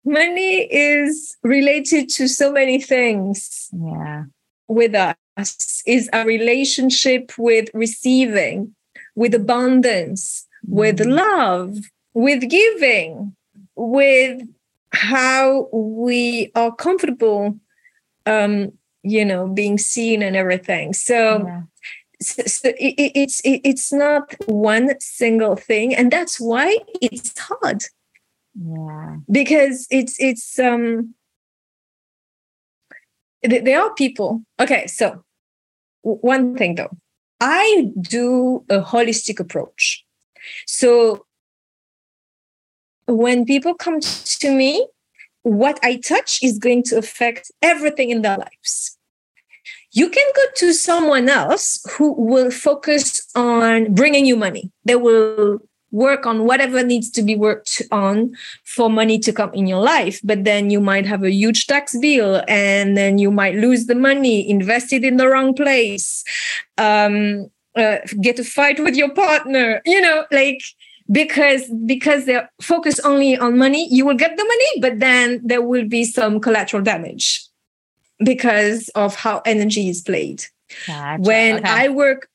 money 0.03 0.61
is 0.71 1.35
related 1.43 2.09
to 2.09 2.27
so 2.27 2.51
many 2.51 2.81
things 2.81 3.69
yeah. 3.73 4.23
with 4.67 4.95
us. 4.95 5.83
Is 5.85 6.09
a 6.13 6.25
relationship 6.25 7.33
with 7.37 7.69
receiving 7.73 8.73
with 9.15 9.35
abundance 9.35 10.47
mm. 10.67 10.73
with 10.73 11.05
love 11.05 11.77
with 12.13 12.49
giving 12.49 13.35
with 13.75 14.41
how 14.93 15.67
we 15.73 16.51
are 16.55 16.73
comfortable 16.73 17.59
um 18.25 18.71
you 19.03 19.25
know 19.25 19.47
being 19.47 19.77
seen 19.77 20.23
and 20.23 20.35
everything. 20.35 20.93
So 20.93 21.45
yeah 21.45 21.61
so 22.21 22.69
it, 22.69 23.11
it's 23.15 23.39
it, 23.41 23.61
it's 23.63 23.91
not 23.91 24.35
one 24.47 24.99
single 24.99 25.55
thing 25.55 25.95
and 25.95 26.11
that's 26.11 26.39
why 26.39 26.77
it's 27.01 27.37
hard. 27.37 27.83
Yeah. 28.53 29.17
Because 29.29 29.87
it's 29.89 30.15
it's 30.19 30.57
um 30.59 31.13
there 33.43 33.81
are 33.81 33.93
people. 33.93 34.43
Okay 34.59 34.87
so 34.87 35.23
one 36.01 36.55
thing 36.55 36.75
though. 36.75 36.95
I 37.41 37.91
do 37.99 38.63
a 38.69 38.81
holistic 38.81 39.39
approach. 39.39 40.05
So 40.65 41.25
when 43.07 43.45
people 43.45 43.73
come 43.73 43.99
to 43.99 44.51
me 44.51 44.87
what 45.43 45.79
i 45.83 45.95
touch 45.97 46.39
is 46.41 46.57
going 46.57 46.81
to 46.81 46.97
affect 46.97 47.51
everything 47.61 48.09
in 48.09 48.21
their 48.23 48.37
lives 48.37 48.97
you 49.95 50.09
can 50.09 50.27
go 50.35 50.41
to 50.57 50.73
someone 50.73 51.29
else 51.29 51.79
who 51.93 52.13
will 52.13 52.51
focus 52.51 53.25
on 53.33 53.93
bringing 53.93 54.25
you 54.25 54.35
money. 54.35 54.69
They 54.83 54.97
will 54.97 55.59
work 55.91 56.25
on 56.25 56.43
whatever 56.43 56.83
needs 56.83 57.09
to 57.11 57.23
be 57.23 57.35
worked 57.35 57.81
on 57.91 58.35
for 58.65 58.89
money 58.89 59.17
to 59.19 59.31
come 59.31 59.53
in 59.53 59.67
your 59.67 59.81
life. 59.81 60.19
But 60.21 60.43
then 60.43 60.69
you 60.69 60.81
might 60.81 61.05
have 61.05 61.23
a 61.23 61.31
huge 61.31 61.67
tax 61.67 61.97
bill 61.97 62.43
and 62.49 62.97
then 62.97 63.17
you 63.17 63.31
might 63.31 63.55
lose 63.55 63.85
the 63.85 63.95
money 63.95 64.47
invested 64.49 65.05
in 65.05 65.15
the 65.15 65.29
wrong 65.29 65.53
place, 65.53 66.25
um, 66.77 67.49
uh, 67.77 67.99
get 68.19 68.37
a 68.37 68.43
fight 68.43 68.81
with 68.81 68.95
your 68.95 69.13
partner, 69.13 69.81
you 69.85 70.01
know, 70.01 70.25
like 70.29 70.59
because 71.09 71.69
because 71.85 72.25
they're 72.25 72.51
focused 72.61 72.99
only 73.03 73.37
on 73.37 73.59
money 73.59 73.87
you 73.91 74.03
will 74.03 74.15
get 74.15 74.35
the 74.37 74.43
money 74.43 74.81
but 74.81 74.99
then 74.99 75.39
there 75.43 75.61
will 75.61 75.87
be 75.87 76.03
some 76.03 76.39
collateral 76.39 76.81
damage 76.81 77.47
because 78.23 78.89
of 78.89 79.15
how 79.15 79.41
energy 79.45 79.89
is 79.89 80.01
played 80.01 80.45
gotcha. 80.87 81.21
when 81.21 81.57
okay. 81.57 81.69
i 81.69 81.89
work 81.89 82.29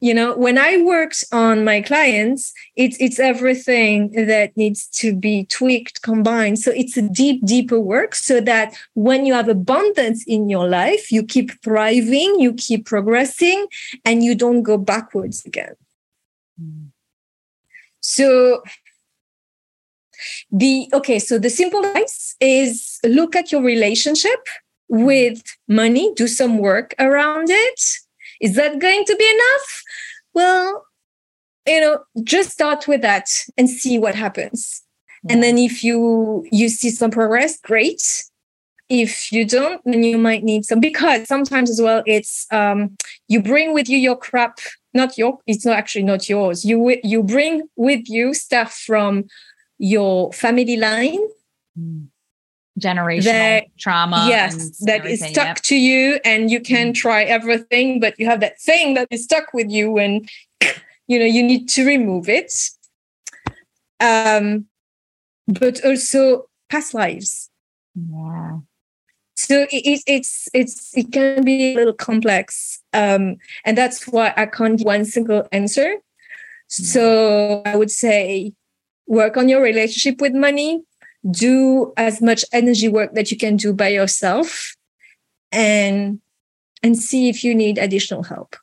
you 0.00 0.12
know 0.12 0.36
when 0.36 0.58
i 0.58 0.76
worked 0.82 1.24
on 1.32 1.64
my 1.64 1.80
clients 1.80 2.52
it's 2.76 2.96
it's 3.00 3.18
everything 3.18 4.10
that 4.26 4.54
needs 4.56 4.86
to 4.88 5.14
be 5.14 5.46
tweaked 5.46 6.02
combined 6.02 6.58
so 6.58 6.70
it's 6.72 6.96
a 6.96 7.08
deep 7.08 7.44
deeper 7.46 7.80
work 7.80 8.14
so 8.14 8.40
that 8.40 8.74
when 8.94 9.24
you 9.24 9.32
have 9.32 9.48
abundance 9.48 10.22
in 10.26 10.48
your 10.48 10.68
life 10.68 11.10
you 11.10 11.22
keep 11.22 11.50
thriving 11.62 12.38
you 12.38 12.52
keep 12.52 12.84
progressing 12.84 13.66
and 14.04 14.22
you 14.22 14.34
don't 14.34 14.62
go 14.62 14.76
backwards 14.76 15.42
again 15.46 15.74
mm. 16.60 16.88
so 18.00 18.62
the 20.50 20.88
okay 20.92 21.18
so 21.18 21.38
the 21.38 21.50
simple 21.50 21.84
advice 21.84 22.36
is 22.40 22.98
look 23.04 23.34
at 23.34 23.50
your 23.52 23.62
relationship 23.62 24.40
with 24.88 25.42
money 25.66 26.12
do 26.14 26.26
some 26.26 26.58
work 26.58 26.94
around 26.98 27.48
it 27.50 27.80
is 28.40 28.54
that 28.56 28.78
going 28.78 29.04
to 29.04 29.16
be 29.16 29.30
enough? 29.30 29.82
Well, 30.34 30.86
you 31.66 31.80
know, 31.80 32.04
just 32.22 32.50
start 32.50 32.86
with 32.86 33.02
that 33.02 33.28
and 33.56 33.70
see 33.70 33.98
what 33.98 34.14
happens. 34.14 34.82
And 35.30 35.42
then 35.42 35.56
if 35.56 35.82
you 35.82 36.46
you 36.52 36.68
see 36.68 36.90
some 36.90 37.10
progress, 37.10 37.58
great. 37.58 38.02
If 38.90 39.32
you 39.32 39.46
don't, 39.46 39.80
then 39.86 40.02
you 40.02 40.18
might 40.18 40.44
need 40.44 40.66
some 40.66 40.78
because 40.78 41.26
sometimes 41.26 41.70
as 41.70 41.80
well, 41.80 42.02
it's 42.04 42.46
um, 42.52 42.96
you 43.28 43.40
bring 43.40 43.72
with 43.72 43.88
you 43.88 43.96
your 43.96 44.16
crap, 44.16 44.58
not 44.92 45.16
your, 45.16 45.38
it's 45.46 45.64
not 45.64 45.78
actually 45.78 46.02
not 46.02 46.28
yours. 46.28 46.66
You 46.66 47.00
you 47.02 47.22
bring 47.22 47.62
with 47.76 48.10
you 48.10 48.34
stuff 48.34 48.74
from 48.74 49.24
your 49.78 50.30
family 50.34 50.76
line. 50.76 51.26
Mm 51.78 52.08
generational 52.80 53.24
that, 53.24 53.78
trauma. 53.78 54.26
Yes, 54.28 54.78
that 54.80 55.06
is 55.06 55.20
stuck 55.20 55.46
yep. 55.46 55.56
to 55.62 55.76
you, 55.76 56.18
and 56.24 56.50
you 56.50 56.60
can 56.60 56.92
mm. 56.92 56.94
try 56.94 57.22
everything, 57.22 58.00
but 58.00 58.18
you 58.18 58.26
have 58.26 58.40
that 58.40 58.60
thing 58.60 58.94
that 58.94 59.08
is 59.10 59.24
stuck 59.24 59.52
with 59.52 59.70
you, 59.70 59.98
and 59.98 60.28
you 61.06 61.18
know 61.18 61.24
you 61.24 61.42
need 61.42 61.68
to 61.70 61.86
remove 61.86 62.28
it. 62.28 62.52
Um, 64.00 64.66
but 65.46 65.84
also 65.84 66.48
past 66.68 66.94
lives. 66.94 67.50
Yeah. 67.94 68.58
So 69.36 69.66
it, 69.70 70.02
it's 70.06 70.48
it's 70.54 70.96
it 70.96 71.12
can 71.12 71.44
be 71.44 71.74
a 71.74 71.76
little 71.76 71.92
complex, 71.92 72.82
um, 72.92 73.36
and 73.64 73.76
that's 73.76 74.06
why 74.06 74.32
I 74.36 74.46
can't 74.46 74.78
give 74.78 74.86
one 74.86 75.04
single 75.04 75.46
answer. 75.52 75.96
So 76.68 77.62
I 77.66 77.76
would 77.76 77.90
say 77.90 78.52
work 79.06 79.36
on 79.36 79.48
your 79.48 79.60
relationship 79.60 80.20
with 80.20 80.34
money 80.34 80.82
do 81.30 81.92
as 81.96 82.20
much 82.20 82.44
energy 82.52 82.88
work 82.88 83.14
that 83.14 83.30
you 83.30 83.36
can 83.36 83.56
do 83.56 83.72
by 83.72 83.88
yourself 83.88 84.74
and 85.52 86.20
and 86.82 86.98
see 86.98 87.30
if 87.30 87.42
you 87.42 87.54
need 87.54 87.78
additional 87.78 88.22
help. 88.22 88.56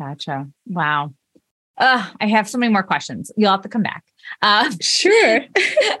Gotcha. 0.00 0.48
Wow. 0.66 1.14
Uh, 1.78 2.06
i 2.20 2.26
have 2.26 2.48
so 2.48 2.58
many 2.58 2.70
more 2.70 2.82
questions. 2.82 3.30
You'll 3.36 3.52
have 3.52 3.62
to 3.62 3.68
come 3.68 3.82
back. 3.82 4.04
Uh, 4.42 4.70
sure. 4.80 5.40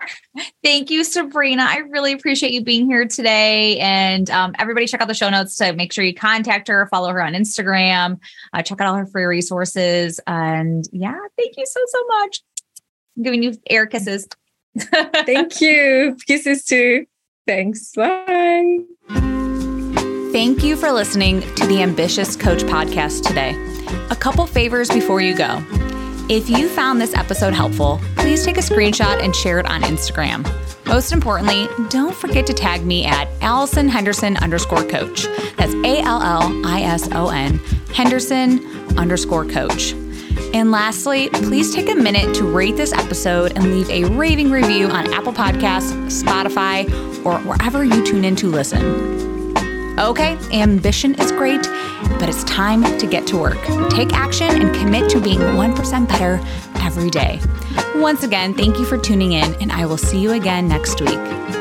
Thank 0.64 0.90
you 0.90 1.04
sabrina. 1.04 1.64
I 1.66 1.78
really 1.78 2.12
appreciate 2.12 2.52
you 2.52 2.62
being 2.62 2.86
here 2.86 3.06
today. 3.06 3.78
And 3.78 4.28
um, 4.30 4.54
everybody 4.58 4.86
check 4.86 5.00
out 5.00 5.08
the 5.08 5.14
show 5.14 5.30
notes 5.30 5.56
to 5.56 5.72
make 5.72 5.92
sure 5.92 6.04
you 6.04 6.14
contact 6.14 6.68
her 6.68 6.86
follow 6.90 7.10
her 7.10 7.22
on 7.22 7.32
instagram 7.32 8.18
uh, 8.52 8.62
check 8.62 8.80
out 8.80 8.88
all 8.88 8.94
her 8.94 9.06
free 9.06 9.24
resources. 9.24 10.20
And 10.26 10.84
yeah 10.92 11.18
thank 11.38 11.56
you 11.56 11.64
so 11.66 11.80
so 11.86 12.06
much. 12.18 12.42
I'm 13.16 13.22
giving 13.22 13.42
you 13.42 13.54
air 13.68 13.86
kisses 13.86 14.28
Thank 14.78 15.60
you. 15.60 16.16
Kisses 16.26 16.64
too. 16.64 17.06
Thanks. 17.46 17.92
Bye. 17.94 18.78
Thank 20.32 20.62
you 20.62 20.76
for 20.76 20.92
listening 20.92 21.40
to 21.56 21.66
the 21.66 21.82
Ambitious 21.82 22.36
Coach 22.36 22.62
podcast 22.62 23.26
today. 23.26 23.56
A 24.10 24.16
couple 24.16 24.46
favors 24.46 24.88
before 24.88 25.20
you 25.20 25.36
go. 25.36 25.62
If 26.28 26.48
you 26.48 26.68
found 26.68 27.00
this 27.00 27.14
episode 27.14 27.52
helpful, 27.52 28.00
please 28.16 28.44
take 28.44 28.56
a 28.56 28.60
screenshot 28.60 29.20
and 29.20 29.34
share 29.34 29.58
it 29.58 29.66
on 29.66 29.82
Instagram. 29.82 30.46
Most 30.86 31.12
importantly, 31.12 31.66
don't 31.88 32.14
forget 32.14 32.46
to 32.46 32.52
tag 32.52 32.84
me 32.84 33.04
at 33.04 33.28
Allison 33.40 33.88
Henderson 33.88 34.36
underscore 34.36 34.84
coach. 34.84 35.24
That's 35.56 35.74
A 35.74 36.00
L 36.00 36.22
L 36.22 36.66
I 36.66 36.82
S 36.82 37.08
O 37.12 37.30
N 37.30 37.58
Henderson 37.92 38.64
underscore 38.96 39.44
coach. 39.44 39.94
And 40.54 40.70
lastly, 40.70 41.28
please 41.30 41.74
take 41.74 41.88
a 41.90 41.94
minute 41.94 42.34
to 42.36 42.44
rate 42.44 42.76
this 42.76 42.92
episode 42.92 43.52
and 43.56 43.72
leave 43.72 43.88
a 43.90 44.04
raving 44.16 44.50
review 44.50 44.86
on 44.88 45.12
Apple 45.12 45.32
Podcasts, 45.32 45.92
Spotify, 46.22 46.86
or 47.24 47.38
wherever 47.40 47.84
you 47.84 48.04
tune 48.04 48.24
in 48.24 48.36
to 48.36 48.48
listen. 48.48 49.18
Okay, 49.98 50.38
ambition 50.52 51.14
is 51.20 51.30
great, 51.30 51.62
but 52.18 52.28
it's 52.28 52.42
time 52.44 52.82
to 52.98 53.06
get 53.06 53.26
to 53.28 53.36
work. 53.36 53.60
Take 53.90 54.12
action 54.14 54.48
and 54.48 54.74
commit 54.74 55.10
to 55.10 55.20
being 55.20 55.40
1% 55.40 56.08
better 56.08 56.40
every 56.76 57.10
day. 57.10 57.40
Once 57.96 58.22
again, 58.22 58.54
thank 58.54 58.78
you 58.78 58.86
for 58.86 58.96
tuning 58.96 59.32
in, 59.32 59.54
and 59.60 59.70
I 59.70 59.84
will 59.84 59.98
see 59.98 60.18
you 60.18 60.32
again 60.32 60.68
next 60.68 61.00
week. 61.02 61.59